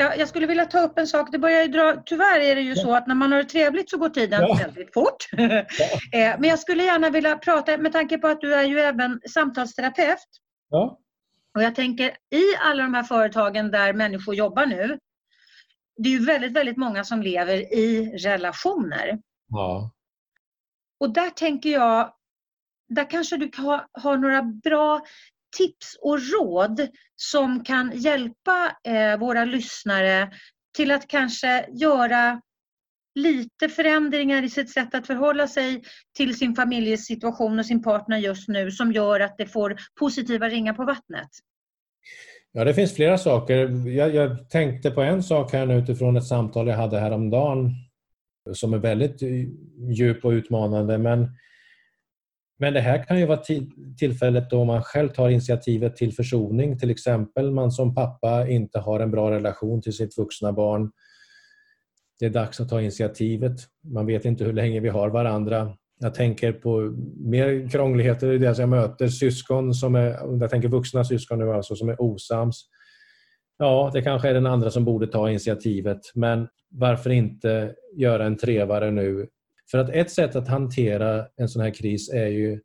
Jag, 0.00 0.18
jag 0.18 0.28
skulle 0.28 0.46
vilja 0.46 0.64
ta 0.66 0.80
upp 0.80 0.98
en 0.98 1.06
sak. 1.06 1.28
Det 1.32 1.38
börjar 1.38 1.62
ju 1.62 1.68
dra, 1.68 2.02
tyvärr 2.06 2.40
är 2.40 2.54
det 2.54 2.60
ju 2.60 2.72
Ja. 2.74 2.82
så 2.82 2.94
att 2.94 3.06
när 3.06 3.14
man 3.14 3.32
har 3.32 3.38
det 3.38 3.44
trevligt 3.48 3.90
så 3.90 3.98
går 3.98 4.08
tiden 4.08 4.40
Ja. 4.48 4.54
väldigt 4.64 4.94
fort. 4.94 5.16
Eh, 6.12 6.38
Men 6.38 6.44
jag 6.44 6.58
skulle 6.58 6.84
gärna 6.84 7.10
vilja 7.10 7.38
prata, 7.38 7.78
med 7.78 7.92
tanke 7.92 8.18
på 8.18 8.28
att 8.28 8.40
du 8.40 8.54
är 8.54 8.62
ju 8.64 8.80
även 8.80 9.20
samtalsterapeut. 9.34 10.18
Ja. 10.68 10.98
Och 11.54 11.62
jag 11.62 11.74
tänker 11.74 12.06
i 12.30 12.42
alla 12.60 12.82
de 12.82 12.94
här 12.94 13.02
företagen 13.02 13.70
där 13.70 13.92
människor 13.92 14.34
jobbar 14.34 14.66
nu. 14.66 14.98
Det 15.96 16.08
är 16.08 16.12
ju 16.12 16.24
väldigt, 16.24 16.52
väldigt 16.52 16.76
många 16.76 17.04
som 17.04 17.22
lever 17.22 17.74
i 17.74 18.16
relationer. 18.18 19.18
Ja. 19.48 19.90
Och 21.00 21.10
där 21.12 21.30
tänker 21.30 21.70
jag, 21.70 22.12
där 22.88 23.10
kanske 23.10 23.36
du 23.36 23.50
har, 23.62 23.86
har 23.92 24.16
några 24.16 24.42
bra 24.42 25.00
tips 25.56 25.96
och 26.00 26.18
råd 26.20 26.88
som 27.16 27.64
kan 27.64 27.92
hjälpa 27.94 28.76
eh, 28.84 29.18
våra 29.18 29.44
lyssnare 29.44 30.30
till 30.76 30.90
att 30.90 31.08
kanske 31.08 31.66
göra 31.72 32.40
lite 33.14 33.68
förändringar 33.68 34.42
i 34.42 34.50
sitt 34.50 34.70
sätt 34.70 34.94
att 34.94 35.06
förhålla 35.06 35.48
sig 35.48 35.82
till 36.16 36.38
sin 36.38 36.54
familjesituation 36.54 37.58
och 37.58 37.66
sin 37.66 37.82
partner 37.82 38.18
just 38.18 38.48
nu 38.48 38.70
som 38.70 38.92
gör 38.92 39.20
att 39.20 39.38
det 39.38 39.46
får 39.46 39.76
positiva 40.00 40.48
ringar 40.48 40.72
på 40.72 40.84
vattnet. 40.84 41.28
Ja, 42.52 42.64
det 42.64 42.74
finns 42.74 42.94
flera 42.94 43.18
saker. 43.18 43.88
Jag, 43.88 44.14
jag 44.14 44.50
tänkte 44.50 44.90
på 44.90 45.02
en 45.02 45.22
sak 45.22 45.52
här 45.52 45.66
nu 45.66 45.78
utifrån 45.78 46.16
ett 46.16 46.26
samtal 46.26 46.68
jag 46.68 46.76
hade 46.76 47.00
häromdagen 47.00 47.74
som 48.52 48.74
är 48.74 48.78
väldigt 48.78 49.22
djup 49.92 50.24
och 50.24 50.30
utmanande. 50.30 50.98
Men, 50.98 51.28
men 52.60 52.74
det 52.74 52.80
här 52.80 53.04
kan 53.04 53.18
ju 53.18 53.26
vara 53.26 53.40
tillfället 53.98 54.50
då 54.50 54.64
man 54.64 54.82
själv 54.82 55.08
tar 55.08 55.28
initiativet 55.28 55.96
till 55.96 56.12
försoning. 56.12 56.78
Till 56.78 56.90
exempel 56.90 57.50
man 57.50 57.72
som 57.72 57.94
pappa 57.94 58.48
inte 58.48 58.78
har 58.78 59.00
en 59.00 59.10
bra 59.10 59.30
relation 59.30 59.82
till 59.82 59.92
sitt 59.92 60.18
vuxna 60.18 60.52
barn. 60.52 60.90
Det 62.18 62.26
är 62.26 62.30
dags 62.30 62.60
att 62.60 62.68
ta 62.68 62.80
initiativet. 62.80 63.60
Man 63.94 64.06
vet 64.06 64.24
inte 64.24 64.44
hur 64.44 64.52
länge 64.52 64.80
vi 64.80 64.88
har 64.88 65.08
varandra. 65.08 65.76
Jag 66.00 66.14
tänker 66.14 66.52
på 66.52 66.80
mer 67.16 67.68
krångligheter 67.68 68.32
i 68.32 68.38
det 68.38 68.58
jag 68.58 68.68
möter. 68.68 69.08
Syskon 69.08 69.74
som 69.74 69.94
är, 69.94 70.40
jag 70.40 70.50
tänker 70.50 70.68
vuxna 70.68 71.04
syskon 71.04 71.38
nu 71.38 71.52
alltså, 71.52 71.76
som 71.76 71.88
är 71.88 72.02
osams. 72.02 72.64
Ja, 73.58 73.90
det 73.94 74.02
kanske 74.02 74.28
är 74.28 74.34
den 74.34 74.46
andra 74.46 74.70
som 74.70 74.84
borde 74.84 75.06
ta 75.06 75.30
initiativet, 75.30 76.00
men 76.14 76.48
varför 76.70 77.10
inte 77.10 77.74
göra 77.96 78.26
en 78.26 78.36
trevare 78.36 78.90
nu? 78.90 79.28
För 79.70 79.78
att 79.78 79.90
ett 79.90 80.10
sätt 80.10 80.36
att 80.36 80.48
hantera 80.48 81.26
en 81.36 81.48
sån 81.48 81.62
här 81.62 81.70
kris 81.70 82.10
är 82.10 82.26
ju 82.26 82.60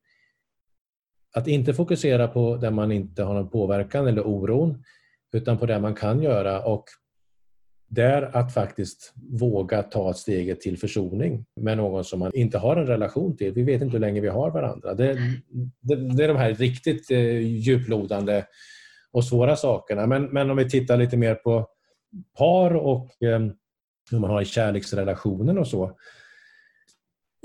att 1.36 1.47
inte 1.47 1.74
fokusera 1.74 2.28
på 2.28 2.58
där 2.58 2.72
man 2.72 2.91
inte 2.91 3.24
har 3.24 3.34
någon 3.34 3.49
påverkan 3.49 4.08
eller 4.08 4.28
oron, 4.28 4.84
utan 5.34 5.58
på 5.58 5.66
det 5.66 5.80
man 5.80 5.95
kan 5.95 6.24
göra 6.24 6.62
och 6.66 6.86
där 7.88 8.38
att 8.38 8.53
faktiskt 8.53 9.14
våga 9.39 9.84
ta 9.84 10.14
steget 10.14 10.62
till 10.62 10.78
försoning 10.78 11.45
med 11.56 11.78
någon 11.78 12.03
som 12.03 12.20
man 12.20 12.32
inte 12.36 12.58
har 12.58 12.76
en 12.76 12.88
relation 12.88 13.38
till. 13.38 13.53
Vi 13.53 13.64
vet 13.64 13.82
inte 13.82 13.93
hur 13.93 13.99
länge 13.99 14.22
vi 14.22 14.28
har 14.28 14.51
varandra. 14.51 14.93
Det, 14.93 15.14
det, 15.82 15.95
det 15.95 16.24
är 16.24 16.28
de 16.28 16.38
här 16.38 16.53
riktigt 16.53 17.12
eh, 17.12 17.38
djuplodande 17.39 18.45
och 19.12 19.26
svåra 19.26 19.56
sakerna. 19.56 20.08
Men, 20.08 20.24
men 20.24 20.49
om 20.49 20.58
vi 20.58 20.70
tittar 20.70 20.97
lite 20.97 21.18
mer 21.18 21.36
på 21.36 21.68
par 22.38 22.76
och 22.76 23.24
eh, 23.24 23.39
hur 24.12 24.20
man 24.20 24.30
har 24.30 24.41
i 24.41 24.45
kärleksrelationen 24.45 25.58
och 25.58 25.68
så. 25.68 25.97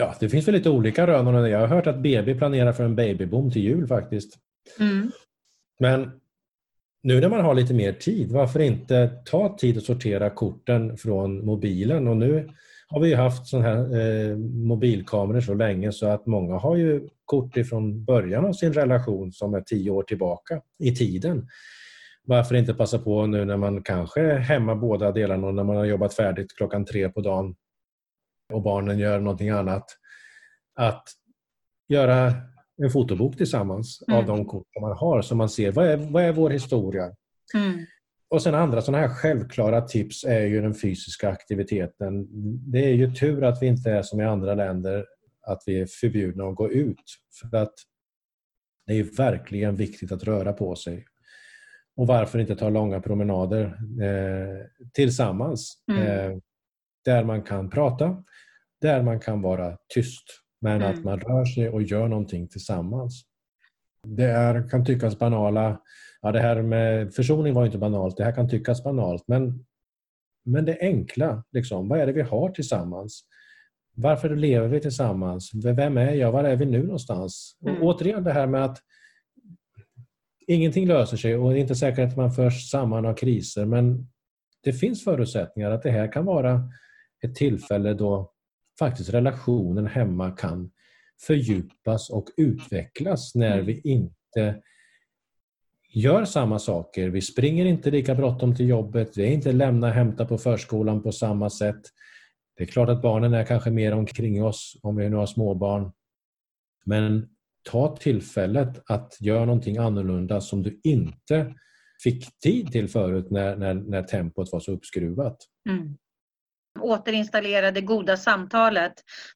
Ja, 0.01 0.15
det 0.21 0.29
finns 0.29 0.49
väl 0.49 0.55
lite 0.55 0.71
olika 0.71 1.07
rön. 1.07 1.51
Jag 1.51 1.59
har 1.59 1.67
hört 1.67 1.87
att 1.87 1.99
BB 1.99 2.35
planerar 2.35 2.73
för 2.73 2.85
en 2.85 2.97
babyboom 2.97 3.51
till 3.51 3.63
jul 3.63 3.87
faktiskt. 3.87 4.39
Mm. 4.79 5.11
Men 5.81 6.11
nu 7.03 7.21
när 7.21 7.29
man 7.29 7.45
har 7.45 7.55
lite 7.55 7.75
mer 7.75 7.93
tid, 7.93 8.33
varför 8.33 8.61
inte 8.61 9.11
ta 9.25 9.57
tid 9.59 9.79
att 9.79 9.85
sortera 9.85 10.31
korten 10.31 10.97
från 10.97 11.45
mobilen? 11.45 12.09
Och 12.09 12.17
nu 12.17 12.49
har 12.89 13.01
vi 13.01 13.15
haft 13.15 13.47
sån 13.47 13.63
här 13.63 13.77
eh, 14.01 14.37
mobilkameror 14.37 15.41
så 15.41 15.55
länge 15.55 15.93
så 15.93 16.07
att 16.07 16.27
många 16.27 16.59
har 16.59 16.77
ju 16.77 17.09
kort 17.25 17.57
ifrån 17.57 18.05
början 18.05 18.45
av 18.45 18.53
sin 18.53 18.73
relation 18.73 19.33
som 19.33 19.55
är 19.55 19.61
tio 19.61 19.91
år 19.91 20.03
tillbaka 20.03 20.61
i 20.79 20.95
tiden. 20.95 21.49
Varför 22.25 22.55
inte 22.55 22.75
passa 22.75 22.99
på 22.99 23.27
nu 23.27 23.45
när 23.45 23.57
man 23.57 23.83
kanske 23.83 24.21
är 24.21 24.39
hemma 24.39 24.75
båda 24.75 25.13
delarna 25.13 25.47
och 25.47 25.55
när 25.55 25.65
man 25.65 25.77
har 25.77 25.85
jobbat 25.85 26.15
färdigt 26.15 26.57
klockan 26.57 26.85
tre 26.85 27.09
på 27.09 27.21
dagen 27.21 27.55
och 28.53 28.63
barnen 28.63 28.99
gör 28.99 29.21
någonting 29.21 29.51
annat. 29.51 29.85
Att 30.75 31.05
göra 31.89 32.35
en 32.83 32.91
fotobok 32.91 33.37
tillsammans 33.37 34.03
mm. 34.09 34.21
av 34.21 34.27
de 34.27 34.45
kort 34.45 34.67
man 34.81 34.97
har 34.97 35.23
så 35.23 35.35
man 35.35 35.49
ser 35.49 35.73
vad 35.73 35.87
är, 35.87 35.97
vad 35.97 36.25
är 36.25 36.33
vår 36.33 36.51
historia. 36.51 37.15
Mm. 37.55 37.87
Och 38.31 38.43
sen 38.43 38.55
andra 38.55 38.83
sådana 38.83 39.07
här 39.07 39.15
självklara 39.15 39.81
tips 39.81 40.25
är 40.25 40.47
ju 40.47 40.63
den 40.63 40.75
fysiska 40.75 41.29
aktiviteten. 41.29 42.27
Det 42.71 42.85
är 42.85 42.95
ju 42.95 43.15
tur 43.15 43.45
att 43.45 43.63
vi 43.63 43.67
inte 43.67 43.91
är 43.91 44.03
som 44.03 44.21
i 44.21 44.25
andra 44.25 44.55
länder 44.55 45.07
att 45.47 45.63
vi 45.67 45.81
är 45.81 45.87
förbjudna 45.87 46.45
att 46.45 46.57
gå 46.57 46.71
ut. 46.71 47.05
För 47.41 47.57
att 47.57 47.75
det 48.87 48.95
är 48.95 49.17
verkligen 49.17 49.77
viktigt 49.77 50.13
att 50.13 50.25
röra 50.25 50.53
på 50.53 50.77
sig. 50.77 51.07
Och 51.97 52.07
varför 52.07 52.39
inte 52.39 52.57
ta 52.57 52.69
långa 52.69 53.01
promenader 53.01 53.65
eh, 54.03 54.87
tillsammans. 54.93 55.85
Mm. 55.93 56.03
Eh, 56.03 56.39
där 57.05 57.25
man 57.25 57.43
kan 57.43 57.71
prata, 57.71 58.25
där 58.81 59.03
man 59.03 59.21
kan 59.21 59.43
vara 59.43 59.77
tyst. 59.95 60.25
Men 60.61 60.83
mm. 60.83 60.91
att 60.91 61.05
man 61.05 61.21
rör 61.21 61.45
sig 61.45 61.69
och 61.69 61.83
gör 61.83 62.09
någonting 62.09 62.49
tillsammans. 62.49 63.23
Det 64.07 64.25
är, 64.25 64.69
kan 64.69 64.85
tyckas 64.85 65.19
banala 65.19 65.81
ja, 66.23 66.33
det 66.33 66.41
här 66.41 66.63
med 66.63 67.15
försoning 67.15 67.55
var 67.55 67.67
inte 67.67 67.79
banalt, 67.79 68.17
det 68.17 68.25
här 68.25 68.33
kan 68.33 68.49
tyckas 68.49 68.85
banalt, 68.85 69.25
men, 69.27 69.65
men 70.45 70.65
det 70.65 70.79
enkla, 70.81 71.45
liksom, 71.53 71.89
vad 71.89 72.01
är 72.01 72.07
det 72.07 72.13
vi 72.13 72.23
har 72.23 72.51
tillsammans? 72.51 73.25
Varför 73.95 74.37
lever 74.37 74.69
vi 74.69 74.81
tillsammans? 74.81 75.51
Vem 75.65 75.99
är 75.99 76.15
jag? 76.15 76.33
Var 76.33 76.45
är 76.45 76.57
vi 76.57 76.67
nu 76.67 76.83
någonstans? 76.83 77.59
Och 77.61 77.69
mm. 77.69 77.83
återigen 77.83 78.25
det 78.25 78.33
här 78.33 78.47
med 78.47 78.65
att 78.65 78.79
ingenting 80.47 80.87
löser 80.87 81.17
sig 81.17 81.37
och 81.37 81.51
det 81.51 81.59
är 81.59 81.61
inte 81.61 81.75
säkert 81.75 82.09
att 82.09 82.17
man 82.17 82.33
förs 82.33 82.71
samman 82.71 83.07
av 83.07 83.15
kriser, 83.15 83.65
men 83.65 84.09
det 84.63 84.73
finns 84.73 85.05
förutsättningar 85.05 85.71
att 85.71 85.83
det 85.83 85.91
här 85.91 86.13
kan 86.13 86.25
vara 86.25 86.63
ett 87.23 87.35
tillfälle 87.35 87.95
då 87.95 88.33
faktiskt 88.81 89.15
relationen 89.15 89.87
hemma 89.87 90.31
kan 90.31 90.71
fördjupas 91.27 92.11
och 92.11 92.29
utvecklas 92.37 93.35
när 93.35 93.55
mm. 93.55 93.67
vi 93.67 93.81
inte 93.81 94.63
gör 95.93 96.25
samma 96.25 96.59
saker. 96.59 97.09
Vi 97.09 97.21
springer 97.21 97.65
inte 97.65 97.91
lika 97.91 98.15
bråttom 98.15 98.57
till 98.57 98.69
jobbet. 98.69 99.15
Det 99.15 99.23
är 99.23 99.33
inte 99.33 99.53
lämna 99.53 99.87
och 99.87 99.93
hämta 99.93 100.27
på 100.27 100.39
förskolan 100.39 101.03
på 101.03 101.13
samma 101.13 101.51
sätt. 101.51 101.81
Det 102.57 102.63
är 102.63 102.67
klart 102.67 102.89
att 102.89 103.03
barnen 103.03 103.35
är 103.35 103.45
kanske 103.45 103.71
mer 103.71 103.93
omkring 103.93 104.45
oss 104.45 104.77
om 104.83 104.97
vi 104.97 105.09
nu 105.09 105.17
har 105.17 105.27
småbarn. 105.27 105.93
Men 106.85 107.29
ta 107.71 107.97
tillfället 107.97 108.83
att 108.87 109.17
göra 109.21 109.45
någonting 109.45 109.77
annorlunda 109.77 110.41
som 110.41 110.63
du 110.63 110.81
inte 110.85 111.55
fick 112.03 112.39
tid 112.39 112.73
till 112.73 112.89
förut 112.89 113.31
när, 113.31 113.57
när, 113.57 113.75
när 113.75 114.03
tempot 114.03 114.53
var 114.53 114.61
så 114.61 114.73
uppskruvat. 114.73 115.37
Mm. 115.69 115.97
Återinstallera 116.79 117.71
det 117.71 117.81
goda 117.81 118.17
samtalet 118.17 118.93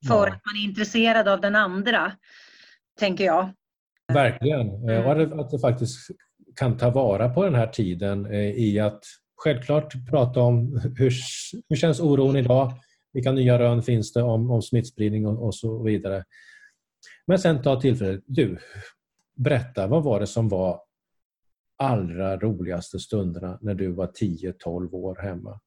för 0.08 0.26
ja. 0.26 0.32
att 0.32 0.40
man 0.46 0.56
är 0.62 0.64
intresserad 0.64 1.28
av 1.28 1.40
den 1.40 1.56
andra, 1.56 2.12
tänker 2.98 3.24
jag. 3.24 3.50
Verkligen. 4.12 4.68
Mm. 4.68 5.06
Och 5.06 5.40
att 5.40 5.50
det 5.50 5.58
faktiskt 5.58 6.10
kan 6.56 6.76
ta 6.76 6.90
vara 6.90 7.28
på 7.28 7.44
den 7.44 7.54
här 7.54 7.66
tiden 7.66 8.26
eh, 8.26 8.50
i 8.50 8.80
att 8.80 9.02
självklart 9.36 9.92
prata 10.10 10.40
om 10.40 10.80
hur, 10.96 11.12
hur 11.68 11.76
känns 11.76 12.00
oron 12.00 12.36
idag? 12.36 12.72
Vilka 13.12 13.32
nya 13.32 13.58
rön 13.58 13.82
finns 13.82 14.12
det 14.12 14.22
om, 14.22 14.50
om 14.50 14.62
smittspridning 14.62 15.26
och, 15.26 15.46
och 15.46 15.54
så 15.54 15.82
vidare. 15.82 16.24
Men 17.26 17.38
sen 17.38 17.62
ta 17.62 17.80
tillfället, 17.80 18.22
du, 18.26 18.58
berätta 19.36 19.86
vad 19.86 20.04
var 20.04 20.20
det 20.20 20.26
som 20.26 20.48
var 20.48 20.80
allra 21.78 22.36
roligaste 22.36 22.98
stunderna 22.98 23.58
när 23.60 23.74
du 23.74 23.92
var 23.92 24.06
10-12 24.06 24.92
år 24.92 25.16
hemma? 25.22 25.60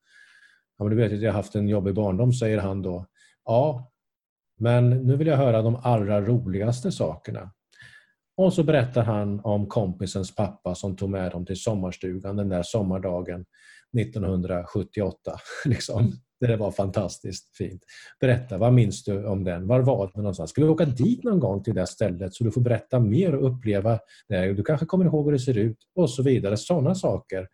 Ja, 0.78 0.86
men 0.86 0.90
du 0.90 1.04
vet 1.04 1.14
att 1.14 1.22
jag 1.22 1.32
har 1.32 1.38
haft 1.38 1.56
en 1.56 1.68
jobbig 1.68 1.96
barndom, 1.96 2.34
säger 2.34 2.58
han 2.58 2.82
då. 2.82 3.06
Ja, 3.46 3.92
men 4.60 4.90
nu 4.90 5.16
vill 5.16 5.28
jag 5.28 5.38
höra 5.38 5.62
de 5.62 5.76
allra 5.76 6.22
roligaste 6.22 6.92
sakerna. 6.92 7.52
Och 8.38 8.54
så 8.54 8.64
berättar 8.64 9.04
han 9.04 9.40
om 9.40 9.68
kompisens 9.68 10.36
pappa 10.36 10.76
som 10.76 10.96
tog 10.96 11.10
med 11.10 11.32
dem 11.32 11.46
till 11.46 11.62
sommarstugan 11.62 12.36
den 12.36 12.50
där 12.50 12.64
sommardagen 12.64 13.46
1978. 14.00 15.32
Liksom. 15.66 16.14
Det 16.40 16.56
var 16.56 16.72
fantastiskt 16.72 17.58
fint. 17.58 17.82
Berätta, 18.20 18.58
vad 18.58 18.74
minns 18.74 19.04
du 19.04 19.26
om 19.26 19.44
den? 19.44 19.68
Var 19.68 19.80
var 19.80 20.12
den 20.14 20.24
någonstans? 20.24 20.50
Ska 20.50 20.62
vi 20.62 20.68
åka 20.68 20.86
dit 20.86 21.24
någon 21.24 21.40
gång 21.40 21.64
till 21.64 21.76
det 21.76 21.88
stället 21.88 22.34
så 22.34 22.44
du 22.44 22.52
får 22.52 22.62
berätta 22.62 23.00
mer 23.00 23.36
och 23.36 23.52
uppleva 23.52 24.00
det? 24.30 24.54
Du 24.54 24.64
kanske 24.64 24.86
kommer 24.86 25.06
ihåg 25.06 25.26
hur 25.26 25.32
det 25.32 25.40
ser 25.40 25.58
ut 25.58 25.78
och 25.96 26.10
så 26.10 26.24
vidare. 26.24 26.58
Sådana 26.58 26.96
saker. 26.96 27.48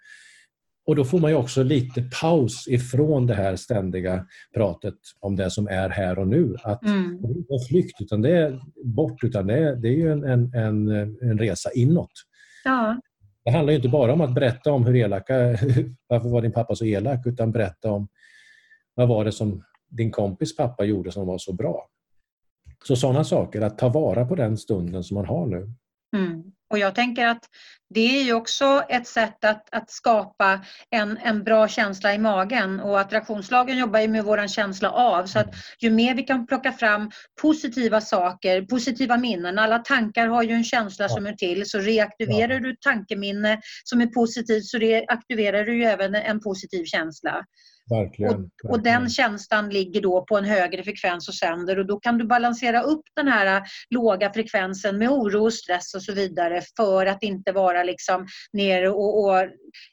Och 0.85 0.95
då 0.95 1.05
får 1.05 1.19
man 1.19 1.35
också 1.35 1.63
lite 1.63 2.09
paus 2.21 2.67
ifrån 2.67 3.27
det 3.27 3.33
här 3.33 3.55
ständiga 3.55 4.25
pratet 4.53 4.95
om 5.19 5.35
det 5.35 5.49
som 5.51 5.67
är 5.67 5.89
här 5.89 6.19
och 6.19 6.27
nu. 6.27 6.55
Att 6.63 6.85
mm. 6.85 7.21
Det 7.21 7.27
är 7.27 7.37
inte 7.37 7.53
en 7.53 7.67
flykt 7.69 8.01
utan 8.01 8.21
det 8.21 8.37
är 8.37 8.59
bort 8.83 9.23
utan 9.23 9.47
det 9.47 9.57
är, 9.57 9.75
det 9.75 9.87
är 9.87 9.93
ju 9.93 10.11
en, 10.11 10.23
en, 10.23 10.53
en, 10.53 10.89
en 11.21 11.39
resa 11.39 11.71
inåt. 11.71 12.11
Ja. 12.63 13.01
Det 13.45 13.51
handlar 13.51 13.71
ju 13.71 13.75
inte 13.77 13.89
bara 13.89 14.13
om 14.13 14.21
att 14.21 14.33
berätta 14.33 14.71
om 14.71 14.85
hur 14.85 14.95
elaka, 14.95 15.33
varför 16.07 16.29
var 16.29 16.41
din 16.41 16.51
pappa 16.51 16.75
så 16.75 16.85
elak 16.85 17.25
utan 17.25 17.51
berätta 17.51 17.91
om 17.91 18.07
vad 18.95 19.07
var 19.07 19.25
det 19.25 19.31
som 19.31 19.63
din 19.89 20.11
kompis 20.11 20.55
pappa 20.55 20.85
gjorde 20.85 21.11
som 21.11 21.27
var 21.27 21.37
så 21.37 21.53
bra. 21.53 21.87
Så 22.87 22.95
sådana 22.95 23.23
saker, 23.23 23.61
att 23.61 23.77
ta 23.77 23.89
vara 23.89 24.25
på 24.25 24.35
den 24.35 24.57
stunden 24.57 25.03
som 25.03 25.15
man 25.15 25.25
har 25.25 25.45
nu. 25.45 25.73
Mm. 26.17 26.42
Och 26.73 26.79
jag 26.79 26.95
tänker 26.95 27.27
att 27.27 27.45
det 27.89 28.19
är 28.19 28.23
ju 28.23 28.33
också 28.33 28.83
ett 28.89 29.07
sätt 29.07 29.45
att, 29.45 29.75
att 29.75 29.91
skapa 29.91 30.59
en, 30.89 31.17
en 31.17 31.43
bra 31.43 31.67
känsla 31.67 32.13
i 32.13 32.17
magen. 32.17 32.79
Och 32.79 32.99
attraktionslagen 32.99 33.77
jobbar 33.77 33.99
ju 33.99 34.07
med 34.07 34.23
våran 34.23 34.47
känsla 34.47 34.91
av. 34.91 35.25
Så 35.25 35.39
att 35.39 35.55
ju 35.79 35.89
mer 35.89 36.15
vi 36.15 36.23
kan 36.23 36.47
plocka 36.47 36.71
fram 36.71 37.11
positiva 37.41 38.01
saker, 38.01 38.61
positiva 38.61 39.17
minnen, 39.17 39.59
alla 39.59 39.79
tankar 39.79 40.27
har 40.27 40.43
ju 40.43 40.53
en 40.53 40.63
känsla 40.63 41.09
som 41.09 41.25
är 41.25 41.33
till. 41.33 41.69
Så 41.69 41.79
reaktiverar 41.79 42.59
du 42.59 42.75
tankeminne 42.75 43.61
som 43.83 44.01
är 44.01 44.07
positivt 44.07 44.65
så 44.65 44.77
reaktiverar 44.77 45.63
du 45.63 45.77
ju 45.77 45.83
även 45.83 46.15
en 46.15 46.39
positiv 46.39 46.85
känsla. 46.85 47.45
Verkligen, 47.89 48.49
och, 48.63 48.69
och, 48.69 48.83
den 48.83 49.09
känslan 49.09 49.69
ligger 49.69 50.01
då 50.01 50.25
på 50.25 50.37
en 50.37 50.45
högre 50.45 50.83
frekvens 50.83 51.27
och 51.27 51.33
sänder 51.33 51.79
och 51.79 51.85
då 51.85 51.99
kan 51.99 52.17
du 52.17 52.25
balansera 52.25 52.81
upp 52.81 53.01
den 53.15 53.27
här 53.27 53.57
äh, 53.57 53.63
låga 53.89 54.33
frekvensen 54.33 54.97
med 54.97 55.09
oro 55.09 55.43
och 55.43 55.53
stress 55.53 55.93
och 55.93 56.03
så 56.03 56.13
vidare 56.13 56.61
för 56.77 57.05
att 57.05 57.23
inte 57.23 57.51
vara 57.51 57.83
liksom 57.83 58.27
nere 58.53 58.89
och, 58.89 59.23
och 59.23 59.47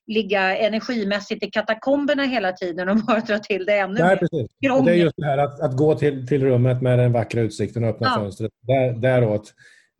ligga 0.07 0.57
energimässigt 0.57 1.45
i 1.45 1.51
katakomberna 1.51 2.24
hela 2.24 2.53
tiden 2.53 2.88
och 2.88 2.97
bara 3.07 3.20
dra 3.20 3.38
till 3.38 3.64
det 3.64 3.78
ännu 3.78 4.01
Nej, 4.01 4.16
precis. 4.16 4.51
mer. 4.61 4.84
Det 4.84 4.91
är 4.91 4.95
just 4.95 5.16
det 5.16 5.26
här 5.26 5.38
att, 5.38 5.61
att 5.61 5.76
gå 5.76 5.95
till, 5.95 6.26
till 6.26 6.45
rummet 6.45 6.82
med 6.82 6.99
den 6.99 7.12
vackra 7.12 7.41
utsikten 7.41 7.84
och 7.84 7.91
öppna 7.91 8.07
ja. 8.07 8.20
fönstret 8.20 8.53
där, 8.66 8.93
däråt 8.93 9.55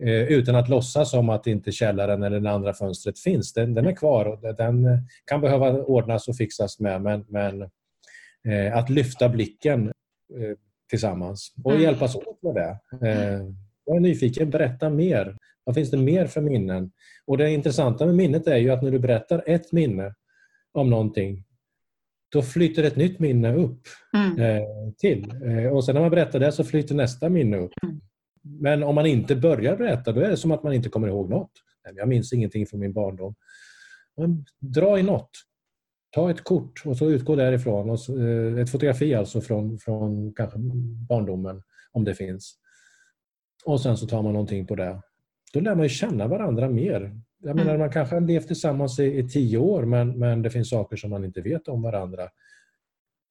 eh, 0.05 0.23
utan 0.23 0.55
att 0.55 0.69
låtsas 0.69 1.11
som 1.11 1.31
att 1.31 1.47
inte 1.47 1.73
källaren 1.73 2.23
eller 2.23 2.41
det 2.41 2.51
andra 2.51 2.73
fönstret 2.73 3.19
finns. 3.19 3.53
Den, 3.53 3.75
den 3.75 3.87
är 3.87 3.97
kvar 3.97 4.27
och 4.27 4.57
den 4.57 4.87
kan 5.27 5.41
behöva 5.41 5.71
ordnas 5.71 6.29
och 6.29 6.37
fixas 6.37 6.81
med 6.81 7.03
men, 7.03 7.25
men 7.29 7.71
att 8.73 8.91
lyfta 8.91 9.29
blicken 9.29 9.87
eh, 10.37 10.57
tillsammans 10.91 11.55
och 11.65 11.71
mm. 11.71 11.83
hjälpas 11.83 12.17
åt 12.17 12.43
med 12.43 12.55
det. 12.55 12.79
Eh, 13.09 13.41
jag 13.85 13.97
är 13.97 14.01
nyfiken, 14.01 14.51
berätta 14.51 14.91
mer. 14.91 15.37
Vad 15.65 15.75
finns 15.75 15.91
det 15.91 15.97
mer 15.97 16.27
för 16.27 16.41
minnen? 16.41 16.93
Och 17.27 17.39
Det 17.39 17.51
intressanta 17.51 18.07
med 18.07 18.15
minnet 18.15 18.47
är 18.47 18.57
ju 18.57 18.71
att 18.71 18.83
när 18.83 18.91
du 18.91 18.99
berättar 18.99 19.43
ett 19.47 19.73
minne 19.73 20.15
om 20.73 20.91
någonting 20.91 21.45
då 22.33 22.43
flyter 22.43 22.85
ett 22.85 22.97
nytt 22.97 23.19
minne 23.19 23.55
upp 23.55 23.83
mm. 24.15 24.95
till. 24.99 25.25
Och 25.73 25.85
sen 25.85 25.95
när 25.95 26.01
man 26.01 26.11
berättar 26.11 26.39
det 26.39 26.53
så 26.53 26.65
flyter 26.65 26.95
nästa 26.95 27.29
minne 27.29 27.57
upp. 27.57 27.73
Mm. 27.83 28.01
Men 28.43 28.83
om 28.83 28.95
man 28.95 29.07
inte 29.07 29.37
börjar 29.37 29.77
berätta 29.77 30.13
då 30.13 30.21
är 30.21 30.31
det 30.31 30.37
som 30.37 30.51
att 30.51 30.63
man 30.63 30.73
inte 30.73 30.89
kommer 30.89 31.09
ihåg 31.09 31.31
något. 31.31 31.53
Jag 31.95 32.09
minns 32.09 32.33
ingenting 32.33 32.67
från 32.67 32.81
min 32.81 32.93
barndom. 32.93 33.35
Men 34.17 34.45
dra 34.59 34.99
i 34.99 35.03
något 35.03 35.31
ta 36.11 36.31
ett 36.31 36.45
kort 36.45 36.83
och 36.85 36.97
så 36.97 37.11
utgå 37.11 37.37
därifrån. 37.37 37.91
Och, 37.91 38.19
eh, 38.19 38.59
ett 38.59 38.71
fotografi 38.71 39.15
alltså 39.15 39.41
från, 39.41 39.79
från 39.79 40.33
kanske 40.33 40.59
barndomen, 41.09 41.63
om 41.93 42.05
det 42.05 42.15
finns. 42.15 42.57
Och 43.65 43.81
sen 43.81 43.97
så 43.97 44.07
tar 44.07 44.23
man 44.23 44.33
någonting 44.33 44.67
på 44.67 44.75
det. 44.75 45.03
Då 45.53 45.61
lär 45.61 45.75
man 45.75 45.83
ju 45.83 45.89
känna 45.89 46.27
varandra 46.27 46.69
mer. 46.69 47.21
Jag 47.43 47.57
menar, 47.57 47.71
mm. 47.71 47.81
man 47.81 47.93
kanske 47.93 48.17
har 48.17 48.21
levt 48.21 48.47
tillsammans 48.47 48.99
i, 48.99 49.19
i 49.19 49.29
tio 49.29 49.59
år 49.59 49.85
men, 49.85 50.19
men 50.19 50.43
det 50.43 50.51
finns 50.51 50.71
saker 50.71 50.97
som 50.97 51.11
man 51.11 51.25
inte 51.25 51.41
vet 51.41 51.69
om 51.69 51.83
varandra. 51.83 52.29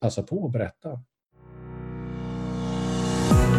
Passa 0.01 0.23
på 0.23 0.45
att 0.45 0.51
berätta. 0.51 0.99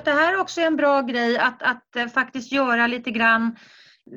att 0.00 0.04
det 0.04 0.12
här 0.12 0.40
också 0.40 0.60
är 0.60 0.66
en 0.66 0.76
bra 0.76 1.00
grej 1.02 1.38
att, 1.38 1.62
att 1.62 1.96
eh, 1.96 2.06
faktiskt 2.06 2.52
göra 2.52 2.86
lite 2.86 3.10
grann 3.10 3.56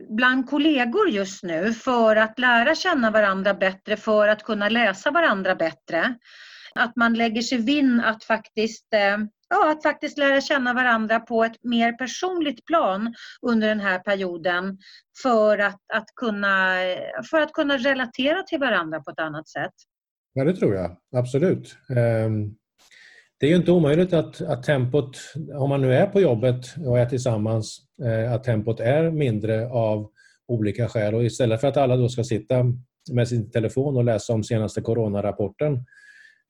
bland 0.09 0.49
kollegor 0.49 1.09
just 1.09 1.43
nu 1.43 1.73
för 1.73 2.15
att 2.15 2.39
lära 2.39 2.75
känna 2.75 3.11
varandra 3.11 3.53
bättre, 3.53 3.97
för 3.97 4.27
att 4.27 4.43
kunna 4.43 4.69
läsa 4.69 5.11
varandra 5.11 5.55
bättre. 5.55 6.15
Att 6.75 6.95
man 6.95 7.13
lägger 7.13 7.41
sig 7.41 7.57
vinn 7.57 7.99
att 7.99 8.23
faktiskt, 8.23 8.93
eh, 8.93 9.17
ja, 9.49 9.71
att 9.71 9.83
faktiskt 9.83 10.17
lära 10.17 10.41
känna 10.41 10.73
varandra 10.73 11.19
på 11.19 11.43
ett 11.43 11.63
mer 11.63 11.93
personligt 11.93 12.65
plan 12.65 13.13
under 13.41 13.67
den 13.67 13.79
här 13.79 13.99
perioden 13.99 14.77
för 15.21 15.57
att, 15.57 15.81
att, 15.93 16.07
kunna, 16.15 16.83
eh, 16.83 17.23
för 17.29 17.41
att 17.41 17.53
kunna 17.53 17.77
relatera 17.77 18.43
till 18.43 18.59
varandra 18.59 18.99
på 18.99 19.11
ett 19.11 19.19
annat 19.19 19.49
sätt. 19.49 19.73
Ja, 20.33 20.43
det 20.43 20.55
tror 20.55 20.75
jag. 20.75 20.97
Absolut. 21.15 21.77
Ehm, 21.95 22.55
det 23.43 23.47
är 23.47 23.49
ju 23.49 23.55
inte 23.55 23.71
omöjligt 23.71 24.13
att, 24.13 24.41
att 24.41 24.63
tempot, 24.63 25.17
om 25.53 25.69
man 25.69 25.81
nu 25.81 25.93
är 25.93 26.05
på 26.05 26.21
jobbet 26.21 26.75
och 26.85 26.99
är 26.99 27.05
tillsammans, 27.05 27.81
eh, 28.03 28.33
att 28.33 28.43
tempot 28.43 28.79
är 28.79 29.11
mindre 29.11 29.69
av 29.69 30.09
olika 30.47 30.89
skäl. 30.89 31.15
Och 31.15 31.23
istället 31.23 31.61
för 31.61 31.67
att 31.67 31.77
alla 31.77 31.97
då 31.97 32.09
ska 32.09 32.23
sitta 32.23 32.65
med 33.11 33.27
sin 33.27 33.51
telefon 33.51 33.97
och 33.97 34.03
läsa 34.03 34.33
om 34.33 34.43
senaste 34.43 34.81
coronarapporten, 34.81 35.85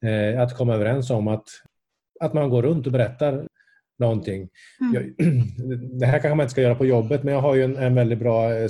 eh, 0.05 0.41
att 0.41 0.57
komma 0.57 0.73
överens 0.73 1.09
om 1.09 1.27
att, 1.27 1.45
att 2.19 2.33
man 2.33 2.49
går 2.49 2.61
runt 2.61 2.85
och 2.85 2.91
berättar 2.91 3.47
någonting. 3.99 4.49
Mm. 4.81 4.93
Jag, 4.93 5.27
det 5.99 6.05
här 6.05 6.19
kanske 6.19 6.35
man 6.35 6.43
inte 6.43 6.51
ska 6.51 6.61
göra 6.61 6.75
på 6.75 6.85
jobbet, 6.85 7.23
men 7.23 7.33
jag 7.33 7.41
har 7.41 7.55
ju 7.55 7.63
en, 7.63 7.77
en 7.77 7.95
väldigt 7.95 8.19
bra 8.19 8.53
eh, 8.53 8.67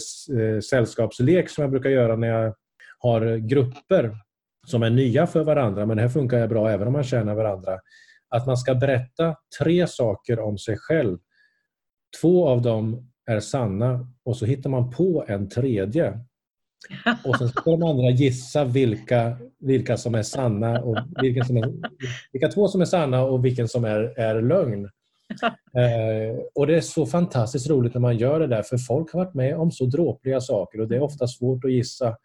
sällskapslek 0.70 1.50
som 1.50 1.62
jag 1.62 1.72
brukar 1.72 1.90
göra 1.90 2.16
när 2.16 2.28
jag 2.28 2.56
har 3.00 3.38
grupper 3.38 4.18
som 4.68 4.84
är 4.84 4.90
nya 4.90 5.28
för 5.28 5.44
varandra, 5.44 5.86
men 5.86 5.98
det 5.98 6.04
här 6.04 6.10
funkar 6.10 6.48
bra 6.48 6.70
även 6.70 6.88
om 6.88 6.94
man 6.94 7.04
känner 7.04 7.36
varandra. 7.36 7.80
Att 8.34 8.48
man 8.48 8.58
ska 8.58 8.76
berätta 8.76 9.36
tre 9.60 9.88
saker 9.88 10.40
om 10.40 10.58
sig 10.58 10.78
själv. 10.78 11.18
Två 12.22 12.48
av 12.48 12.62
dem 12.62 13.12
är 13.26 13.40
sanna 13.40 14.08
och 14.26 14.38
så 14.38 14.46
hittar 14.46 14.70
man 14.70 14.92
på 14.92 15.26
en 15.28 15.50
tredje. 15.50 16.20
Och 17.26 17.38
sen 17.38 17.50
ska 17.50 17.72
de 17.72 17.84
andra 17.84 18.10
gissa 18.10 18.64
vilka, 18.64 19.38
vilka 19.60 19.98
som 19.98 20.16
är 20.16 20.24
sanna 20.24 20.82
och 20.82 20.98
vilken 21.22 21.46
som 21.46 21.58
är, 21.58 21.74
vilka 22.32 22.48
två 22.48 22.68
som 22.68 22.82
är 22.82 22.86
sanna 22.86 23.24
och 23.24 23.46
vilken 23.46 23.68
som 23.68 23.86
är, 23.86 24.20
är 24.20 24.42
lögn. 24.42 24.90
Eh, 25.78 26.40
och 26.56 26.68
Det 26.68 26.76
är 26.76 26.82
så 26.82 27.06
fantastiskt 27.06 27.70
roligt 27.70 27.94
när 27.94 28.02
man 28.02 28.18
gör 28.18 28.40
det 28.40 28.48
där 28.48 28.64
för 28.64 28.78
folk 28.78 29.14
har 29.14 29.26
varit 29.26 29.34
med 29.34 29.58
om 29.58 29.72
så 29.72 29.86
dråpliga 29.86 30.42
saker 30.42 30.82
och 30.82 30.88
det 30.88 30.96
är 30.96 31.02
ofta 31.02 31.28
svårt 31.28 31.66
att 31.66 31.72
gissa 31.72 32.18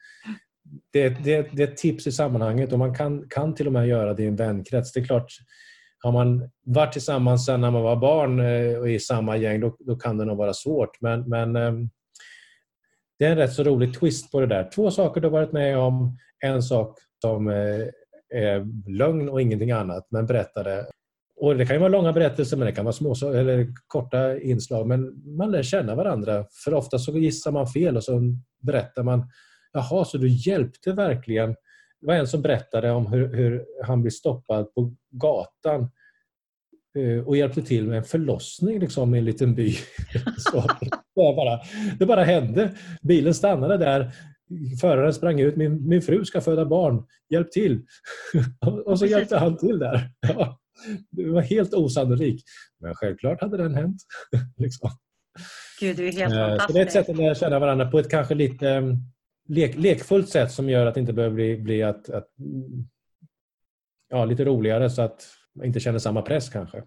det, 0.93 1.09
det, 1.09 1.49
det 1.53 1.63
är 1.63 1.69
ett 1.69 1.77
tips 1.77 2.07
i 2.07 2.13
sammanhanget 2.13 2.73
och 2.73 2.79
man 2.79 2.95
kan, 2.95 3.29
kan 3.29 3.55
till 3.55 3.67
och 3.67 3.73
med 3.73 3.89
göra 3.89 4.15
det 4.15 4.23
i 4.23 4.27
en 4.27 4.37
vänkrets. 4.37 4.93
Det 4.93 5.01
är 5.01 5.05
klart, 5.05 5.33
har 5.99 6.13
man 6.13 6.51
varit 6.65 6.93
tillsammans 6.93 7.47
sedan 7.47 7.61
när 7.61 7.71
man 7.71 7.83
var 7.83 7.97
barn 7.97 8.41
eh, 8.41 8.79
och 8.79 8.91
i 8.91 8.99
samma 8.99 9.37
gäng, 9.37 9.61
då, 9.61 9.77
då 9.81 9.97
kan 9.97 10.19
det 10.19 10.25
nog 10.25 10.37
vara 10.37 10.55
svårt. 10.55 11.01
Men, 11.01 11.29
men 11.29 11.57
eh, 11.57 11.73
det 13.19 13.25
är 13.25 13.31
en 13.31 13.37
rätt 13.37 13.53
så 13.53 13.63
rolig 13.63 13.95
twist 13.95 14.33
på 14.33 14.41
det 14.41 14.47
där. 14.47 14.71
Två 14.75 14.91
saker 14.91 15.21
du 15.21 15.27
har 15.27 15.33
varit 15.33 15.53
med 15.53 15.79
om, 15.79 16.19
en 16.45 16.63
sak 16.63 16.99
som 17.23 17.49
eh, 17.49 17.87
är 18.35 18.89
lögn 18.99 19.29
och 19.29 19.43
ingenting 19.43 19.71
annat, 19.71 20.07
men 20.11 20.27
berättade. 20.27 20.87
Och 21.41 21.57
det 21.57 21.67
kan 21.67 21.77
ju 21.77 21.81
vara 21.81 21.89
långa 21.89 22.13
berättelser, 22.13 22.57
men 22.57 22.67
det 22.67 22.73
kan 22.73 22.85
vara 22.85 22.93
små 22.93 23.15
eller 23.35 23.69
korta 23.87 24.39
inslag. 24.39 24.87
Men 24.87 25.35
man 25.37 25.51
lär 25.51 25.63
känna 25.63 25.95
varandra. 25.95 26.45
För 26.65 26.75
ofta 26.75 26.99
så 26.99 27.19
gissar 27.19 27.53
man 27.53 27.67
fel 27.67 27.97
och 27.97 28.05
så 28.05 28.21
berättar 28.63 29.03
man 29.03 29.31
Jaha, 29.73 30.05
så 30.05 30.19
du 30.19 30.29
hjälpte 30.29 30.93
verkligen. 30.93 31.55
Det 32.01 32.07
var 32.07 32.15
en 32.15 32.27
som 32.27 32.43
berättade 32.43 32.91
om 32.91 33.07
hur, 33.07 33.35
hur 33.35 33.65
han 33.85 34.03
blev 34.03 34.11
stoppad 34.11 34.75
på 34.75 34.95
gatan 35.11 35.91
eh, 36.99 37.27
och 37.27 37.37
hjälpte 37.37 37.63
till 37.63 37.89
med 37.89 37.99
en 37.99 38.05
förlossning 38.05 38.81
liksom, 38.81 39.15
i 39.15 39.19
en 39.19 39.25
liten 39.25 39.55
by. 39.55 39.73
Så, 40.39 40.65
det, 40.81 40.91
bara, 41.15 41.61
det 41.99 42.07
bara 42.07 42.25
hände. 42.25 42.71
Bilen 43.03 43.35
stannade 43.35 43.77
där. 43.77 44.13
Föraren 44.81 45.15
sprang 45.15 45.41
ut. 45.41 45.57
Min, 45.57 45.89
min 45.89 46.03
fru 46.03 46.25
ska 46.25 46.41
föda 46.41 46.65
barn. 46.65 47.07
Hjälp 47.31 47.53
till! 47.53 47.83
och 48.85 48.99
så 48.99 49.07
hjälpte 49.07 49.39
han 49.39 49.57
till 49.57 49.79
där. 49.79 50.11
Ja, 50.21 50.59
det 51.11 51.31
var 51.31 51.41
helt 51.41 51.75
osannolikt. 51.75 52.45
Men 52.81 52.95
självklart 52.95 53.41
hade 53.41 53.57
den 53.57 53.75
hänt. 53.75 54.03
liksom. 54.57 54.91
Gud, 55.81 55.97
det 55.97 56.09
är 56.09 56.13
helt 56.13 56.35
fantastiskt. 56.35 56.67
Så 56.67 56.73
det 56.73 56.79
är 56.79 56.87
ett 56.87 56.93
sätt 56.93 57.09
att 57.09 57.17
lära 57.17 57.35
känna 57.35 57.59
varandra 57.59 57.91
på 57.91 57.99
ett 57.99 58.11
kanske 58.11 58.35
lite 58.35 58.97
lek, 59.49 59.77
lekfullt 59.77 60.29
sätt 60.29 60.53
som 60.53 60.71
gör 60.71 60.87
att 60.87 60.95
det 60.95 61.01
inte 61.01 61.13
behöver 61.13 61.35
bli, 61.35 61.57
bli 61.57 61.83
att, 61.83 62.11
att, 62.11 62.29
ja, 64.11 64.25
lite 64.25 64.45
roligare 64.45 64.91
så 64.91 65.03
att 65.03 65.27
man 65.55 65.67
inte 65.67 65.81
känner 65.81 65.99
samma 65.99 66.23
press 66.23 66.49
kanske. 66.49 66.83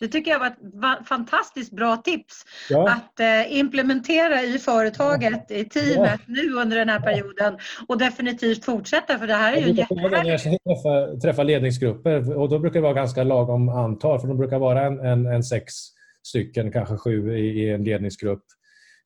Det 0.00 0.08
tycker 0.08 0.30
jag 0.30 0.38
var 0.38 0.46
ett 0.46 1.08
fantastiskt 1.08 1.72
bra 1.72 1.96
tips 1.96 2.44
ja. 2.70 2.88
att 2.88 3.20
eh, 3.20 3.58
implementera 3.58 4.42
i 4.42 4.58
företaget, 4.58 5.44
ja. 5.48 5.56
i 5.56 5.64
teamet 5.64 6.20
ja. 6.26 6.34
nu 6.34 6.52
under 6.52 6.76
den 6.76 6.88
här 6.88 7.00
perioden 7.00 7.58
och 7.88 7.98
definitivt 7.98 8.64
fortsätta 8.64 9.18
för 9.18 9.26
det 9.26 9.34
här 9.34 9.52
är 9.52 9.60
ju 9.60 9.72
jättehärligt. 9.72 10.26
Jag 10.26 10.42
träffar, 10.42 11.20
träffar 11.20 11.44
ledningsgrupper 11.44 12.36
och 12.38 12.48
då 12.48 12.58
brukar 12.58 12.74
det 12.74 12.82
vara 12.82 12.94
ganska 12.94 13.24
lagom 13.24 13.68
antal 13.68 14.20
för 14.20 14.28
de 14.28 14.38
brukar 14.38 14.58
vara 14.58 14.86
en, 14.86 15.00
en, 15.00 15.26
en 15.26 15.42
sex 15.42 15.74
stycken, 16.22 16.72
kanske 16.72 16.96
sju 16.96 17.36
i, 17.38 17.62
i 17.62 17.70
en 17.70 17.84
ledningsgrupp. 17.84 18.44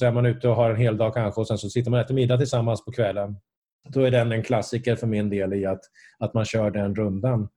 Så 0.00 0.06
är 0.06 0.12
man 0.12 0.26
ute 0.26 0.48
och 0.48 0.56
har 0.56 0.70
en 0.70 0.76
hel 0.76 0.96
dag 0.96 1.14
kanske 1.14 1.40
och 1.40 1.46
sen 1.46 1.58
så 1.58 1.70
sitter 1.70 1.90
man 1.90 2.00
och 2.00 2.04
äter 2.04 2.14
middag 2.14 2.38
tillsammans 2.38 2.84
på 2.84 2.92
kvällen. 2.92 3.36
Då 3.88 4.00
är 4.00 4.10
den 4.10 4.32
en 4.32 4.42
klassiker 4.42 4.96
för 4.96 5.06
min 5.06 5.30
del 5.30 5.54
i 5.54 5.66
att, 5.66 5.80
att 6.18 6.34
man 6.34 6.44
kör 6.44 6.70
den 6.70 6.94
rundan. 6.94 7.48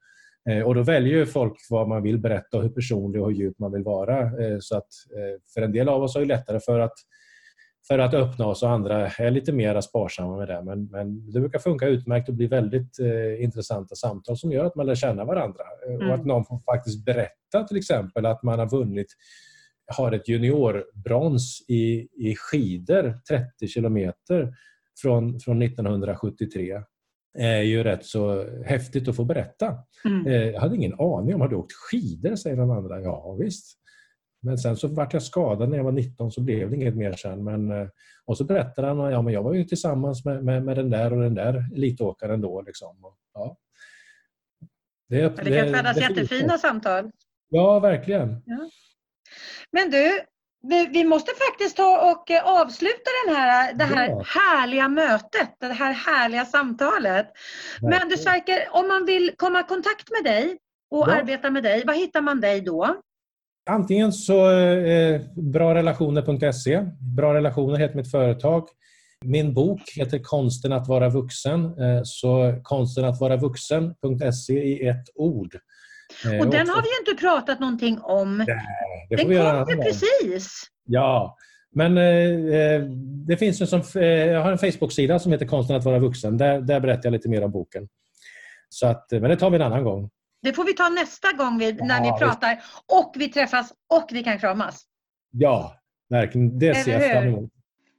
Eh, 0.50 0.62
och 0.62 0.76
då 0.76 0.82
väljer 0.82 1.26
folk 1.26 1.54
vad 1.70 1.88
man 1.88 2.04
vill 2.04 2.18
berätta 2.18 2.58
och 2.58 2.64
hur 2.64 2.70
personlig 2.70 3.22
och 3.22 3.28
hur 3.28 3.36
djup 3.36 3.60
man 3.60 3.72
vill 3.72 3.84
vara. 3.84 4.20
Eh, 4.20 4.58
så 4.60 4.78
att 4.78 4.88
eh, 5.16 5.42
för 5.54 5.62
en 5.62 5.72
del 5.72 5.90
av 5.90 6.04
oss 6.04 6.16
är 6.16 6.20
det 6.20 6.26
lättare 6.26 6.60
för 6.60 6.80
att, 6.80 6.94
för 7.88 8.00
att 8.00 8.14
öppna 8.14 8.46
oss 8.46 8.64
och 8.64 8.70
andra 8.70 9.08
är 9.08 9.32
lite 9.32 9.52
mer 9.52 9.82
sparsamma 9.82 10.38
med 10.38 10.48
det. 10.48 10.62
Men, 10.64 10.86
men 10.86 11.32
det 11.32 11.40
brukar 11.40 11.60
funka 11.60 11.88
utmärkt 11.88 12.30
och 12.30 12.36
bli 12.36 12.48
väldigt 12.48 13.00
eh, 13.00 13.44
intressanta 13.44 13.96
samtal 13.96 14.38
som 14.38 14.52
gör 14.52 14.66
att 14.66 14.76
man 14.76 14.86
lär 14.86 14.96
känna 14.96 15.26
varandra. 15.26 15.64
Mm. 15.88 16.08
Och 16.08 16.16
att 16.16 16.26
någon 16.26 16.46
får 16.46 16.60
faktiskt 16.60 17.06
berätta 17.06 17.64
till 17.68 17.78
exempel 17.78 18.26
att 18.26 18.44
man 18.44 18.60
har 18.60 18.70
vunnit 18.70 19.08
har 19.88 20.12
ett 20.12 20.28
juniorbrons 20.28 21.66
i, 21.68 22.08
i 22.30 22.36
skidor 22.38 23.20
30 23.30 23.68
kilometer 23.68 24.54
från, 25.02 25.40
från 25.40 25.62
1973 25.62 26.82
är 27.38 27.62
ju 27.62 27.84
rätt 27.84 28.06
så 28.06 28.46
häftigt 28.66 29.08
att 29.08 29.16
få 29.16 29.24
berätta. 29.24 29.78
Mm. 30.06 30.28
Eh, 30.28 30.50
jag 30.50 30.60
hade 30.60 30.76
ingen 30.76 31.00
aning 31.00 31.36
om, 31.36 31.42
har 31.42 31.48
du 31.48 31.56
åkt 31.56 31.74
skidor? 31.74 32.36
säger 32.36 32.58
den 32.58 32.72
andra. 32.72 33.02
Ja 33.02 33.38
visst. 33.40 33.80
Men 34.42 34.58
sen 34.58 34.78
så 34.78 34.88
vart 34.88 35.14
jag 35.14 35.24
skadad 35.24 35.70
när 35.70 35.78
jag 35.78 35.84
var 35.84 35.92
19 35.92 36.32
så 36.32 36.42
blev 36.42 36.70
det 36.70 36.76
inget 36.76 36.96
mer 36.96 37.14
sen. 37.14 37.44
Men, 37.44 37.72
eh, 37.72 37.88
och 38.26 38.38
så 38.38 38.44
berättade 38.44 38.88
han 38.88 38.98
ja, 38.98 39.22
men 39.22 39.34
jag 39.34 39.44
var 39.44 39.54
ju 39.54 39.64
tillsammans 39.64 40.26
med, 40.26 40.44
med, 40.44 40.66
med 40.66 40.78
den 40.78 40.90
där 40.90 41.14
och 41.14 41.22
den 41.22 41.36
där 41.36 41.66
elitåkaren 41.76 42.42
då. 42.42 42.62
Liksom. 42.62 42.98
Ja. 43.34 43.58
Det, 45.10 45.22
det, 45.22 45.44
det 45.44 45.60
kan 45.60 45.74
födas 45.74 45.98
jättefina 45.98 46.58
samtal. 46.58 47.12
Ja, 47.50 47.80
verkligen. 47.80 48.44
Ja. 48.46 48.70
Men 49.74 49.92
du, 49.92 50.22
vi, 50.92 51.04
måste 51.04 51.32
faktiskt 51.50 51.78
ta 51.78 52.12
och 52.12 52.32
eh, 52.32 52.62
avsluta 52.62 53.10
den 53.26 53.36
här, 53.36 53.74
det 53.74 53.84
här 53.84 54.10
ja. 54.10 54.24
härliga 54.26 54.88
mötet, 54.88 55.56
det 55.60 55.74
här 55.74 55.94
härliga 55.94 56.46
samtalet. 56.46 57.28
Verkligen. 57.82 58.00
Men 58.00 58.10
du 58.10 58.18
Sverker, 58.18 58.68
om 58.72 58.88
man 58.88 59.06
vill 59.06 59.32
komma 59.38 59.60
i 59.60 59.64
kontakt 59.64 60.12
med 60.12 60.34
dig 60.34 60.58
och 60.92 61.08
ja. 61.08 61.14
arbeta 61.14 61.50
med 61.50 61.64
dig, 61.64 61.84
var 61.86 61.94
hittar 61.94 62.22
man 62.22 62.42
dig 62.42 62.62
då? 62.62 62.96
Antingen 63.70 64.12
så 64.12 64.52
eh, 64.52 65.22
brarelationer.se. 65.36 66.86
Bra 67.16 67.34
relationer 67.34 67.78
heter 67.78 67.96
mitt 67.96 68.12
företag. 68.12 68.68
Min 69.26 69.54
bok 69.54 69.82
heter 69.96 70.20
Konsten 70.20 70.74
att 70.74 70.88
vara 70.88 71.10
vuxen. 71.10 71.66
Eh, 71.66 72.02
så 72.04 72.60
konsten 72.64 73.06
att 73.06 73.20
vara 73.20 73.38
vuxen.se 73.38 74.54
i 74.54 74.88
ett 74.88 75.06
ord. 75.16 75.56
Eh, 76.26 76.40
och 76.40 76.52
den 76.52 76.70
har 76.70 76.82
vi 76.82 76.88
ju 76.88 77.12
inte 77.12 77.22
pratat 77.22 77.60
någonting 77.60 78.00
om. 78.02 78.38
Nej, 78.38 78.48
det 79.10 79.18
får 79.18 79.24
den 79.24 79.30
vi 79.30 79.36
göra 79.36 79.66
kom 79.66 79.76
precis. 79.76 80.64
Ja, 80.86 81.38
men 81.76 81.98
eh, 81.98 82.60
eh, 82.60 82.82
det 83.28 83.38
finns 83.38 83.62
en 83.62 83.68
som, 83.68 84.02
eh, 84.02 84.08
jag 84.08 84.44
har 84.44 84.52
en 84.52 84.58
Facebook-sida 84.58 85.20
som 85.20 85.32
heter 85.32 85.46
Konsten 85.46 85.76
att 85.76 85.84
vara 85.84 86.00
vuxen. 86.00 86.38
Där, 86.38 86.62
där 86.62 86.80
berättar 86.80 87.02
jag 87.04 87.14
lite 87.14 87.30
mer 87.30 87.44
om 87.44 87.52
boken. 87.52 87.88
Så 88.70 88.88
att, 88.88 89.08
men 89.12 89.24
det 89.24 89.36
tar 89.36 89.50
vi 89.50 89.56
en 89.56 89.62
annan 89.62 89.84
gång. 89.84 90.10
Det 90.42 90.54
får 90.54 90.66
vi 90.66 90.74
ta 90.74 90.90
nästa 90.90 91.32
gång 91.32 91.58
vi, 91.58 91.74
när 91.74 92.06
ja, 92.06 92.14
vi 92.14 92.26
pratar 92.26 92.64
och 92.92 93.14
vi 93.16 93.28
träffas 93.28 93.74
och 93.94 94.10
vi 94.12 94.24
kan 94.24 94.40
kramas. 94.40 94.84
Ja, 95.32 95.76
verkligen. 96.10 96.60
Det 96.60 96.76
ser 96.76 97.00
jag 97.00 97.12
fram 97.12 97.28
emot. 97.28 97.52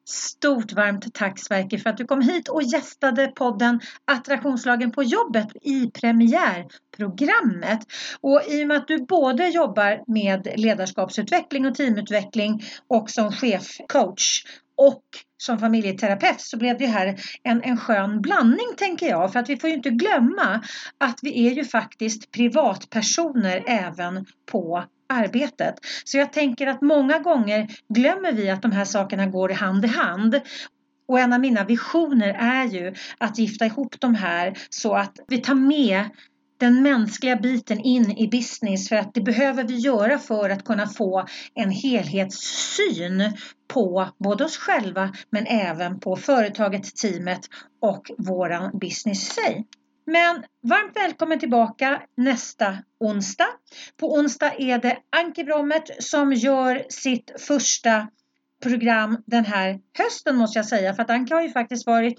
Stort 0.06 0.72
varmt 0.72 1.14
tack 1.14 1.38
Sverker 1.38 1.78
för 1.78 1.90
att 1.90 1.96
du 1.96 2.04
kom 2.04 2.20
hit 2.20 2.48
och 2.48 2.62
gästade 2.62 3.26
podden 3.26 3.80
Attraktionslagen 4.04 4.90
på 4.90 5.02
jobbet 5.02 5.48
i 5.62 5.90
premiärprogrammet. 5.90 7.80
Och 8.20 8.42
i 8.48 8.64
och 8.64 8.68
med 8.68 8.76
att 8.76 8.88
du 8.88 9.04
både 9.04 9.48
jobbar 9.48 10.12
med 10.12 10.48
ledarskapsutveckling 10.56 11.66
och 11.66 11.74
teamutveckling 11.74 12.62
och 12.88 13.10
som 13.10 13.32
chefcoach 13.32 14.44
och 14.76 15.04
som 15.36 15.58
familjeterapeut 15.58 16.40
så 16.40 16.56
blev 16.56 16.78
det 16.78 16.86
här 16.86 17.20
en, 17.42 17.62
en 17.62 17.76
skön 17.76 18.20
blandning 18.20 18.68
tänker 18.76 19.08
jag. 19.08 19.32
För 19.32 19.40
att 19.40 19.48
vi 19.48 19.56
får 19.56 19.70
ju 19.70 19.76
inte 19.76 19.90
glömma 19.90 20.64
att 20.98 21.18
vi 21.22 21.46
är 21.46 21.50
ju 21.50 21.64
faktiskt 21.64 22.30
privatpersoner 22.30 23.64
även 23.66 24.26
på 24.52 24.84
arbetet. 25.08 25.74
Så 26.04 26.18
jag 26.18 26.32
tänker 26.32 26.66
att 26.66 26.82
många 26.82 27.18
gånger 27.18 27.68
glömmer 27.88 28.32
vi 28.32 28.50
att 28.50 28.62
de 28.62 28.72
här 28.72 28.84
sakerna 28.84 29.26
går 29.26 29.48
hand 29.48 29.84
i 29.84 29.88
hand. 29.88 30.40
Och 31.08 31.20
en 31.20 31.32
av 31.32 31.40
mina 31.40 31.64
visioner 31.64 32.36
är 32.40 32.64
ju 32.64 32.94
att 33.18 33.38
gifta 33.38 33.66
ihop 33.66 34.00
de 34.00 34.14
här 34.14 34.58
så 34.70 34.94
att 34.94 35.18
vi 35.28 35.38
tar 35.38 35.54
med 35.54 36.08
den 36.58 36.82
mänskliga 36.82 37.36
biten 37.36 37.80
in 37.80 38.18
i 38.18 38.28
business 38.28 38.88
för 38.88 38.96
att 38.96 39.14
det 39.14 39.20
behöver 39.20 39.64
vi 39.64 39.74
göra 39.74 40.18
för 40.18 40.50
att 40.50 40.64
kunna 40.64 40.86
få 40.86 41.26
en 41.54 41.70
helhetssyn 41.70 43.32
på 43.68 44.08
både 44.18 44.44
oss 44.44 44.56
själva 44.56 45.12
men 45.30 45.46
även 45.46 46.00
på 46.00 46.16
företaget, 46.16 46.96
teamet 46.96 47.40
och 47.80 48.10
våran 48.18 48.78
business 48.78 49.22
i 49.22 49.32
sig. 49.32 49.66
Men 50.06 50.44
varmt 50.62 50.96
välkommen 50.96 51.38
tillbaka 51.38 52.02
nästa 52.16 52.78
onsdag. 53.00 53.48
På 53.96 54.14
onsdag 54.14 54.52
är 54.58 54.78
det 54.78 54.98
Anki 55.16 55.44
Brommert 55.44 55.90
som 55.98 56.32
gör 56.32 56.86
sitt 56.88 57.32
första 57.38 58.08
program 58.62 59.22
den 59.26 59.44
här 59.44 59.80
hösten 59.98 60.36
måste 60.36 60.58
jag 60.58 60.66
säga 60.66 60.94
för 60.94 61.02
att 61.02 61.10
Anka 61.10 61.34
har 61.34 61.42
ju 61.42 61.50
faktiskt 61.50 61.86
varit 61.86 62.18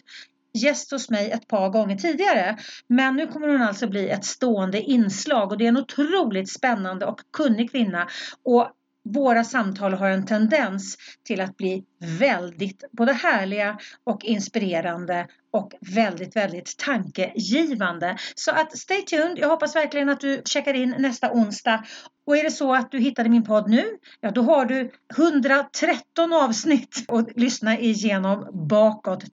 gäst 0.54 0.92
hos 0.92 1.10
mig 1.10 1.32
ett 1.32 1.48
par 1.48 1.70
gånger 1.70 1.96
tidigare. 1.96 2.58
Men 2.88 3.16
nu 3.16 3.28
kommer 3.28 3.48
hon 3.48 3.62
alltså 3.62 3.88
bli 3.88 4.10
ett 4.10 4.26
stående 4.26 4.82
inslag 4.82 5.52
och 5.52 5.58
det 5.58 5.66
är 5.66 5.70
en 5.70 5.78
otroligt 5.78 6.52
spännande 6.52 7.06
och 7.06 7.20
kunnig 7.34 7.72
kvinna. 7.72 8.08
Och 8.44 8.72
våra 9.06 9.43
samtal 9.43 9.93
har 9.93 10.10
en 10.10 10.26
tendens 10.26 10.97
till 11.24 11.41
att 11.41 11.58
bli 11.58 11.84
väldigt 12.20 12.84
både 12.91 13.14
härliga 13.14 13.78
och 14.03 14.26
inspirerande 14.26 15.28
och 15.53 15.72
väldigt, 15.95 16.36
väldigt 16.36 16.78
tankegivande. 16.78 18.18
Så 18.36 18.51
att 18.51 18.78
stay 18.78 19.01
tuned. 19.01 19.38
Jag 19.38 19.49
hoppas 19.49 19.76
verkligen 19.76 20.10
att 20.10 20.20
du 20.20 20.41
checkar 20.45 20.74
in 20.74 20.95
nästa 20.99 21.32
onsdag. 21.32 21.84
Och 22.28 22.38
är 22.38 22.43
det 22.43 22.51
så 22.51 22.74
att 22.74 22.91
du 22.91 22.99
hittade 22.99 23.30
min 23.30 23.43
podd 23.43 23.70
nu, 23.70 23.84
ja 24.22 24.32
då 24.32 24.41
har 24.41 24.66
du 24.66 24.91
113 25.18 26.34
avsnitt 26.34 27.06
att 27.08 27.28
lyssna 27.36 27.80
igenom 27.80 28.68
bakåt. 28.70 29.24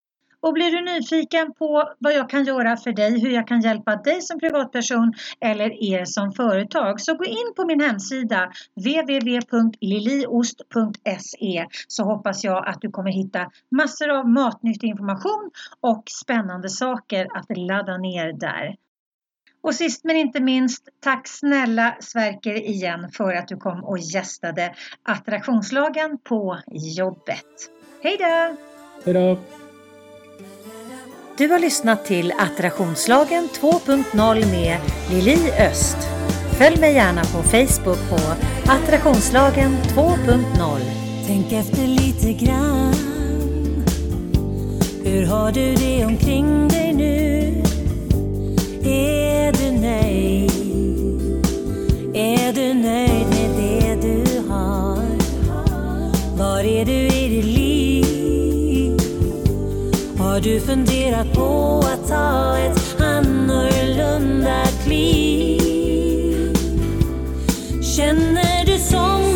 Och 0.42 0.52
blir 0.52 0.70
du 0.70 0.80
nyfiken 0.80 1.54
på 1.54 1.92
vad 1.98 2.14
jag 2.14 2.30
kan 2.30 2.44
göra 2.44 2.76
för 2.76 2.92
dig, 2.92 3.20
hur 3.20 3.30
jag 3.30 3.48
kan 3.48 3.60
hjälpa 3.60 3.96
dig 3.96 4.22
som 4.22 4.40
privatperson 4.40 5.12
eller 5.40 5.82
er 5.82 6.04
som 6.04 6.32
företag 6.32 7.00
så 7.00 7.14
gå 7.14 7.24
in 7.24 7.52
på 7.56 7.66
min 7.66 7.80
hemsida 7.80 8.52
www.liliost.se 8.76 11.66
så 11.88 12.04
hoppas 12.04 12.44
jag 12.44 12.68
att 12.68 12.80
du 12.80 12.90
kommer 12.90 13.10
hitta 13.10 13.50
massor 13.70 14.08
av 14.08 14.28
matnyttig 14.28 14.88
information 14.88 15.50
och 15.80 16.02
spännande 16.06 16.68
saker 16.68 17.26
att 17.34 17.58
ladda 17.58 17.96
ner 17.96 18.32
där. 18.32 18.76
Och 19.62 19.74
sist 19.74 20.04
men 20.04 20.16
inte 20.16 20.40
minst, 20.40 20.88
tack 21.00 21.28
snälla 21.28 21.96
Sverker 22.00 22.54
igen 22.54 23.10
för 23.12 23.32
att 23.32 23.48
du 23.48 23.56
kom 23.56 23.84
och 23.84 23.98
gästade 23.98 24.74
Attraktionslagen 25.02 26.18
på 26.18 26.58
jobbet. 26.96 27.70
Hej 28.02 28.16
då! 28.18 28.56
Hej 29.04 29.14
då! 29.14 29.61
Du 31.36 31.48
har 31.48 31.58
lyssnat 31.58 32.04
till 32.04 32.32
Attraktionslagen 32.38 33.48
2.0 33.60 34.50
med 34.50 34.78
Lili 35.10 35.50
Öst. 35.50 35.96
Följ 36.58 36.80
mig 36.80 36.94
gärna 36.94 37.20
på 37.20 37.42
Facebook 37.42 38.10
på 38.10 38.18
Attraktionslagen 38.72 39.76
2.0. 39.82 40.80
Tänk 41.26 41.52
efter 41.52 41.86
lite 41.86 42.32
grann. 42.44 42.94
Hur 45.04 45.26
har 45.26 45.52
du 45.52 45.74
det 45.74 46.04
omkring 46.04 46.68
dig 46.68 46.92
nu? 46.92 47.62
Är 48.90 49.52
du 49.52 49.80
nöjd? 49.80 50.52
Är 52.14 52.52
du 52.52 52.74
nöjd 52.74 53.26
med 53.28 53.50
det 53.56 54.08
du 54.08 54.48
har? 54.48 55.06
Var 56.38 56.64
är 56.64 56.84
du 56.84 56.92
i 56.92 57.28
ditt 57.28 57.44
liv? 57.44 57.61
Har 60.32 60.40
du 60.40 60.60
funderat 60.60 61.32
på 61.32 61.82
att 61.92 62.08
ta 62.08 62.58
ett 62.58 63.00
annorlunda 63.00 64.64
kliv? 64.84 66.56
Känner 67.96 68.66
du 68.66 68.78
som 68.78 69.31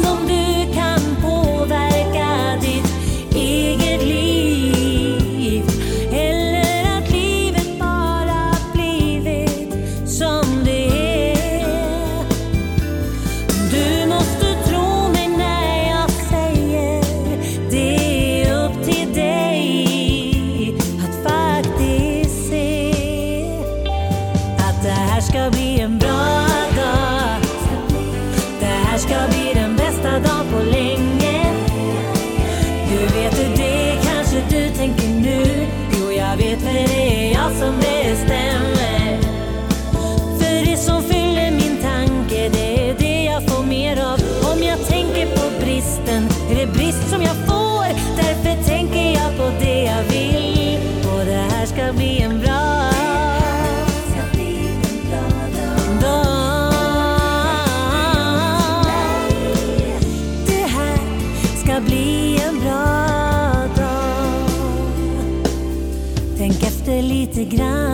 efter 67.52 67.85